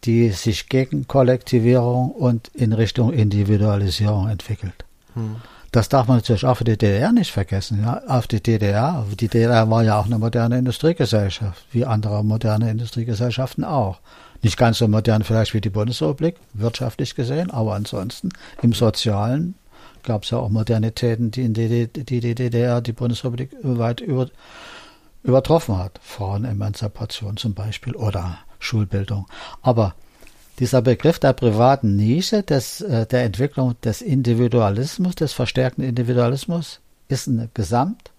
die 0.04 0.30
sich 0.30 0.68
gegen 0.68 1.06
Kollektivierung 1.08 2.10
und 2.10 2.48
in 2.48 2.72
Richtung 2.72 3.12
Individualisierung 3.12 4.28
entwickelt. 4.28 4.84
Hm. 5.14 5.36
Das 5.72 5.88
darf 5.88 6.06
man 6.06 6.18
natürlich 6.18 6.46
auch 6.46 6.56
für 6.56 6.64
die 6.64 6.78
DDR 6.78 7.12
nicht 7.12 7.32
vergessen. 7.32 7.82
Ja? 7.82 8.00
Auf 8.06 8.26
die 8.26 8.42
DDR, 8.42 9.04
die 9.20 9.28
DDR 9.28 9.68
war 9.68 9.84
ja 9.84 9.98
auch 9.98 10.06
eine 10.06 10.18
moderne 10.18 10.58
Industriegesellschaft, 10.58 11.66
wie 11.72 11.84
andere 11.84 12.24
moderne 12.24 12.70
Industriegesellschaften 12.70 13.64
auch. 13.64 14.00
Nicht 14.42 14.56
ganz 14.56 14.78
so 14.78 14.88
modern 14.88 15.22
vielleicht 15.22 15.54
wie 15.54 15.60
die 15.60 15.70
Bundesrepublik, 15.70 16.36
wirtschaftlich 16.54 17.14
gesehen, 17.14 17.50
aber 17.50 17.74
ansonsten 17.74 18.30
im 18.62 18.72
Sozialen 18.72 19.54
gab 20.02 20.22
es 20.22 20.30
ja 20.30 20.38
auch 20.38 20.48
Modernitäten, 20.48 21.30
die 21.30 21.42
in 21.42 21.52
die, 21.52 21.88
die, 21.88 22.20
die 22.20 22.34
DDR 22.34 22.80
die 22.80 22.92
Bundesrepublik 22.92 23.50
weit 23.62 24.00
über, 24.00 24.28
übertroffen 25.24 25.78
hat. 25.78 25.98
Frauenemanzipation 26.02 27.36
zum 27.36 27.54
Beispiel 27.54 27.94
oder 27.96 28.38
Schulbildung. 28.58 29.26
Aber 29.62 29.94
dieser 30.58 30.82
Begriff 30.82 31.18
der 31.18 31.32
privaten 31.32 31.96
Nische, 31.96 32.42
des, 32.42 32.80
äh, 32.80 33.06
der 33.06 33.24
Entwicklung 33.24 33.76
des 33.82 34.00
Individualismus, 34.00 35.14
des 35.14 35.32
verstärkten 35.32 35.84
Individualismus, 35.84 36.80
ist 37.08 37.28
eine 37.28 37.48
Gesamt, 37.54 38.10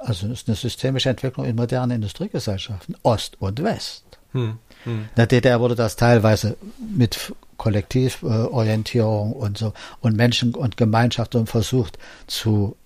also 0.00 0.28
ist 0.28 0.48
eine 0.48 0.56
systemische 0.56 1.08
Entwicklung 1.08 1.46
in 1.46 1.56
modernen 1.56 1.92
Industriegesellschaften, 1.92 2.96
Ost 3.02 3.40
und 3.40 3.62
West. 3.62 4.04
Hm, 4.32 4.58
hm. 4.82 4.92
In 4.92 5.08
der 5.16 5.26
DDR 5.26 5.60
wurde 5.60 5.74
das 5.74 5.96
teilweise 5.96 6.56
mit 6.94 7.32
Kollektivorientierung 7.56 9.32
und 9.32 9.56
so 9.56 9.72
und 10.00 10.16
Menschen 10.16 10.54
und 10.54 10.76
Gemeinschaft 10.76 11.34
und 11.34 11.48
versucht 11.48 11.98
zu, 12.26 12.76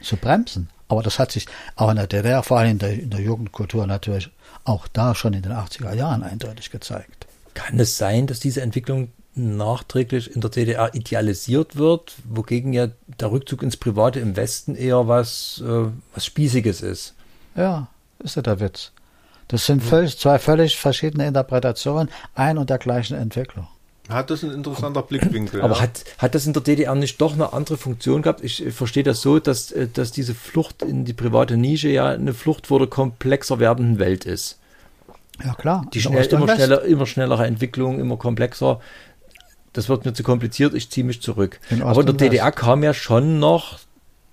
zu 0.00 0.16
bremsen. 0.16 0.70
Aber 0.86 1.02
das 1.02 1.18
hat 1.18 1.32
sich 1.32 1.46
auch 1.76 1.90
in 1.90 1.96
der 1.96 2.06
DDR, 2.06 2.42
vor 2.42 2.58
allem 2.58 2.70
in 2.70 2.78
der, 2.78 2.92
in 2.92 3.10
der 3.10 3.20
Jugendkultur 3.20 3.86
natürlich 3.86 4.30
auch 4.68 4.86
da 4.88 5.14
schon 5.14 5.32
in 5.32 5.42
den 5.42 5.52
80er 5.52 5.94
Jahren 5.94 6.22
eindeutig 6.22 6.70
gezeigt. 6.70 7.26
Kann 7.54 7.80
es 7.80 7.98
sein, 7.98 8.26
dass 8.26 8.40
diese 8.40 8.60
Entwicklung 8.60 9.10
nachträglich 9.34 10.34
in 10.34 10.40
der 10.40 10.50
DDR 10.50 10.94
idealisiert 10.94 11.76
wird, 11.76 12.16
wogegen 12.28 12.72
ja 12.72 12.88
der 13.06 13.30
Rückzug 13.30 13.62
ins 13.62 13.76
Private 13.76 14.20
im 14.20 14.36
Westen 14.36 14.74
eher 14.74 15.08
was, 15.08 15.62
äh, 15.64 15.86
was 16.14 16.26
Spießiges 16.26 16.82
ist? 16.82 17.14
Ja, 17.56 17.88
ist 18.18 18.36
ja 18.36 18.42
der 18.42 18.60
Witz. 18.60 18.92
Das 19.48 19.64
sind 19.64 19.82
völlig, 19.82 20.18
zwei 20.18 20.38
völlig 20.38 20.76
verschiedene 20.76 21.26
Interpretationen 21.26 22.10
ein 22.34 22.58
und 22.58 22.68
der 22.68 22.78
gleichen 22.78 23.16
Entwicklung. 23.16 23.66
Hat 24.08 24.30
das 24.30 24.42
ein 24.42 24.52
interessanter 24.52 25.02
Blickwinkel. 25.02 25.60
Aber 25.60 25.74
ja. 25.74 25.80
hat, 25.82 26.04
hat 26.16 26.34
das 26.34 26.46
in 26.46 26.54
der 26.54 26.62
DDR 26.62 26.94
nicht 26.94 27.20
doch 27.20 27.34
eine 27.34 27.52
andere 27.52 27.76
Funktion 27.76 28.22
gehabt? 28.22 28.42
Ich 28.42 28.64
verstehe 28.70 29.02
das 29.02 29.20
so, 29.20 29.38
dass, 29.38 29.70
äh, 29.70 29.86
dass 29.92 30.12
diese 30.12 30.34
Flucht 30.34 30.82
in 30.82 31.04
die 31.04 31.12
private 31.12 31.56
Nische 31.56 31.88
ja 31.88 32.08
eine 32.08 32.32
Flucht 32.32 32.68
vor 32.68 32.78
der 32.78 32.88
komplexer 32.88 33.58
werdenden 33.58 33.98
Welt 33.98 34.24
ist. 34.24 34.58
Ja, 35.44 35.54
klar. 35.54 35.86
Die 35.92 36.00
schnell, 36.00 36.24
immer, 36.26 36.54
schneller, 36.54 36.82
immer 36.82 37.06
schnellere 37.06 37.46
Entwicklung, 37.46 38.00
immer 38.00 38.16
komplexer. 38.16 38.80
Das 39.74 39.88
wird 39.88 40.04
mir 40.04 40.14
zu 40.14 40.22
kompliziert, 40.22 40.74
ich 40.74 40.90
ziehe 40.90 41.04
mich 41.04 41.20
zurück. 41.20 41.60
In 41.70 41.82
Aber 41.82 42.00
in 42.00 42.06
der 42.06 42.14
DDR 42.14 42.50
kam 42.50 42.82
ja 42.82 42.94
schon 42.94 43.38
noch 43.38 43.78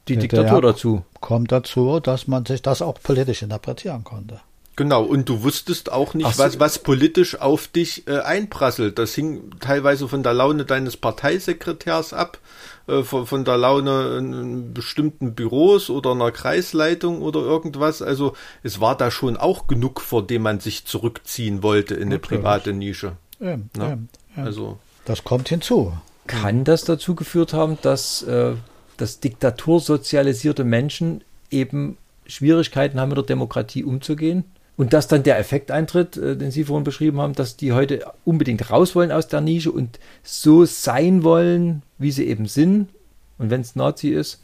die 0.08 0.16
DDR 0.16 0.44
Diktatur 0.44 0.62
dazu. 0.62 1.06
Kommt 1.20 1.52
dazu, 1.52 2.00
dass 2.00 2.28
man 2.28 2.46
sich 2.46 2.62
das 2.62 2.82
auch 2.82 2.96
politisch 3.02 3.42
interpretieren 3.42 4.04
konnte. 4.04 4.40
Genau, 4.76 5.04
und 5.04 5.30
du 5.30 5.44
wusstest 5.44 5.92
auch 5.92 6.14
nicht, 6.14 6.34
so. 6.34 6.44
was, 6.44 6.60
was 6.60 6.80
politisch 6.80 7.40
auf 7.40 7.68
dich 7.68 8.08
äh, 8.08 8.20
einprasselt. 8.20 9.00
Das 9.00 9.14
hing 9.14 9.52
teilweise 9.62 10.10
von 10.10 10.22
der 10.22 10.34
Laune 10.34 10.66
deines 10.66 10.98
Parteisekretärs 10.98 12.14
ab, 12.14 12.40
äh, 12.88 13.04
von, 13.04 13.26
von 13.26 13.46
der 13.46 13.58
Laune 13.58 14.18
in 14.18 14.74
bestimmten 14.74 15.34
Büros 15.34 15.90
oder 15.90 16.12
einer 16.12 16.32
Kreisleitung 16.32 17.22
oder 17.22 17.40
irgendwas. 17.40 18.02
Also 18.02 18.34
es 18.64 18.82
war 18.82 18.98
da 18.98 19.12
schon 19.12 19.38
auch 19.38 19.68
genug, 19.68 20.02
vor 20.02 20.28
dem 20.28 20.42
man 20.42 20.60
sich 20.60 20.86
zurückziehen 20.86 21.64
wollte 21.64 21.96
in 21.96 22.08
eine 22.08 22.20
private 22.20 22.74
Nische. 22.74 23.14
Ähm, 23.40 23.70
ja? 23.78 23.94
ähm, 23.94 24.10
ähm. 24.36 24.44
Also 24.44 24.78
das 25.06 25.24
kommt 25.24 25.48
hinzu. 25.50 25.94
Kann 26.28 26.64
das 26.64 26.84
dazu 26.84 27.16
geführt 27.16 27.54
haben, 27.54 27.78
dass, 27.82 28.24
äh, 28.24 28.56
dass 28.98 29.20
diktatursozialisierte 29.20 30.64
Menschen 30.64 31.24
eben 31.50 31.98
Schwierigkeiten 32.26 33.00
haben, 33.00 33.10
mit 33.10 33.18
der 33.18 33.26
Demokratie 33.26 33.84
umzugehen? 33.84 34.44
Und 34.78 34.92
dass 34.92 35.08
dann 35.08 35.24
der 35.24 35.40
Effekt 35.40 35.72
eintritt, 35.72 36.18
äh, 36.18 36.36
den 36.36 36.52
Sie 36.52 36.66
vorhin 36.66 36.84
beschrieben 36.84 37.22
haben, 37.22 37.34
dass 37.34 37.56
die 37.56 37.72
heute 37.72 38.06
unbedingt 38.26 38.70
raus 38.70 38.96
wollen 38.96 39.12
aus 39.12 39.28
der 39.28 39.42
Nische 39.42 39.72
und 39.72 40.00
so 40.24 40.66
sein 40.66 41.24
wollen, 41.24 41.82
wie 41.98 42.12
sie 42.12 42.28
eben 42.28 42.46
sind. 42.46 42.90
Und 43.38 43.50
wenn 43.50 43.62
es 43.62 43.76
Nazi 43.76 44.10
ist. 44.10 44.42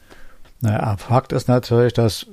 Naja, 0.62 0.96
Fakt 0.98 1.34
ist 1.34 1.48
natürlich, 1.48 1.94
dass 1.94 2.28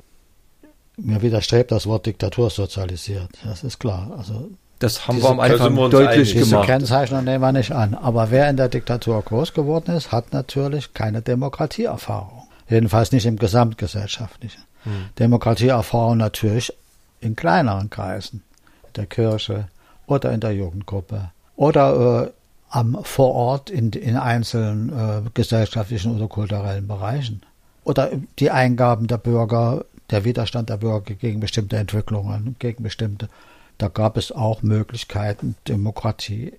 Mir 0.96 1.22
widerstrebt 1.22 1.70
das 1.70 1.86
Wort 1.86 2.06
Diktatur 2.06 2.50
sozialisiert. 2.50 3.30
Das 3.44 3.62
ist 3.62 3.78
klar. 3.78 4.12
Also 4.16 4.50
das 4.80 5.06
haben 5.06 5.16
diese, 5.16 5.26
wir 5.26 5.30
am 5.30 5.40
Anfang 5.40 5.74
wir 5.76 5.88
deutlich 5.88 6.34
einig. 6.34 6.50
gemacht. 6.50 6.64
Diese 6.64 6.72
Kennzeichnung 6.72 7.24
nehmen 7.24 7.40
wir 7.40 7.52
nicht 7.52 7.72
an. 7.72 7.94
Aber 7.94 8.30
wer 8.30 8.50
in 8.50 8.56
der 8.56 8.68
Diktatur 8.68 9.22
groß 9.22 9.54
geworden 9.54 9.94
ist, 9.94 10.12
hat 10.12 10.32
natürlich 10.32 10.94
keine 10.94 11.22
Demokratieerfahrung. 11.22 12.44
Jedenfalls 12.68 13.12
nicht 13.12 13.26
im 13.26 13.36
Gesamtgesellschaftlichen. 13.36 14.62
Hm. 14.84 15.06
Demokratieerfahrung 15.18 16.16
natürlich 16.16 16.72
in 17.20 17.36
kleineren 17.36 17.90
Kreisen, 17.90 18.42
in 18.86 18.92
der 18.94 19.06
Kirche 19.06 19.68
oder 20.06 20.32
in 20.32 20.40
der 20.40 20.52
Jugendgruppe 20.52 21.30
oder 21.56 22.26
äh, 22.26 22.30
am 22.70 23.02
Vorort 23.02 23.70
in, 23.70 23.90
in 23.90 24.16
einzelnen 24.16 24.90
äh, 24.90 25.22
gesellschaftlichen 25.34 26.14
oder 26.14 26.28
kulturellen 26.28 26.86
Bereichen. 26.86 27.42
Oder 27.84 28.10
die 28.38 28.50
Eingaben 28.50 29.06
der 29.06 29.16
Bürger, 29.16 29.84
der 30.10 30.24
Widerstand 30.24 30.68
der 30.68 30.76
Bürger 30.76 31.14
gegen 31.14 31.40
bestimmte 31.40 31.76
Entwicklungen, 31.76 32.56
gegen 32.58 32.82
bestimmte. 32.82 33.28
Da 33.78 33.88
gab 33.88 34.16
es 34.16 34.32
auch 34.32 34.62
Möglichkeiten, 34.62 35.56
Demokratie 35.66 36.52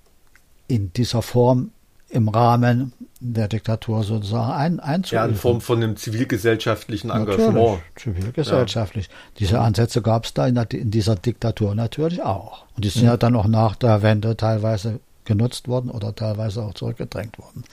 in 0.68 0.92
dieser 0.94 1.22
Form 1.22 1.72
im 2.10 2.28
Rahmen 2.30 2.94
der 3.20 3.48
Diktatur 3.48 4.04
sozusagen 4.04 4.52
ein, 4.52 4.80
einzuüben. 4.80 5.26
Ja, 5.26 5.30
in 5.30 5.36
Form 5.36 5.62
von 5.62 5.84
einem 5.84 5.98
zivilgesellschaftlichen 5.98 7.10
Engagement. 7.10 7.54
Natürlich, 7.54 7.80
zivilgesellschaftlich. 7.96 9.08
Ja. 9.08 9.14
Diese 9.40 9.60
Ansätze 9.60 10.02
gab 10.02 10.26
es 10.26 10.34
da 10.34 10.48
in, 10.48 10.56
der, 10.56 10.72
in, 10.72 10.92
dieser 10.92 11.16
Diktatur 11.16 11.76
natürlich 11.76 12.22
auch. 12.22 12.66
Und 12.76 12.86
die 12.86 12.90
sind 12.90 13.04
ja. 13.04 13.12
ja 13.12 13.18
dann 13.18 13.36
auch 13.36 13.48
nach 13.48 13.76
der 13.76 14.02
Wende 14.02 14.38
teilweise 14.38 15.00
genutzt 15.26 15.68
worden 15.68 15.92
oder 15.92 16.16
teilweise 16.16 16.64
auch 16.64 16.74
zurückgedrängt 16.74 17.38
worden. 17.38 17.64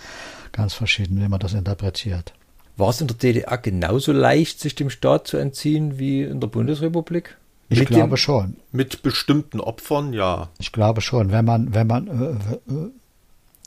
Ganz 0.52 0.74
verschieden, 0.74 1.20
wie 1.20 1.28
man 1.28 1.40
das 1.40 1.54
interpretiert. 1.54 2.32
War 2.76 2.90
es 2.90 3.00
in 3.00 3.06
der 3.06 3.16
DDR 3.16 3.56
genauso 3.56 4.12
leicht, 4.12 4.60
sich 4.60 4.74
dem 4.74 4.90
Staat 4.90 5.28
zu 5.28 5.38
entziehen 5.38 5.98
wie 5.98 6.22
in 6.22 6.40
der 6.40 6.48
Bundesrepublik? 6.48 7.36
Ich 7.68 7.78
mit 7.80 7.88
glaube 7.88 8.10
dem, 8.10 8.16
schon. 8.16 8.56
Mit 8.70 9.02
bestimmten 9.02 9.60
Opfern, 9.60 10.12
ja. 10.12 10.48
Ich 10.58 10.72
glaube 10.72 11.00
schon, 11.00 11.32
wenn 11.32 11.44
man, 11.44 11.74
wenn 11.74 11.86
man. 11.86 12.52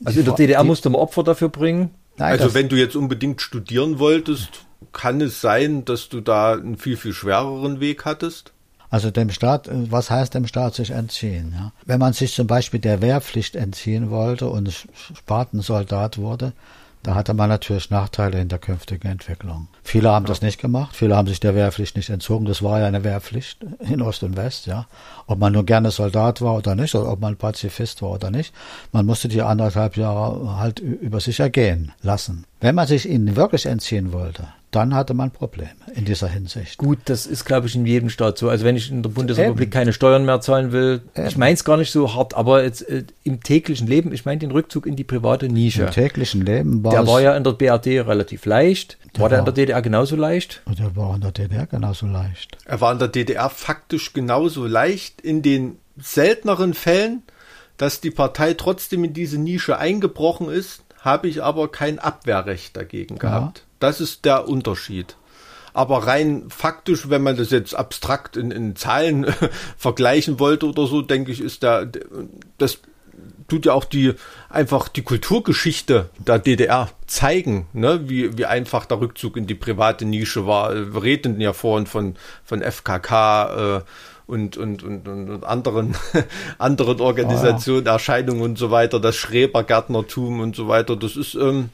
Also 0.05 0.19
in 0.19 0.25
der 0.25 0.35
DDR 0.35 0.63
musste 0.63 0.89
man 0.89 1.01
Opfer 1.01 1.23
dafür 1.23 1.49
bringen. 1.49 1.91
Nein, 2.17 2.33
also 2.33 2.53
wenn 2.53 2.69
du 2.69 2.75
jetzt 2.75 2.95
unbedingt 2.95 3.41
studieren 3.41 3.99
wolltest, 3.99 4.65
kann 4.91 5.21
es 5.21 5.41
sein, 5.41 5.85
dass 5.85 6.09
du 6.09 6.21
da 6.21 6.53
einen 6.53 6.77
viel, 6.77 6.97
viel 6.97 7.13
schwereren 7.13 7.79
Weg 7.79 8.05
hattest? 8.05 8.53
Also 8.89 9.11
dem 9.11 9.29
Staat, 9.29 9.67
äh, 9.67 9.91
was 9.91 10.09
heißt 10.09 10.33
dem 10.33 10.47
Staat 10.47 10.75
sich 10.75 10.91
entziehen? 10.91 11.53
Ja? 11.55 11.71
Wenn 11.85 11.99
man 11.99 12.13
sich 12.13 12.33
zum 12.33 12.47
Beispiel 12.47 12.79
der 12.79 13.01
Wehrpflicht 13.01 13.55
entziehen 13.55 14.09
wollte 14.09 14.49
und 14.49 14.87
Spartensoldat 15.15 16.17
wurde, 16.17 16.53
da 17.03 17.15
hatte 17.15 17.33
man 17.33 17.49
natürlich 17.49 17.89
Nachteile 17.89 18.41
in 18.41 18.49
der 18.49 18.59
künftigen 18.59 19.07
Entwicklung. 19.07 19.67
Viele 19.83 20.09
haben 20.09 20.25
ja. 20.25 20.29
das 20.29 20.41
nicht 20.41 20.59
gemacht, 20.59 20.95
viele 20.95 21.15
haben 21.15 21.27
sich 21.27 21.39
der 21.39 21.55
Wehrpflicht 21.55 21.95
nicht 21.95 22.09
entzogen. 22.09 22.45
Das 22.45 22.61
war 22.61 22.79
ja 22.79 22.87
eine 22.87 23.03
Wehrpflicht 23.03 23.65
in 23.79 24.01
Ost 24.01 24.23
und 24.23 24.35
West, 24.35 24.65
ja. 24.65 24.85
Ob 25.25 25.39
man 25.39 25.53
nur 25.53 25.65
gerne 25.65 25.91
Soldat 25.91 26.41
war 26.41 26.55
oder 26.55 26.75
nicht, 26.75 26.93
oder 26.95 27.11
ob 27.11 27.21
man 27.21 27.37
Pazifist 27.37 28.01
war 28.01 28.11
oder 28.11 28.31
nicht. 28.31 28.53
Man 28.91 29.05
musste 29.05 29.29
die 29.29 29.41
anderthalb 29.41 29.95
Jahre 29.95 30.57
halt 30.57 30.79
über 30.79 31.21
sich 31.21 31.39
ergehen 31.39 31.93
lassen. 32.01 32.45
Wenn 32.59 32.75
man 32.75 32.87
sich 32.87 33.07
ihnen 33.07 33.35
wirklich 33.35 33.65
entziehen 33.65 34.11
wollte, 34.11 34.47
dann 34.71 34.93
hatte 34.93 35.13
man 35.15 35.31
Probleme 35.31 35.71
in 35.95 36.05
dieser 36.05 36.27
Hinsicht. 36.27 36.77
Gut, 36.77 36.99
das 37.05 37.25
ist, 37.25 37.45
glaube 37.45 37.67
ich, 37.67 37.75
in 37.75 37.85
jedem 37.85 38.09
Staat 38.09 38.37
so. 38.37 38.49
Also 38.49 38.65
wenn 38.65 38.75
ich 38.75 38.91
in 38.91 39.01
der 39.01 39.09
Bundesrepublik 39.09 39.67
Eben. 39.67 39.71
keine 39.71 39.93
Steuern 39.93 40.25
mehr 40.25 40.41
zahlen 40.41 40.71
will, 40.71 41.01
Eben. 41.15 41.27
ich 41.27 41.37
meine 41.37 41.53
es 41.53 41.63
gar 41.63 41.77
nicht 41.77 41.91
so 41.91 42.13
hart, 42.13 42.35
aber 42.35 42.63
jetzt, 42.63 42.87
äh, 42.87 43.03
im 43.23 43.41
täglichen 43.41 43.87
Leben, 43.87 44.13
ich 44.13 44.25
meine 44.25 44.39
den 44.39 44.51
Rückzug 44.51 44.85
in 44.85 44.95
die 44.95 45.03
private 45.03 45.49
Nische. 45.49 45.83
Im 45.83 45.91
täglichen 45.91 46.45
Leben 46.45 46.83
war 46.83 46.91
Der 46.91 47.07
war 47.07 47.19
ja 47.19 47.35
in 47.35 47.43
der 47.43 47.53
BRD 47.53 48.07
relativ 48.07 48.45
leicht. 48.45 48.97
Der 49.15 49.21
war 49.21 49.29
der 49.29 49.39
in 49.39 49.45
der 49.45 49.53
DDR 49.53 49.81
genauso 49.81 50.15
leicht? 50.15 50.61
Der 50.67 50.95
war 50.95 51.15
in 51.15 51.21
der 51.21 51.31
DDR 51.31 51.65
genauso 51.65 52.05
leicht. 52.05 52.57
Er 52.65 52.79
war 52.79 52.91
in 52.91 52.99
der 52.99 53.07
DDR 53.07 53.49
faktisch 53.49 54.13
genauso 54.13 54.67
leicht 54.67 55.21
in 55.21 55.41
den 55.41 55.79
selteneren 55.97 56.75
Fällen, 56.75 57.23
dass 57.77 58.01
die 58.01 58.11
Partei 58.11 58.53
trotzdem 58.53 59.03
in 59.03 59.13
diese 59.13 59.39
Nische 59.39 59.77
eingebrochen 59.77 60.49
ist, 60.49 60.83
habe 60.99 61.27
ich 61.27 61.41
aber 61.41 61.71
kein 61.71 61.97
Abwehrrecht 61.97 62.75
dagegen 62.75 63.17
gehabt. 63.17 63.59
Ja. 63.59 63.63
Das 63.79 64.01
ist 64.01 64.25
der 64.25 64.47
Unterschied. 64.47 65.15
Aber 65.73 66.07
rein 66.07 66.45
faktisch, 66.49 67.09
wenn 67.09 67.23
man 67.23 67.37
das 67.37 67.51
jetzt 67.51 67.73
abstrakt 67.75 68.35
in, 68.35 68.51
in 68.51 68.75
Zahlen 68.75 69.25
vergleichen 69.77 70.39
wollte 70.39 70.67
oder 70.67 70.87
so, 70.87 71.01
denke 71.01 71.31
ich, 71.31 71.41
ist 71.41 71.63
da, 71.63 71.85
das 72.57 72.79
tut 73.47 73.65
ja 73.65 73.73
auch 73.73 73.85
die, 73.85 74.13
einfach 74.49 74.87
die 74.87 75.01
Kulturgeschichte 75.01 76.09
der 76.17 76.39
DDR 76.39 76.89
zeigen, 77.07 77.67
ne, 77.73 78.09
wie, 78.09 78.37
wie 78.37 78.45
einfach 78.45 78.85
der 78.85 79.01
Rückzug 79.01 79.37
in 79.37 79.47
die 79.47 79.55
private 79.55 80.05
Nische 80.05 80.45
war. 80.45 80.73
Wir 80.93 81.03
reden 81.03 81.39
ja 81.41 81.53
vorhin 81.53 81.87
von, 81.87 82.15
von 82.43 82.61
FKK, 82.61 83.77
äh, 83.77 83.81
und, 84.29 84.57
und, 84.57 84.83
und, 84.83 85.07
und 85.07 85.43
anderen, 85.43 85.95
anderen 86.59 87.01
Organisationen, 87.01 87.87
ah. 87.87 87.93
Erscheinungen 87.93 88.43
und 88.43 88.57
so 88.59 88.69
weiter, 88.69 88.99
das 88.99 89.15
Schrebergärtnertum 89.15 90.39
und 90.39 90.55
so 90.55 90.67
weiter, 90.67 90.95
das 90.95 91.15
ist, 91.15 91.33
ähm, 91.33 91.69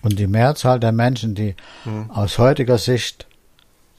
und 0.00 0.18
die 0.18 0.26
Mehrzahl 0.26 0.80
der 0.80 0.92
Menschen, 0.92 1.34
die 1.34 1.54
hm. 1.84 2.10
aus 2.10 2.38
heutiger 2.38 2.78
Sicht 2.78 3.26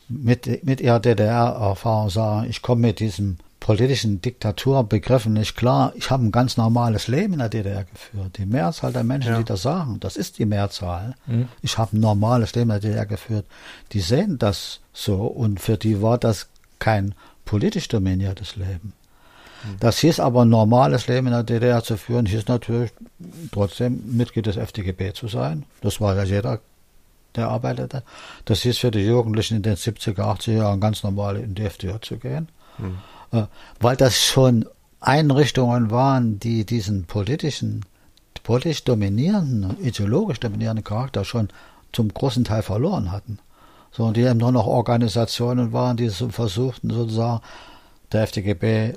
mit, 0.10 0.64
mit 0.64 0.82
ihrer 0.82 1.00
DDR-Erfahrung 1.00 2.10
sagen, 2.10 2.50
ich 2.50 2.62
komme 2.62 2.88
mit 2.88 3.00
diesem 3.00 3.38
politischen 3.60 4.20
Diktaturbegriffen 4.22 5.32
nicht 5.32 5.56
klar, 5.56 5.94
ich 5.96 6.12
habe 6.12 6.26
ein 6.26 6.34
ganz 6.34 6.58
normales 6.58 7.08
Leben 7.08 7.34
in 7.34 7.40
der 7.40 7.48
DDR 7.48 7.86
geführt. 7.86 8.38
Die 8.38 8.46
Mehrzahl 8.46 8.92
der 8.92 9.06
Menschen, 9.06 9.32
ja. 9.32 9.38
die 9.38 9.46
das 9.46 9.62
sagen, 9.62 10.02
das 10.02 10.18
ist 10.18 10.38
die 10.38 10.46
Mehrzahl. 10.46 11.16
Mhm. 11.28 11.48
Ich 11.62 11.78
habe 11.78 11.96
ein 11.96 12.02
normales 12.02 12.54
Leben 12.56 12.72
in 12.72 12.82
der 12.82 12.92
DDR 12.92 13.06
geführt. 13.06 13.46
Die 13.94 14.02
sehen 14.02 14.38
das 14.38 14.82
so 14.92 15.26
und 15.26 15.62
für 15.62 15.78
die 15.78 16.02
war 16.02 16.18
das 16.18 16.50
kein 16.80 17.16
politisch 17.46 17.88
dominiertes 17.88 18.58
Leben. 18.58 18.92
Das 19.80 20.00
hieß 20.00 20.20
aber, 20.20 20.44
ein 20.44 20.50
normales 20.50 21.08
Leben 21.08 21.28
in 21.28 21.34
der 21.34 21.44
DDR 21.44 21.84
zu 21.84 21.98
führen, 21.98 22.26
hieß 22.26 22.48
natürlich 22.48 22.92
trotzdem 23.52 24.02
Mitglied 24.18 24.46
des 24.46 24.58
FDGB 24.58 25.14
zu 25.14 25.28
sein. 25.28 25.64
Das 25.82 26.02
war 26.02 26.16
ja 26.16 26.24
jeder, 26.24 26.60
der 27.36 27.48
arbeitete. 27.50 28.04
Das 28.46 28.62
hieß 28.62 28.78
für 28.78 28.92
die 28.92 29.06
Jugendlichen 29.06 29.58
in 29.58 29.64
den 29.64 29.76
70er, 29.76 30.20
80er 30.20 30.52
Jahren 30.58 30.80
ganz 30.80 31.04
normal 31.04 31.38
in 31.38 31.56
die 31.56 31.64
FDJ 31.64 31.94
zu 32.02 32.18
gehen. 32.18 32.50
Mhm. 32.78 33.48
Weil 33.80 33.96
das 33.96 34.22
schon 34.22 34.66
Einrichtungen 35.00 35.92
waren, 35.92 36.40
die 36.40 36.66
diesen 36.66 37.06
politischen, 37.06 37.86
politisch 38.44 38.84
dominierenden, 38.84 39.78
ideologisch 39.82 40.40
dominierenden 40.40 40.84
Charakter 40.84 41.26
schon 41.26 41.50
zum 41.92 42.14
großen 42.14 42.44
Teil 42.44 42.62
verloren 42.62 43.12
hatten. 43.12 43.40
So, 43.92 44.06
und 44.06 44.18
die 44.18 44.22
eben 44.22 44.40
nur 44.40 44.52
noch 44.52 44.66
Organisationen 44.66 45.72
waren, 45.72 45.98
die 45.98 46.10
versuchten 46.10 46.90
sozusagen 46.90 47.42
der 48.14 48.24
FDGB 48.24 48.64
äh, 48.66 48.94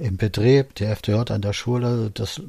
im 0.00 0.16
Betrieb, 0.16 0.74
die 0.76 0.84
FDJ 0.84 1.32
an 1.32 1.42
der 1.42 1.52
Schule, 1.52 2.10
das 2.14 2.40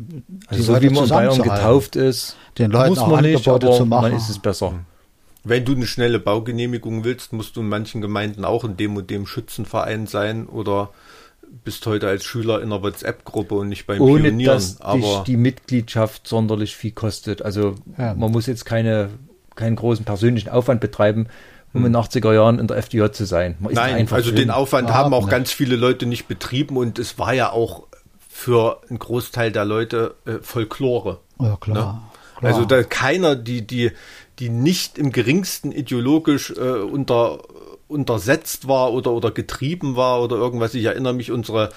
also 0.48 0.64
so 0.64 0.82
wie 0.82 0.90
man 0.90 1.04
in 1.04 1.10
Bayern 1.10 1.42
getauft 1.42 1.96
ist, 1.96 2.36
den 2.58 2.72
Leuten 2.72 2.90
muss 2.90 3.00
man 3.00 3.24
nicht, 3.24 3.48
Angebote 3.48 3.78
zu 3.78 3.86
machen. 3.86 4.12
Man 4.12 4.14
ist 4.14 4.30
es 4.30 4.40
besser. 4.40 4.74
Wenn 5.44 5.64
du 5.64 5.74
eine 5.74 5.86
schnelle 5.86 6.20
Baugenehmigung 6.20 7.04
willst, 7.04 7.34
musst 7.34 7.56
du 7.56 7.62
in 7.62 7.70
manchen 7.70 8.02
Gemeinden 8.02 8.46
auch 8.46 8.64
in 8.64 8.78
dem 8.78 8.96
und 8.96 9.10
dem 9.10 9.28
Schützenverein 9.28 10.08
sein 10.08 10.48
oder 10.48 10.90
bist 11.64 11.86
heute 11.86 12.08
als 12.08 12.26
Schüler 12.26 12.62
in 12.62 12.72
einer 12.72 12.82
WhatsApp-Gruppe 12.82 13.56
und 13.56 13.70
nicht 13.70 13.86
beim 13.86 14.02
Ohne 14.02 14.24
Pionieren. 14.24 14.56
Dass 14.56 14.82
aber 14.82 15.24
die 15.26 15.38
Mitgliedschaft 15.38 16.28
sonderlich 16.28 16.76
viel 16.76 16.92
kostet. 16.92 17.44
Also 17.44 17.76
ja. 17.98 18.16
man 18.16 18.32
muss 18.32 18.48
jetzt 18.48 18.66
keine, 18.66 19.10
keinen 19.56 19.76
großen 19.76 20.04
persönlichen 20.04 20.50
Aufwand 20.50 20.82
betreiben 20.82 21.28
um 21.76 21.86
in 21.86 21.94
den 21.94 22.02
80er 22.02 22.34
Jahren 22.34 22.60
in 22.60 22.68
der 22.68 22.78
FDJ 22.78 23.12
zu 23.12 23.26
sein. 23.26 23.58
Nein, 23.60 24.08
also 24.12 24.30
schön. 24.30 24.38
den 24.38 24.52
Aufwand 24.52 24.92
haben 24.92 25.14
auch 25.14 25.30
ganz 25.30 25.52
viele 25.52 25.76
Leute 25.76 26.06
nicht 26.06 26.28
betrieben 26.28 26.78
und 26.78 27.00
es 27.00 27.20
war 27.20 27.34
ja 27.34 27.52
auch 27.52 27.84
für 28.30 28.82
einen 28.90 29.00
Großteil 29.00 29.52
der 29.52 29.66
Leute 29.66 30.16
äh, 30.26 30.40
Folklore. 30.42 31.20
Ja, 31.40 31.58
klar, 31.58 31.76
ne? 31.76 32.02
klar. 32.38 32.54
Also 32.54 32.66
da 32.66 32.84
keiner, 32.84 33.36
die, 33.36 33.66
die, 33.66 33.92
die 34.40 34.50
nicht 34.50 34.98
im 34.98 35.12
geringsten 35.12 35.72
ideologisch 35.72 36.52
äh, 36.52 36.80
unter, 36.80 37.40
untersetzt 37.88 38.68
war 38.68 38.94
oder, 38.94 39.12
oder 39.12 39.32
getrieben 39.32 39.96
war 39.96 40.22
oder 40.22 40.36
irgendwas. 40.36 40.74
Ich 40.74 40.86
erinnere 40.86 41.14
mich, 41.14 41.32
unsere 41.32 41.70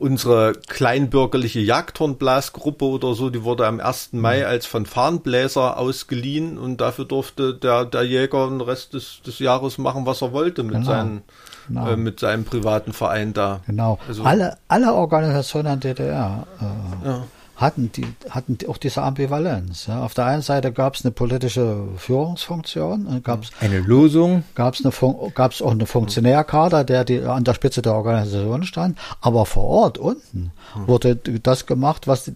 unsere 0.00 0.54
kleinbürgerliche 0.66 1.60
Jagdhornblasgruppe 1.60 2.86
oder 2.86 3.14
so, 3.14 3.28
die 3.28 3.44
wurde 3.44 3.66
am 3.66 3.80
1. 3.80 4.14
Mai 4.14 4.40
mhm. 4.40 4.46
als 4.46 4.66
Fanfarenbläser 4.66 5.76
ausgeliehen 5.76 6.58
und 6.58 6.80
dafür 6.80 7.04
durfte 7.04 7.54
der, 7.54 7.84
der 7.84 8.02
Jäger 8.02 8.48
den 8.48 8.62
Rest 8.62 8.94
des, 8.94 9.20
des 9.26 9.38
Jahres 9.38 9.76
machen, 9.76 10.06
was 10.06 10.22
er 10.22 10.32
wollte 10.32 10.62
mit, 10.62 10.72
genau. 10.72 10.86
seinen, 10.86 11.22
genau. 11.68 11.90
Äh, 11.90 11.96
mit 11.96 12.18
seinem 12.18 12.44
privaten 12.44 12.94
Verein 12.94 13.34
da. 13.34 13.60
Genau. 13.66 13.98
Also, 14.08 14.24
alle, 14.24 14.56
alle 14.68 14.94
Organisationen 14.94 15.80
der 15.80 15.94
DDR 15.94 16.46
äh, 16.60 17.06
ja 17.06 17.24
hatten 17.60 17.92
die 17.92 18.06
hatten 18.30 18.56
auch 18.68 18.78
diese 18.78 19.02
Ambivalenz. 19.02 19.86
Ja. 19.86 20.02
Auf 20.02 20.14
der 20.14 20.24
einen 20.24 20.42
Seite 20.42 20.72
gab 20.72 20.94
es 20.94 21.04
eine 21.04 21.12
politische 21.12 21.88
Führungsfunktion, 21.98 23.22
gab 23.22 23.42
es 23.44 23.50
eine 23.60 23.80
Losung, 23.80 24.44
gab 24.54 24.74
es 24.74 24.84
eine 24.84 25.30
gab 25.34 25.52
es 25.52 25.60
auch 25.60 25.72
eine 25.72 25.86
Funktionärkader, 25.86 26.84
der 26.84 27.04
die 27.04 27.20
an 27.20 27.44
der 27.44 27.54
Spitze 27.54 27.82
der 27.82 27.94
Organisation 27.94 28.64
stand, 28.64 28.98
aber 29.20 29.44
vor 29.44 29.64
Ort 29.64 29.98
unten 29.98 30.52
hm. 30.72 30.88
wurde 30.88 31.16
das 31.16 31.66
gemacht, 31.66 32.06
was 32.06 32.32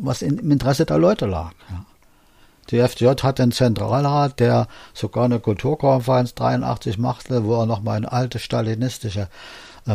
was 0.00 0.22
im 0.22 0.50
Interesse 0.50 0.86
der 0.86 0.98
Leute 0.98 1.26
lag. 1.26 1.52
Ja. 1.70 1.84
Die 2.70 2.78
FDJ 2.78 3.22
hat 3.22 3.38
den 3.38 3.52
Zentralrat, 3.52 4.40
der 4.40 4.68
sogar 4.92 5.24
eine 5.24 5.40
Kulturkonferenz 5.40 6.34
83 6.34 6.98
machte, 6.98 7.44
wo 7.44 7.60
er 7.60 7.66
nochmal 7.66 7.98
in 7.98 8.04
alte 8.04 8.38
stalinistische 8.38 9.22
äh, 9.22 9.26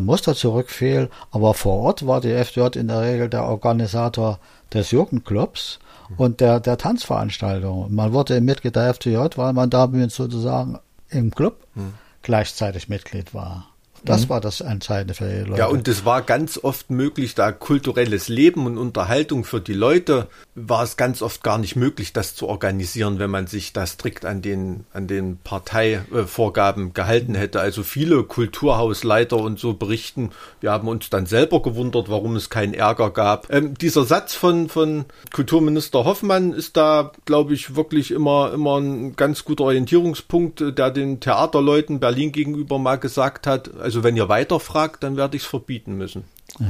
Muster 0.02 0.36
zurückfiel. 0.36 1.10
Aber 1.32 1.54
vor 1.54 1.80
Ort 1.82 2.08
war 2.08 2.22
die 2.22 2.32
FDJ 2.32 2.78
in 2.78 2.88
der 2.88 3.02
Regel 3.02 3.30
der 3.30 3.46
Organisator 3.46 4.40
des 4.74 4.92
Jugendclubs 4.92 5.80
und 6.18 6.42
der, 6.42 6.60
der 6.60 6.78
Tanzveranstaltung. 6.78 7.94
Man 7.94 8.14
wurde 8.14 8.40
Mitglied 8.42 8.76
der 8.76 8.94
FDJ, 8.94 9.18
weil 9.36 9.54
man 9.54 9.70
damit 9.70 10.12
sozusagen 10.12 10.80
im 11.10 11.32
Club 11.32 11.58
hm. 11.76 11.94
gleichzeitig 12.22 12.90
Mitglied 12.90 13.34
war. 13.34 13.73
Das 14.06 14.26
mhm. 14.26 14.30
war 14.30 14.42
das 14.42 14.62
Entscheidende 14.62 15.14
für 15.14 15.30
die 15.30 15.50
Leute. 15.50 15.60
Ja, 15.60 15.68
und 15.68 15.88
es 15.88 16.06
war 16.06 16.22
ganz 16.22 16.60
oft 16.62 16.90
möglich, 16.90 17.36
da 17.36 17.52
kulturelles 17.52 18.28
Leben 18.28 18.66
und 18.66 18.78
Unterhaltung 18.78 19.46
für 19.46 19.62
die 19.62 19.74
Leute 19.74 20.28
war 20.56 20.84
es 20.84 20.98
ganz 20.98 21.22
oft 21.22 21.44
gar 21.44 21.58
nicht 21.58 21.76
möglich, 21.76 22.14
das 22.14 22.36
zu 22.36 22.48
organisieren, 22.48 23.18
wenn 23.20 23.32
man 23.32 23.48
sich 23.48 23.74
da 23.74 23.88
strikt 23.88 24.26
an 24.26 24.42
den, 24.42 24.86
an 24.94 25.08
den 25.08 25.38
Parteivorgaben 25.38 26.94
gehalten 26.94 27.34
hätte. 27.34 27.60
Also 27.60 27.84
viele 27.84 28.24
Kulturhausleiter 28.24 29.38
und 29.38 29.60
so 29.60 29.74
berichten, 29.74 30.32
wir 30.60 30.72
haben 30.72 30.88
uns 30.88 31.10
dann 31.10 31.26
selber 31.26 31.62
gewundert, 31.62 32.10
warum 32.10 32.36
es 32.36 32.50
keinen 32.50 32.74
Ärger 32.74 33.10
gab. 33.10 33.52
Ähm, 33.52 33.74
dieser 33.76 34.04
Satz 34.04 34.36
von, 34.36 34.70
von 34.70 35.06
Kulturminister 35.32 36.04
Hoffmann 36.06 36.54
ist 36.54 36.78
da, 36.78 37.12
glaube 37.26 37.54
ich, 37.54 37.76
wirklich 37.76 38.12
immer, 38.12 38.52
immer 38.54 38.80
ein 38.80 39.16
ganz 39.16 39.46
guter 39.46 39.66
Orientierungspunkt, 39.66 40.78
der 40.78 40.92
den 40.92 41.20
Theaterleuten 41.20 42.00
Berlin 42.00 42.32
gegenüber 42.32 42.80
mal 42.80 42.98
gesagt 42.98 43.48
hat, 43.48 43.72
also 43.80 43.93
also 43.94 44.04
wenn 44.04 44.18
ihr 44.18 44.28
weiterfragt, 44.28 45.04
dann 45.04 45.18
werde 45.18 45.38
ich 45.38 45.44
es 45.44 45.48
verbieten 45.48 45.96
müssen. 45.98 46.24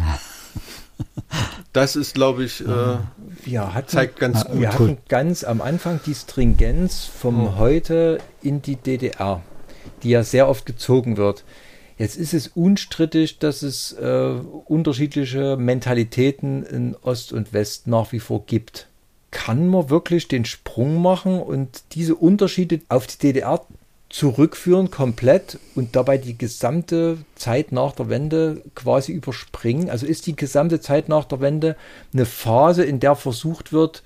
Das 1.74 1.96
ist, 1.96 2.14
glaube 2.14 2.44
ich, 2.44 2.62
äh, 2.62 2.98
wir 3.44 3.74
hatten, 3.74 3.88
zeigt 3.88 4.20
ganz 4.20 4.46
gut. 4.46 4.60
Wir 4.60 4.72
hatten 4.72 5.00
ganz 5.10 5.44
am 5.44 5.60
Anfang 5.60 6.00
die 6.06 6.14
Stringenz 6.14 7.06
vom 7.06 7.48
oh. 7.48 7.56
Heute 7.58 8.20
in 8.44 8.62
die 8.62 8.76
DDR, 8.76 9.42
die 10.04 10.12
ja 10.12 10.24
sehr 10.24 10.48
oft 10.48 10.68
gezogen 10.68 11.18
wird. 11.18 11.44
Jetzt 11.98 12.16
ist 12.16 12.36
es 12.36 12.50
unstrittig, 12.50 13.40
dass 13.40 13.64
es 13.64 13.92
äh, 13.94 14.36
unterschiedliche 14.66 15.58
Mentalitäten 15.58 16.64
in 16.64 16.96
Ost 17.02 17.34
und 17.34 17.54
West 17.54 17.88
nach 17.88 18.12
wie 18.12 18.20
vor 18.20 18.44
gibt. 18.46 18.88
Kann 19.32 19.68
man 19.68 19.90
wirklich 19.90 20.28
den 20.28 20.46
Sprung 20.46 21.02
machen 21.02 21.42
und 21.42 21.84
diese 21.94 22.14
Unterschiede 22.14 22.82
auf 22.88 23.08
die 23.08 23.18
DDR 23.18 23.66
zurückführen 24.14 24.92
komplett 24.92 25.58
und 25.74 25.96
dabei 25.96 26.20
die 26.20 26.38
gesamte 26.38 27.18
Zeit 27.34 27.72
nach 27.72 27.94
der 27.94 28.10
Wende 28.10 28.62
quasi 28.76 29.12
überspringen? 29.12 29.90
Also 29.90 30.06
ist 30.06 30.28
die 30.28 30.36
gesamte 30.36 30.80
Zeit 30.80 31.10
nach 31.10 31.26
der 31.26 31.42
Wende 31.42 31.76
eine 32.14 32.28
Phase, 32.28 32.84
in 32.84 33.00
der 33.00 33.16
versucht 33.16 33.74
wird, 33.74 34.04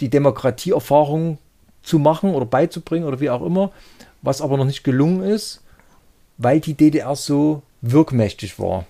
die 0.00 0.10
Demokratieerfahrung 0.10 1.38
zu 1.82 1.98
machen 1.98 2.30
oder 2.30 2.46
beizubringen 2.46 3.04
oder 3.04 3.18
wie 3.18 3.30
auch 3.30 3.44
immer, 3.44 3.72
was 4.22 4.40
aber 4.40 4.56
noch 4.56 4.64
nicht 4.64 4.84
gelungen 4.84 5.24
ist, 5.24 5.60
weil 6.38 6.60
die 6.60 6.74
DDR 6.74 7.16
so 7.16 7.62
wirkmächtig 7.80 8.60
war? 8.60 8.86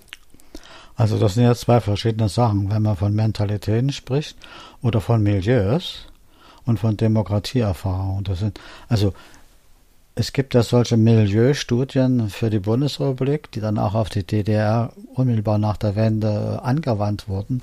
Also 0.97 1.19
das 1.19 1.33
sind 1.33 1.45
ja 1.45 1.55
zwei 1.55 1.81
verschiedene 1.81 2.29
Sachen, 2.29 2.71
wenn 2.71 2.83
man 2.83 2.97
von 2.97 3.15
Mentalitäten 3.15 3.91
spricht 3.91 4.37
oder 4.83 5.01
von 5.01 5.23
Milieus 5.23 6.09
und 6.67 6.79
von 6.79 6.99
Demokratieerfahrung. 6.99 8.23
Das 8.25 8.41
sind 8.41 8.61
also 8.91 9.15
es 10.15 10.33
gibt 10.33 10.55
ja 10.55 10.63
solche 10.63 10.97
Milieustudien 10.97 12.31
für 12.31 12.51
die 12.51 12.59
Bundesrepublik, 12.59 13.51
die 13.53 13.61
dann 13.61 13.79
auch 13.79 13.95
auf 13.95 14.09
die 14.09 14.25
DDR 14.25 14.93
unmittelbar 15.15 15.59
nach 15.59 15.77
der 15.77 15.97
Wende 15.97 16.61
angewandt 16.63 17.29
wurden. 17.29 17.63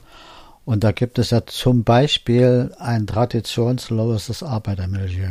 Und 0.66 0.84
da 0.84 0.91
gibt 0.91 1.20
es 1.20 1.30
ja 1.30 1.45
zum 1.45 1.84
Beispiel 1.84 2.74
ein 2.80 3.08
traditionsloses 3.08 4.43
Arbeitermilieu. 4.43 5.30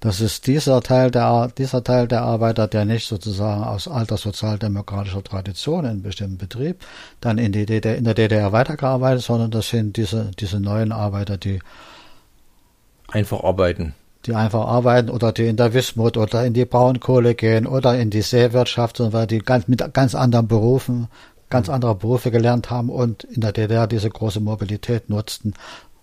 Das 0.00 0.22
ist 0.22 0.46
dieser 0.46 0.80
Teil 0.80 1.10
der, 1.10 1.52
dieser 1.56 1.84
Teil 1.84 2.08
der 2.08 2.22
Arbeiter, 2.22 2.66
der 2.66 2.86
nicht 2.86 3.06
sozusagen 3.06 3.62
aus 3.62 3.86
alter 3.86 4.16
sozialdemokratischer 4.16 5.22
Tradition 5.22 5.84
in 5.84 6.02
bestimmten 6.02 6.38
Betrieb 6.38 6.82
dann 7.20 7.36
in, 7.36 7.52
die 7.52 7.66
DDR, 7.66 7.96
in 7.96 8.04
der 8.04 8.14
DDR 8.14 8.52
weitergearbeitet, 8.52 9.22
sondern 9.22 9.50
das 9.50 9.68
sind 9.68 9.98
diese, 9.98 10.30
diese 10.38 10.58
neuen 10.58 10.92
Arbeiter, 10.92 11.36
die 11.36 11.60
einfach 13.08 13.44
arbeiten 13.44 13.94
die 14.26 14.34
einfach 14.34 14.66
arbeiten 14.66 15.10
oder 15.10 15.32
die 15.32 15.46
in 15.46 15.56
der 15.56 15.72
Wismut 15.72 16.16
oder 16.16 16.44
in 16.44 16.52
die 16.52 16.64
Braunkohle 16.64 17.34
gehen 17.34 17.66
oder 17.66 17.98
in 17.98 18.10
die 18.10 18.22
Seewirtschaft, 18.22 19.00
weil 19.00 19.26
die 19.26 19.38
ganz, 19.38 19.66
mit 19.68 19.82
ganz 19.94 20.14
anderen 20.14 20.46
Berufen, 20.46 21.08
ganz 21.48 21.68
mhm. 21.68 21.74
andere 21.74 21.94
Berufe 21.94 22.30
gelernt 22.30 22.70
haben 22.70 22.90
und 22.90 23.24
in 23.24 23.40
der 23.40 23.52
DDR 23.52 23.86
diese 23.86 24.10
große 24.10 24.40
Mobilität 24.40 25.08
nutzten, 25.08 25.54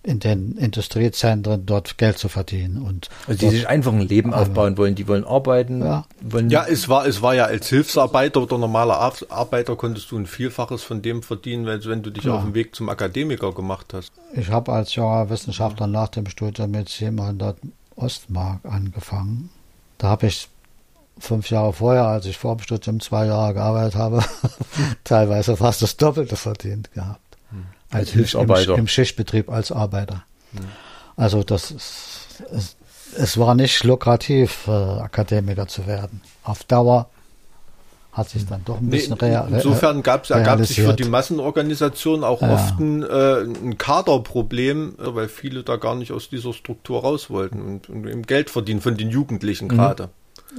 in 0.03 0.19
den 0.19 0.53
Industriezentren 0.57 1.65
dort 1.65 1.97
Geld 1.97 2.17
zu 2.17 2.29
verdienen 2.29 2.81
und 2.81 3.09
also 3.27 3.39
die 3.39 3.49
sich 3.49 3.67
einfach 3.67 3.91
ein 3.91 3.99
Leben 3.99 4.33
aufbauen 4.33 4.77
wollen, 4.77 4.95
die 4.95 5.07
wollen 5.07 5.25
arbeiten. 5.25 5.81
Ja. 5.81 6.05
Wollen 6.21 6.49
ja, 6.49 6.65
es 6.65 6.87
war 6.87 7.05
es 7.05 7.21
war 7.21 7.35
ja 7.35 7.45
als 7.45 7.67
Hilfsarbeiter 7.67 8.41
oder 8.41 8.57
normaler 8.57 9.13
Arbeiter 9.29 9.75
konntest 9.75 10.09
du 10.11 10.17
ein 10.17 10.25
Vielfaches 10.25 10.83
von 10.83 11.01
dem 11.01 11.23
verdienen, 11.23 11.65
wenn 11.65 12.03
du 12.03 12.09
dich 12.09 12.23
ja. 12.23 12.35
auf 12.35 12.43
dem 12.43 12.53
Weg 12.53 12.73
zum 12.73 12.87
Akademiker 12.87 13.51
gemacht 13.51 13.93
hast. 13.93 14.13
Ich 14.33 14.49
habe 14.49 14.71
als 14.71 14.95
junger 14.95 15.29
Wissenschaftler 15.29 15.87
nach 15.87 16.07
dem 16.07 16.27
Studium 16.27 16.71
mit 16.71 16.87
700 16.87 17.57
Ostmark 17.97 18.65
angefangen. 18.65 19.49
Da 19.97 20.07
habe 20.07 20.27
ich 20.27 20.47
fünf 21.19 21.49
Jahre 21.49 21.73
vorher, 21.73 22.05
als 22.05 22.25
ich 22.25 22.37
vor 22.37 22.55
dem 22.55 22.61
Studium 22.61 22.99
zwei 22.99 23.25
Jahre 23.25 23.53
gearbeitet 23.55 23.95
habe, 23.95 24.23
teilweise 25.03 25.57
fast 25.57 25.81
das 25.81 25.97
Doppelte 25.97 26.35
verdient 26.35 26.93
gehabt. 26.93 27.37
Hm. 27.49 27.65
Als, 27.89 28.11
Hilfsarbeiter. 28.11 28.73
Im, 28.73 28.81
Im, 28.81 28.87
Schichtbetrieb 28.87 29.49
als 29.49 29.71
Arbeiter. 29.71 30.23
Hm. 30.53 30.65
Also 31.15 31.43
das 31.43 31.71
ist, 31.71 32.43
es, 32.51 32.75
es 33.17 33.37
war 33.37 33.55
nicht 33.55 33.83
lukrativ, 33.83 34.67
äh, 34.67 34.71
Akademiker 34.71 35.67
zu 35.67 35.87
werden. 35.87 36.21
Auf 36.43 36.63
Dauer 36.63 37.09
hat 38.17 38.29
sich 38.29 38.47
dann 38.47 38.61
doch 38.65 38.79
ein 38.79 38.89
bisschen 38.89 39.15
nee, 39.21 39.27
real, 39.27 39.47
Insofern 39.51 40.01
gab 40.01 40.23
es 40.23 40.31
ergab 40.31 40.59
sich 40.65 40.81
für 40.81 40.93
die 40.93 41.03
Massenorganisation 41.03 42.23
auch 42.23 42.41
ja. 42.41 42.53
oft 42.53 42.79
ein, 42.79 43.03
äh, 43.03 43.41
ein 43.43 43.77
Kaderproblem, 43.77 44.95
äh, 44.99 45.15
weil 45.15 45.27
viele 45.27 45.61
da 45.61 45.75
gar 45.75 45.93
nicht 45.93 46.11
aus 46.11 46.27
dieser 46.27 46.51
Struktur 46.51 47.01
raus 47.01 47.29
wollten 47.29 47.61
und, 47.61 47.89
und 47.89 48.07
eben 48.07 48.23
Geld 48.23 48.49
verdienen 48.49 48.81
von 48.81 48.97
den 48.97 49.09
Jugendlichen 49.09 49.65
mhm. 49.65 49.69
gerade. 49.69 50.09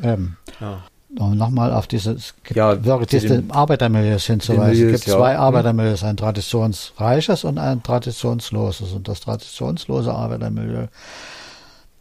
Ähm. 0.02 0.36
Ja. 0.60 0.84
Nochmal 1.10 1.72
auf 1.72 1.86
dieses 1.86 2.34
ja, 2.54 2.74
diese 2.76 3.42
Arbeitermilieus 3.48 4.26
hinzuweisen. 4.26 4.90
Es 4.90 5.04
gibt 5.04 5.16
zwei 5.16 5.32
ja. 5.32 5.38
Arbeitermilieus, 5.38 6.04
ein 6.04 6.18
traditionsreiches 6.18 7.44
und 7.44 7.56
ein 7.56 7.82
traditionsloses. 7.82 8.92
Und 8.92 9.08
das 9.08 9.20
traditionslose 9.20 10.12
Arbeitermilieu, 10.12 10.88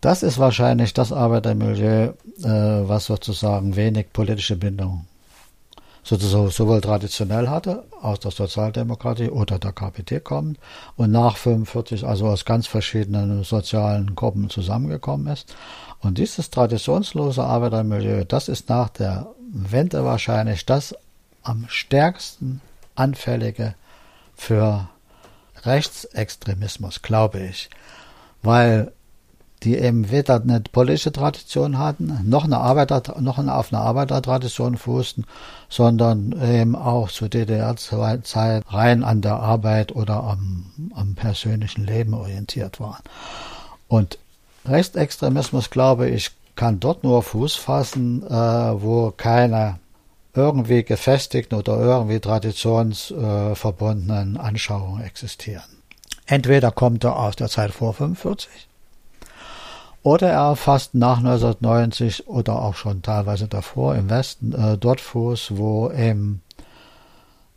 das 0.02 0.24
ist 0.24 0.40
wahrscheinlich 0.40 0.94
das 0.94 1.14
Arbeitermilieu, 1.14 2.10
äh, 2.10 2.14
was 2.44 3.06
sozusagen 3.06 3.78
wenig 3.78 4.12
politische 4.12 4.58
Bindung 4.58 5.06
sozusagen 6.08 6.50
sowohl 6.50 6.80
traditionell 6.80 7.50
hatte, 7.50 7.84
aus 8.02 8.22
der 8.22 8.32
Sozialdemokratie 8.32 9.30
oder 9.30 9.60
der 9.60 9.74
KPD 9.74 10.22
kommt 10.22 10.58
und 10.96 11.12
nach 11.12 11.36
45 11.36 12.06
also 12.06 12.28
aus 12.28 12.46
ganz 12.46 12.66
verschiedenen 12.66 13.44
sozialen 13.44 14.16
Gruppen 14.16 14.50
zusammengekommen 14.50 15.28
ist. 15.28 15.54
Und 16.00 16.18
dieses 16.18 16.50
traditionslose 16.50 17.44
Arbeitermilieu, 17.44 18.24
das 18.24 18.48
ist 18.48 18.70
nach 18.70 18.88
der 18.90 19.28
Wende 19.52 20.06
wahrscheinlich 20.06 20.66
das 20.66 20.96
am 21.44 21.66
stärksten 21.68 22.62
anfällige 22.96 23.76
für 24.36 24.88
Rechtsextremismus, 25.64 27.02
glaube 27.02 27.40
ich. 27.40 27.70
Weil 28.44 28.94
die 29.64 29.76
eben 29.76 30.12
weder 30.12 30.40
eine 30.42 30.60
politische 30.60 31.12
Tradition 31.12 31.80
hatten, 31.80 32.20
noch 32.26 32.44
eine 32.44 32.60
Arbeiter, 32.60 33.20
noch 33.20 33.40
eine, 33.40 33.56
auf 33.56 33.74
eine 33.74 33.82
Arbeitertradition 33.82 34.78
fußten, 34.78 35.26
sondern 35.68 36.40
eben 36.42 36.76
auch 36.76 37.10
zu 37.10 37.28
DDR-Zeit 37.28 38.64
rein 38.70 39.04
an 39.04 39.22
der 39.22 39.38
Arbeit 39.38 39.96
oder 39.96 40.24
am, 40.24 40.92
am 40.94 41.16
persönlichen 41.16 41.86
Leben 41.86 42.14
orientiert 42.14 42.80
waren. 42.80 43.02
Und 43.88 44.20
Rechtsextremismus, 44.66 45.72
glaube 45.72 46.08
ich, 46.10 46.32
kann 46.56 46.80
dort 46.80 47.04
nur 47.04 47.24
Fuß 47.24 47.56
fassen, 47.56 48.22
äh, 48.24 48.30
wo 48.30 49.12
keine 49.16 49.80
irgendwie 50.34 50.84
gefestigten 50.84 51.58
oder 51.58 51.80
irgendwie 51.80 52.20
traditionsverbundenen 52.20 54.38
Anschauungen 54.38 55.04
existieren. 55.04 55.64
Entweder 56.28 56.72
kommt 56.72 57.04
er 57.04 57.18
aus 57.18 57.36
der 57.36 57.50
Zeit 57.50 57.72
vor 57.72 57.94
45 57.94 58.68
oder 60.08 60.30
er 60.30 60.56
fasst 60.56 60.96
nach 60.96 61.18
1990 61.18 62.30
oder 62.30 62.62
auch 62.62 62.76
schon 62.76 63.02
teilweise 63.02 63.50
davor 63.50 63.94
im 63.96 64.10
Westen 64.10 64.54
äh, 64.54 64.78
dort 64.78 65.02
Fuß, 65.02 65.58
wo 65.58 65.92
eben 65.92 66.42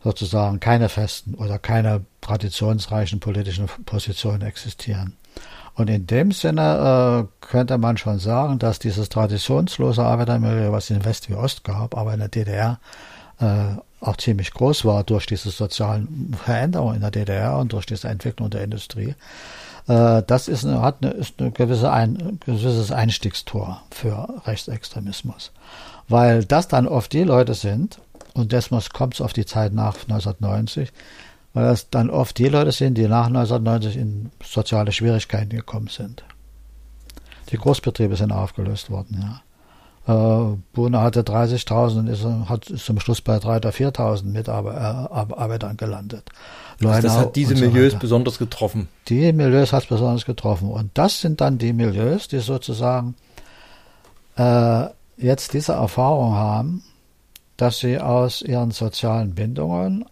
sozusagen 0.03 0.59
keine 0.59 0.88
festen 0.88 1.34
oder 1.34 1.61
keine 1.61 2.05
traditionsreichen 2.20 3.20
politischen 3.20 3.68
Positionen 3.86 4.42
existieren. 4.42 5.16
Und 5.76 5.90
in 5.90 6.09
dem 6.09 6.32
Sinne 6.32 7.28
äh, 7.30 7.46
könnte 7.46 7.78
man 7.78 7.96
schon 7.98 8.18
sagen, 8.18 8.59
dass 8.59 8.80
dieses 8.80 9.11
traditionslose 9.11 10.03
Arbeitermilieu, 10.03 10.72
was 10.72 10.90
in 10.90 11.05
West 11.05 11.30
wie 11.30 11.34
Ost 11.34 11.62
gab, 11.62 11.96
aber 11.96 12.14
in 12.14 12.18
der 12.18 12.30
DDR 12.30 12.80
äh, 13.38 13.76
auch 14.01 14.16
ziemlich 14.16 14.53
groß 14.53 14.84
war 14.84 15.05
durch 15.05 15.26
diese 15.26 15.51
sozialen 15.51 16.34
Veränderungen 16.44 16.96
in 16.96 17.01
der 17.03 17.12
DDR 17.12 17.59
und 17.59 17.72
durch 17.72 17.86
diese 17.86 18.09
Entwicklung 18.09 18.51
der 18.51 18.64
Industrie, 18.64 19.14
Äh, 19.91 20.22
das 20.24 20.47
ist 20.47 20.64
eine, 20.64 20.80
hat 20.82 20.99
eine, 21.03 21.11
ist 21.12 21.41
ein 21.41 21.53
gewisse 21.53 21.91
ein, 21.91 22.38
gewisses 22.47 22.93
Einstiegstor 22.93 23.82
für 23.91 24.43
Rechtsextremismus. 24.47 25.51
Weil 26.09 26.45
das 26.45 26.68
dann 26.68 26.86
oft 26.86 27.12
die 27.12 27.24
Leute 27.24 27.55
sind, 27.55 28.01
und 28.32 28.53
deshalb 28.53 28.93
kommt 28.93 29.14
es 29.14 29.20
auf 29.20 29.32
die 29.32 29.47
Zeit 29.47 29.72
nach 29.72 29.95
1990, 29.95 30.93
weil 31.55 31.64
das 31.64 31.91
dann 31.91 32.09
oft 32.09 32.38
die 32.38 32.49
Leute 32.49 32.70
sind, 32.70 32.97
die 32.97 33.09
nach 33.09 33.26
1990 33.26 33.97
in 33.97 34.30
soziale 34.45 34.93
Schwierigkeiten 34.93 35.51
gekommen 35.51 35.88
sind. 35.88 36.22
Die 37.51 37.57
Großbetriebe 37.57 38.14
sind 38.14 38.30
aufgelöst 38.30 38.91
worden, 38.91 39.18
ja. 39.20 39.43
Äh, 40.11 40.56
Bune 40.72 41.00
hatte 41.00 41.22
30.000 41.22 41.98
und 41.98 42.06
ist, 42.08 42.24
hat, 42.48 42.68
ist 42.68 42.84
zum 42.84 42.98
Schluss 42.98 43.20
bei 43.20 43.36
3.000 43.36 43.56
oder 43.58 43.70
4.000 43.70 44.24
Mitarbeitern 44.24 45.76
gelandet. 45.76 46.28
Also 46.82 47.02
das 47.02 47.16
hat 47.16 47.36
diese 47.36 47.54
so 47.54 47.64
Milieus 47.64 47.94
besonders 47.96 48.38
getroffen. 48.38 48.88
Die 49.08 49.32
Milieus 49.32 49.72
hat 49.72 49.84
es 49.84 49.88
besonders 49.88 50.24
getroffen. 50.24 50.70
Und 50.70 50.90
das 50.94 51.20
sind 51.20 51.40
dann 51.40 51.58
die 51.58 51.72
Milieus, 51.72 52.26
die 52.26 52.40
sozusagen 52.40 53.14
äh, 54.36 54.86
jetzt 55.16 55.52
diese 55.52 55.74
Erfahrung 55.74 56.34
haben, 56.34 56.82
dass 57.56 57.78
sie 57.78 58.00
aus 58.00 58.42
ihren 58.42 58.72
sozialen 58.72 59.34
Bindungen, 59.34 60.06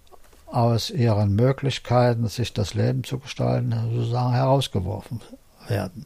aus 0.46 0.90
ihren 0.90 1.34
Möglichkeiten, 1.34 2.28
sich 2.28 2.52
das 2.52 2.74
Leben 2.74 3.02
zu 3.02 3.18
gestalten, 3.18 3.74
sozusagen 3.94 4.34
herausgeworfen 4.34 5.22
werden. 5.66 6.04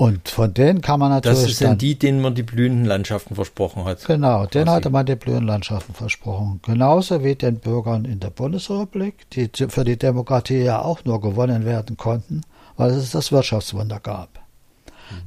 Und 0.00 0.30
von 0.30 0.54
denen 0.54 0.80
kann 0.80 0.98
man 0.98 1.10
natürlich. 1.10 1.58
Das 1.58 1.58
sind 1.58 1.82
die, 1.82 1.94
denen 1.94 2.22
man 2.22 2.34
die 2.34 2.42
blühenden 2.42 2.86
Landschaften 2.86 3.34
versprochen 3.34 3.84
hat. 3.84 4.02
Genau, 4.06 4.46
denen 4.46 4.70
hatte 4.70 4.88
man 4.88 5.04
die 5.04 5.14
blühenden 5.14 5.48
Landschaften 5.48 5.92
versprochen. 5.92 6.58
Genauso 6.64 7.22
wie 7.22 7.34
den 7.34 7.58
Bürgern 7.58 8.06
in 8.06 8.18
der 8.18 8.30
Bundesrepublik, 8.30 9.28
die 9.28 9.50
für 9.68 9.84
die 9.84 9.98
Demokratie 9.98 10.62
ja 10.62 10.80
auch 10.80 11.04
nur 11.04 11.20
gewonnen 11.20 11.66
werden 11.66 11.98
konnten, 11.98 12.40
weil 12.78 12.92
es 12.92 13.10
das 13.10 13.30
Wirtschaftswunder 13.30 14.00
gab. 14.00 14.40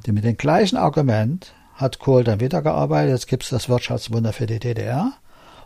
Die 0.06 0.10
mit 0.10 0.24
dem 0.24 0.36
gleichen 0.36 0.76
Argument 0.76 1.52
hat 1.74 2.00
Kohl 2.00 2.24
dann 2.24 2.40
wieder 2.40 2.60
gearbeitet, 2.60 3.12
jetzt 3.12 3.28
gibt 3.28 3.44
es 3.44 3.50
das 3.50 3.68
Wirtschaftswunder 3.68 4.32
für 4.32 4.46
die 4.46 4.58
DDR 4.58 5.12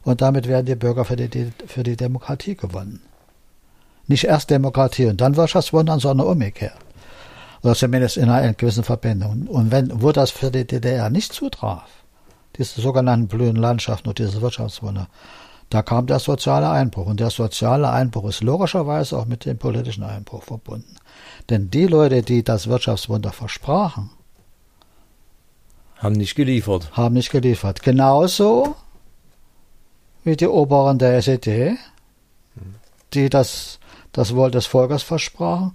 und 0.03 0.21
damit 0.21 0.49
werden 0.49 0.67
die 0.67 0.75
Bürger 0.75 1.07
für 1.07 1.17
die, 1.17 1.51
für 1.67 1.83
die 1.83 1.97
Demokratie 1.97 2.57
gewonnen. 2.57 3.01
Nicht 4.07 4.25
erst 4.25 4.51
Demokratie 4.51 5.07
und 5.07 5.23
dann 5.23 5.37
Wirtschaftswunder, 5.37 5.99
sondern 5.99 6.27
umgekehrt 6.27 6.77
oder 7.63 7.75
zumindest 7.75 8.17
in 8.17 8.31
einer 8.31 8.55
gewissen 8.55 8.85
Verbindung. 8.85 9.47
Und 9.49 9.71
wenn, 9.71 10.03
wo 10.03 10.13
das 10.13 10.31
für 10.31 10.51
die 10.51 10.67
DDR 10.67 11.11
nicht 11.11 11.33
zutraf, 11.33 11.89
diese 12.57 12.81
sogenannten 12.81 13.29
blühenden 13.29 13.63
Landschaften 13.63 14.09
und 14.09 14.19
diese 14.19 14.41
Wirtschaftswunder, 14.41 15.09
da 15.71 15.83
kam 15.83 16.07
der 16.07 16.19
soziale 16.19 16.71
Einbruch. 16.71 17.07
Und 17.07 17.21
der 17.21 17.31
soziale 17.31 17.91
Einbruch 17.91 18.29
ist 18.29 18.43
logischerweise 18.43 19.19
auch 19.19 19.27
mit 19.27 19.45
dem 19.45 19.59
politischen 19.59 20.03
Einbruch 20.03 20.43
verbunden. 20.43 20.97
Denn 21.51 21.71
die 21.71 21.87
Leute, 21.87 22.23
die 22.23 22.43
das 22.43 22.69
Wirtschaftswunder 22.69 23.33
versprachen, 23.33 24.11
haben 25.97 26.15
nicht 26.15 26.37
geliefert. 26.37 26.91
Haben 26.93 27.15
nicht 27.15 27.31
geliefert. 27.31 27.83
Genauso 27.83 28.77
wie 30.25 30.37
die 30.37 30.47
Oberen 30.47 30.99
der 30.99 31.17
SED, 31.19 31.77
die 33.15 33.29
das, 33.29 33.79
das 34.13 34.35
Wohl 34.35 34.51
des 34.51 34.67
Volkes 34.67 35.03
versprachen 35.03 35.73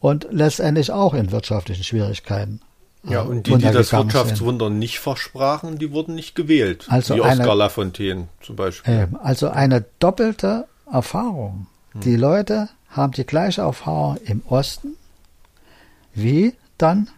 und 0.00 0.26
letztendlich 0.30 0.90
auch 0.90 1.14
in 1.14 1.30
wirtschaftlichen 1.30 1.84
Schwierigkeiten. 1.84 2.60
Ja, 3.08 3.22
und 3.22 3.46
die, 3.46 3.56
die 3.56 3.70
das 3.70 3.92
Wirtschaftswunder 3.92 4.66
sind. 4.66 4.78
nicht 4.78 4.98
versprachen, 4.98 5.78
die 5.78 5.92
wurden 5.92 6.14
nicht 6.14 6.34
gewählt. 6.34 6.86
Also 6.88 7.14
wie 7.14 7.22
Oscar 7.22 7.54
Lafontaine 7.54 8.28
zum 8.42 8.56
Beispiel. 8.56 8.92
Äh, 8.92 9.06
also 9.22 9.48
eine 9.48 9.84
doppelte 10.00 10.66
Erfahrung. 10.90 11.66
Hm. 11.92 12.00
Die 12.02 12.16
Leute 12.16 12.68
haben 12.90 13.12
die 13.12 13.24
gleiche 13.24 13.62
Erfahrung 13.62 14.18
im 14.24 14.42
Osten 14.48 14.96
wie 16.12 16.54
dann 16.76 17.08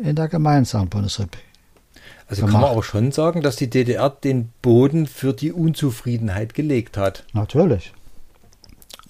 in 0.00 0.16
der 0.16 0.28
gemeinsamen 0.28 0.88
Bundesrepublik. 0.88 1.44
Also 2.28 2.42
gemacht. 2.42 2.52
kann 2.52 2.70
man 2.70 2.78
auch 2.78 2.84
schon 2.84 3.12
sagen, 3.12 3.42
dass 3.42 3.56
die 3.56 3.68
DDR 3.68 4.10
den 4.10 4.50
Boden 4.62 5.06
für 5.06 5.32
die 5.32 5.52
Unzufriedenheit 5.52 6.54
gelegt 6.54 6.96
hat. 6.96 7.24
Natürlich. 7.32 7.92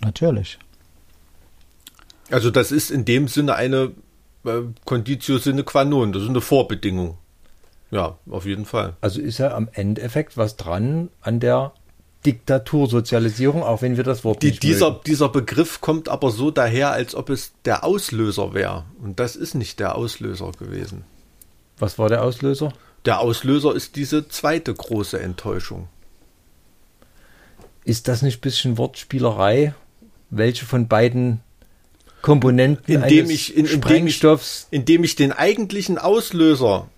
Natürlich. 0.01 0.59
Also 2.35 2.51
das 2.51 2.73
ist 2.73 2.91
in 2.91 3.05
dem 3.05 3.29
Sinne 3.29 3.55
eine 3.55 3.93
äh, 4.45 4.63
Conditio 4.85 5.39
sine 5.39 5.63
qua 5.63 5.85
non, 5.85 6.13
das 6.13 6.25
ist 6.25 6.31
eine 6.31 6.41
Vorbedingung. 6.41 7.17
Ja, 7.93 8.19
auf 8.29 8.45
jeden 8.45 8.65
Fall. 8.65 8.97
Also 9.01 9.21
ist 9.21 9.39
ja 9.39 9.55
am 9.55 9.69
Endeffekt 9.73 10.37
was 10.37 10.57
dran 10.57 11.11
an 11.21 11.39
der 11.39 11.73
Diktatursozialisierung, 12.27 13.63
auch 13.63 13.83
wenn 13.83 13.97
wir 13.97 14.03
das 14.03 14.25
Wort 14.25 14.43
Die, 14.43 14.49
nicht 14.49 14.65
dieser, 14.65 14.91
mögen. 14.91 15.03
dieser 15.07 15.29
Begriff 15.29 15.81
kommt 15.81 16.09
aber 16.09 16.33
so 16.33 16.51
daher, 16.51 16.91
als 16.91 17.15
ob 17.15 17.31
es 17.31 17.53
der 17.65 17.85
Auslöser 17.85 18.53
wäre. 18.53 18.85
Und 19.01 19.21
das 19.21 19.37
ist 19.37 19.55
nicht 19.55 19.79
der 19.79 19.95
Auslöser 19.95 20.51
gewesen. 20.59 21.05
Was 21.79 22.01
war 22.01 22.09
der 22.09 22.25
Auslöser? 22.25 22.73
Der 23.05 23.21
Auslöser 23.21 23.77
ist 23.77 23.95
diese 23.95 24.27
zweite 24.27 24.75
große 24.75 25.21
Enttäuschung. 25.21 25.87
Ist 27.85 28.09
das 28.09 28.23
nicht 28.23 28.39
ein 28.39 28.41
bisschen 28.41 28.77
Wortspielerei? 28.77 29.73
Welche 30.31 30.65
von 30.65 30.89
beiden 30.89 31.41
Komponenten 32.25 33.03
indem 33.03 33.29
ich, 33.29 33.55
in, 33.55 33.67
Sprengstoffs. 33.67 34.69
Indem 34.71 34.81
ich, 34.81 34.81
indem 34.81 35.05
ich 35.05 35.17
den 35.17 35.33
eigentlichen 35.33 35.99
Auslöser, 35.99 36.89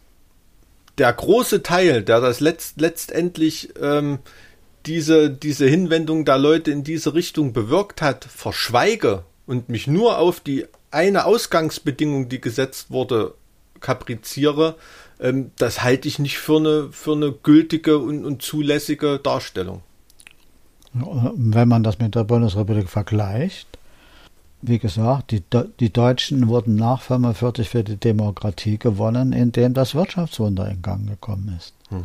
der 0.99 1.13
große 1.13 1.65
Teil, 1.65 2.05
der 2.05 2.21
das 2.21 2.39
letzt, 2.39 2.81
letztendlich 2.81 3.71
ähm, 3.83 4.21
diese, 4.87 5.29
diese 5.29 5.67
Hinwendung 5.67 6.25
der 6.25 6.39
Leute 6.39 6.71
in 6.71 6.85
diese 6.85 7.15
Richtung 7.15 7.53
bewirkt 7.53 8.03
hat, 8.03 8.25
verschweige 8.25 9.25
und 9.47 9.69
mich 9.69 9.89
nur 9.89 10.19
auf 10.19 10.39
die 10.39 10.67
eine 10.93 11.25
Ausgangsbedingung, 11.25 12.29
die 12.29 12.41
gesetzt 12.41 12.93
wurde, 12.93 13.35
kapriziere, 13.81 14.77
ähm, 15.19 15.51
das 15.59 15.83
halte 15.83 16.07
ich 16.07 16.21
nicht 16.21 16.39
für 16.39 16.59
eine, 16.59 16.89
für 16.93 17.15
eine 17.15 17.33
gültige 17.33 17.99
und, 17.99 18.25
und 18.25 18.43
zulässige 18.43 19.19
Darstellung. 19.19 19.83
Wenn 20.93 21.67
man 21.67 21.83
das 21.83 21.99
mit 21.99 22.15
der 22.15 22.23
Bundesrepublik 22.23 22.89
vergleicht, 22.89 23.67
wie 24.63 24.79
gesagt, 24.79 25.31
die, 25.31 25.43
die 25.81 25.93
Deutschen 25.93 26.49
wurden 26.49 26.75
nach 26.77 27.03
45 27.03 27.69
für 27.69 27.85
die 27.85 27.97
Demokratie 27.97 28.79
gewonnen, 28.79 29.33
indem 29.33 29.75
das 29.75 29.95
Wirtschaftswunder 29.95 30.69
in 30.69 30.83
Gang 30.83 31.09
gekommen 31.09 31.55
ist. 31.57 31.75
Hm. 31.91 32.05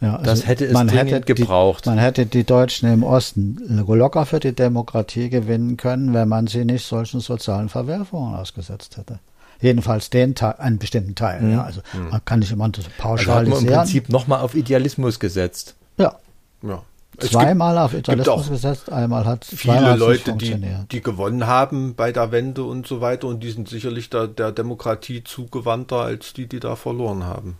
Ja, 0.00 0.16
also 0.16 0.24
das 0.24 0.46
hätte 0.48 0.66
es 0.66 0.72
man 0.72 0.88
hätte 0.88 1.20
gebraucht. 1.20 1.86
Die, 1.86 1.90
man 1.90 1.98
hätte 1.98 2.26
die 2.26 2.42
Deutschen 2.42 2.92
im 2.92 3.04
Osten 3.04 3.56
locker 3.86 4.26
für 4.26 4.40
die 4.40 4.52
Demokratie 4.52 5.30
gewinnen 5.30 5.76
können, 5.76 6.12
wenn 6.12 6.28
man 6.28 6.48
sie 6.48 6.64
nicht 6.64 6.84
solchen 6.84 7.20
sozialen 7.20 7.68
Verwerfungen 7.68 8.34
ausgesetzt 8.34 8.96
hätte. 8.96 9.20
Jedenfalls 9.60 10.10
den 10.10 10.34
Teil, 10.34 10.56
einen 10.58 10.78
bestimmten 10.78 11.14
Teil. 11.14 11.40
Mhm. 11.40 11.52
Ja, 11.52 11.62
also 11.62 11.82
mhm. 11.92 12.08
man 12.08 12.24
kann 12.24 12.40
nicht 12.40 12.50
immer 12.50 12.68
pauschalisieren. 12.98 13.28
Also 13.30 13.32
hat 13.32 13.48
man 13.48 13.74
im 13.74 13.78
Prinzip 13.78 14.08
nochmal 14.08 14.40
auf 14.40 14.56
Idealismus 14.56 15.20
gesetzt. 15.20 15.76
Ja. 15.98 16.16
Ja. 16.62 16.82
Zweimal 17.18 17.76
auf 17.78 17.92
Italismus 17.92 18.48
gesetzt, 18.48 18.90
einmal 18.90 19.26
hat 19.26 19.44
viele 19.44 19.96
Leute, 19.96 20.34
die, 20.34 20.56
die 20.90 21.02
gewonnen 21.02 21.46
haben 21.46 21.94
bei 21.94 22.10
der 22.10 22.32
Wende 22.32 22.64
und 22.64 22.86
so 22.86 23.00
weiter 23.00 23.28
und 23.28 23.42
die 23.42 23.50
sind 23.50 23.68
sicherlich 23.68 24.08
der, 24.08 24.28
der 24.28 24.50
Demokratie 24.50 25.22
zugewandter 25.22 25.96
als 25.96 26.32
die, 26.32 26.46
die 26.46 26.58
da 26.58 26.74
verloren 26.74 27.24
haben. 27.24 27.58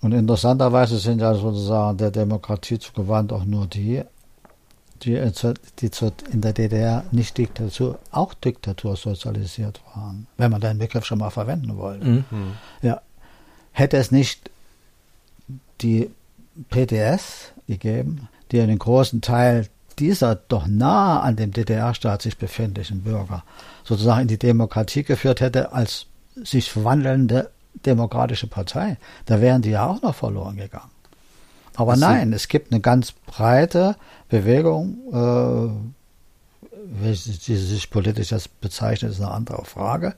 Und 0.00 0.12
interessanterweise 0.12 0.98
sind 0.98 1.20
ja 1.20 1.34
sozusagen 1.34 1.98
der 1.98 2.10
Demokratie 2.10 2.78
zugewandt 2.78 3.32
auch 3.32 3.44
nur 3.44 3.66
die, 3.66 4.02
die, 5.02 5.20
die 5.80 5.90
in 6.32 6.40
der 6.40 6.52
DDR 6.52 7.04
nicht 7.12 7.38
Diktatur, 7.38 7.98
auch 8.10 8.34
Diktatur 8.34 8.96
sozialisiert 8.96 9.80
waren, 9.94 10.26
wenn 10.36 10.50
man 10.50 10.60
den 10.60 10.78
Begriff 10.78 11.04
schon 11.04 11.18
mal 11.18 11.30
verwenden 11.30 11.76
wollte. 11.76 12.06
Mhm. 12.06 12.24
Ja. 12.82 13.00
Hätte 13.72 13.98
es 13.98 14.10
nicht 14.10 14.50
die 15.80 16.10
PDS 16.70 17.52
gegeben, 17.66 18.28
die 18.52 18.60
einen 18.60 18.78
großen 18.78 19.20
Teil 19.20 19.68
dieser 19.98 20.34
doch 20.34 20.66
nahe 20.66 21.20
an 21.20 21.36
dem 21.36 21.52
DDR-Staat 21.52 22.22
sich 22.22 22.36
befindlichen 22.36 23.02
Bürger 23.02 23.44
sozusagen 23.84 24.22
in 24.22 24.28
die 24.28 24.38
Demokratie 24.38 25.04
geführt 25.04 25.40
hätte 25.40 25.72
als 25.72 26.06
sich 26.34 26.70
verwandelnde 26.70 27.50
demokratische 27.86 28.46
Partei, 28.46 28.98
da 29.26 29.40
wären 29.40 29.62
die 29.62 29.70
ja 29.70 29.86
auch 29.86 30.02
noch 30.02 30.14
verloren 30.14 30.56
gegangen. 30.56 30.90
Aber 31.76 31.92
das 31.92 32.00
nein, 32.00 32.32
es 32.32 32.48
gibt 32.48 32.72
eine 32.72 32.80
ganz 32.80 33.12
breite 33.12 33.96
Bewegung, 34.28 34.98
äh, 35.12 37.02
wie 37.02 37.14
sie 37.14 37.56
sich 37.56 37.90
politisch 37.90 38.28
das 38.28 38.48
bezeichnet, 38.48 39.12
ist 39.12 39.20
eine 39.20 39.30
andere 39.30 39.64
Frage 39.64 40.14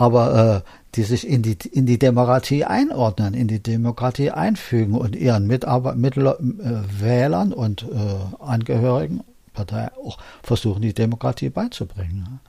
aber 0.00 0.64
äh, 0.64 0.79
die 0.96 1.02
sich 1.04 1.26
in 1.26 1.42
die, 1.42 1.56
in 1.70 1.86
die 1.86 1.98
Demokratie 1.98 2.64
einordnen, 2.64 3.34
in 3.34 3.46
die 3.46 3.62
Demokratie 3.62 4.30
einfügen 4.30 4.94
und 4.94 5.14
ihren 5.14 5.46
Mitarbeit 5.46 5.96
Mittel, 5.96 6.26
äh, 6.26 7.00
Wählern 7.00 7.52
und 7.52 7.82
äh, 7.82 8.42
Angehörigen 8.42 9.22
Partei 9.52 9.90
auch 10.04 10.18
versuchen, 10.42 10.82
die 10.82 10.94
Demokratie 10.94 11.50
beizubringen. 11.50 12.40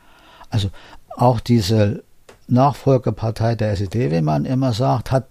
Also 0.50 0.70
auch 1.16 1.40
diese 1.40 2.04
Nachfolgepartei 2.48 3.56
der 3.56 3.72
SED, 3.72 4.12
wie 4.12 4.22
man 4.22 4.46
immer 4.46 4.74
sagt, 4.74 5.12
hat 5.12 5.28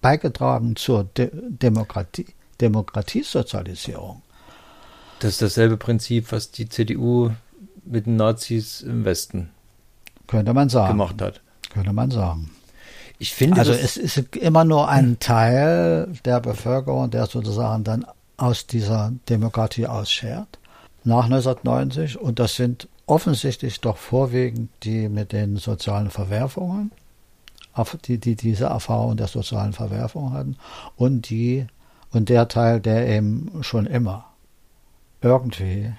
beigetragen 0.00 0.76
zur 0.76 1.04
De 1.04 1.30
Demokratie, 1.32 2.26
Demokratiesozialisierung. 2.60 4.22
Das 5.20 5.32
ist 5.32 5.42
dasselbe 5.42 5.76
Prinzip, 5.76 6.30
was 6.32 6.50
die 6.50 6.68
CDU 6.68 7.30
mit 7.84 8.06
den 8.06 8.16
Nazis 8.16 8.82
im 8.82 9.04
Westen 9.04 9.50
könnte 10.26 10.54
man 10.54 10.68
sagen. 10.68 10.92
gemacht 10.92 11.20
hat. 11.20 11.40
Könnte 11.70 11.92
man 11.92 12.10
sagen. 12.10 12.50
Ich 13.18 13.32
finde, 13.32 13.60
Also 13.60 13.72
es 13.72 13.96
ist 13.96 14.36
immer 14.36 14.64
nur 14.64 14.88
ein 14.88 15.18
Teil 15.18 16.12
der 16.24 16.40
Bevölkerung, 16.40 17.10
der 17.10 17.26
sozusagen 17.26 17.84
dann 17.84 18.06
aus 18.36 18.66
dieser 18.66 19.12
Demokratie 19.28 19.86
ausschert, 19.86 20.58
nach 21.04 21.24
1990. 21.24 22.18
Und 22.18 22.38
das 22.38 22.56
sind 22.56 22.88
offensichtlich 23.06 23.80
doch 23.80 23.96
vorwiegend 23.96 24.70
die 24.82 25.08
mit 25.08 25.32
den 25.32 25.56
sozialen 25.56 26.10
Verwerfungen, 26.10 26.90
die, 28.06 28.18
die 28.18 28.36
diese 28.36 28.66
Erfahrung 28.66 29.16
der 29.16 29.28
sozialen 29.28 29.72
Verwerfung 29.72 30.32
hatten, 30.32 30.56
und 30.96 31.28
die 31.30 31.66
und 32.10 32.28
der 32.28 32.46
Teil, 32.48 32.80
der 32.80 33.08
eben 33.08 33.50
schon 33.62 33.86
immer 33.86 34.26
irgendwie 35.20 35.92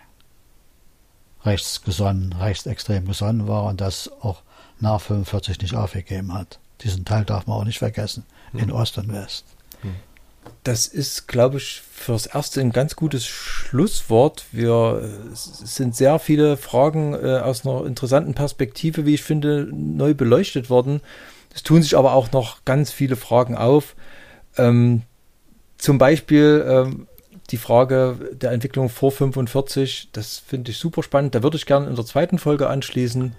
rechtsgesonnen, 1.43 2.34
rechtsextrem 2.34 3.05
gesonnen 3.05 3.47
war 3.47 3.63
und 3.66 3.82
das 3.82 4.09
auch 4.22 4.41
nach 4.80 5.01
45 5.01 5.61
nicht 5.61 5.76
aufgegeben 5.76 6.34
hat. 6.34 6.59
Diesen 6.82 7.05
Teil 7.05 7.26
darf 7.26 7.47
man 7.47 7.57
auch 7.57 7.63
nicht 7.63 7.80
vergessen, 7.80 8.26
in 8.53 8.71
Ost 8.71 8.97
und 8.97 9.11
West. 9.11 9.45
Das 10.63 10.88
ist, 10.88 11.28
glaube 11.28 11.57
ich, 11.57 11.82
fürs 11.91 12.26
Erste 12.26 12.61
ein 12.61 12.71
ganz 12.71 12.95
gutes 12.95 13.26
Schlusswort. 13.26 14.45
Wir 14.51 15.01
äh, 15.03 15.36
sind 15.36 15.95
sehr 15.95 16.19
viele 16.19 16.57
Fragen 16.57 17.13
äh, 17.13 17.39
aus 17.39 17.65
einer 17.65 17.86
interessanten 17.86 18.34
Perspektive, 18.34 19.05
wie 19.05 19.13
ich 19.13 19.23
finde, 19.23 19.67
neu 19.71 20.13
beleuchtet 20.13 20.69
worden. 20.69 21.01
Es 21.53 21.63
tun 21.63 21.82
sich 21.82 21.95
aber 21.97 22.13
auch 22.13 22.32
noch 22.32 22.65
ganz 22.65 22.91
viele 22.91 23.15
Fragen 23.15 23.55
auf. 23.55 23.95
Ähm, 24.57 25.03
zum 25.78 25.97
Beispiel 25.97 26.65
ähm, 26.67 27.07
die 27.51 27.57
Frage 27.57 28.17
der 28.34 28.51
Entwicklung 28.51 28.89
vor 28.89 29.11
45. 29.11 30.09
Das 30.13 30.39
finde 30.39 30.71
ich 30.71 30.78
super 30.78 31.03
spannend. 31.03 31.36
Da 31.36 31.43
würde 31.43 31.57
ich 31.57 31.65
gerne 31.65 31.88
in 31.88 31.95
der 31.95 32.05
zweiten 32.05 32.39
Folge 32.39 32.69
anschließen 32.69 33.36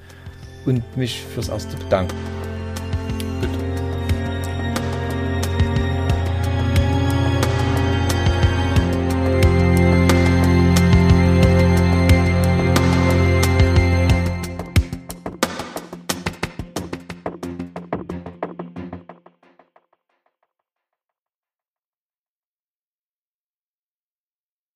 und 0.67 0.97
mich 0.97 1.23
fürs 1.23 1.49
Erste 1.49 1.77
bedanken. 1.77 2.15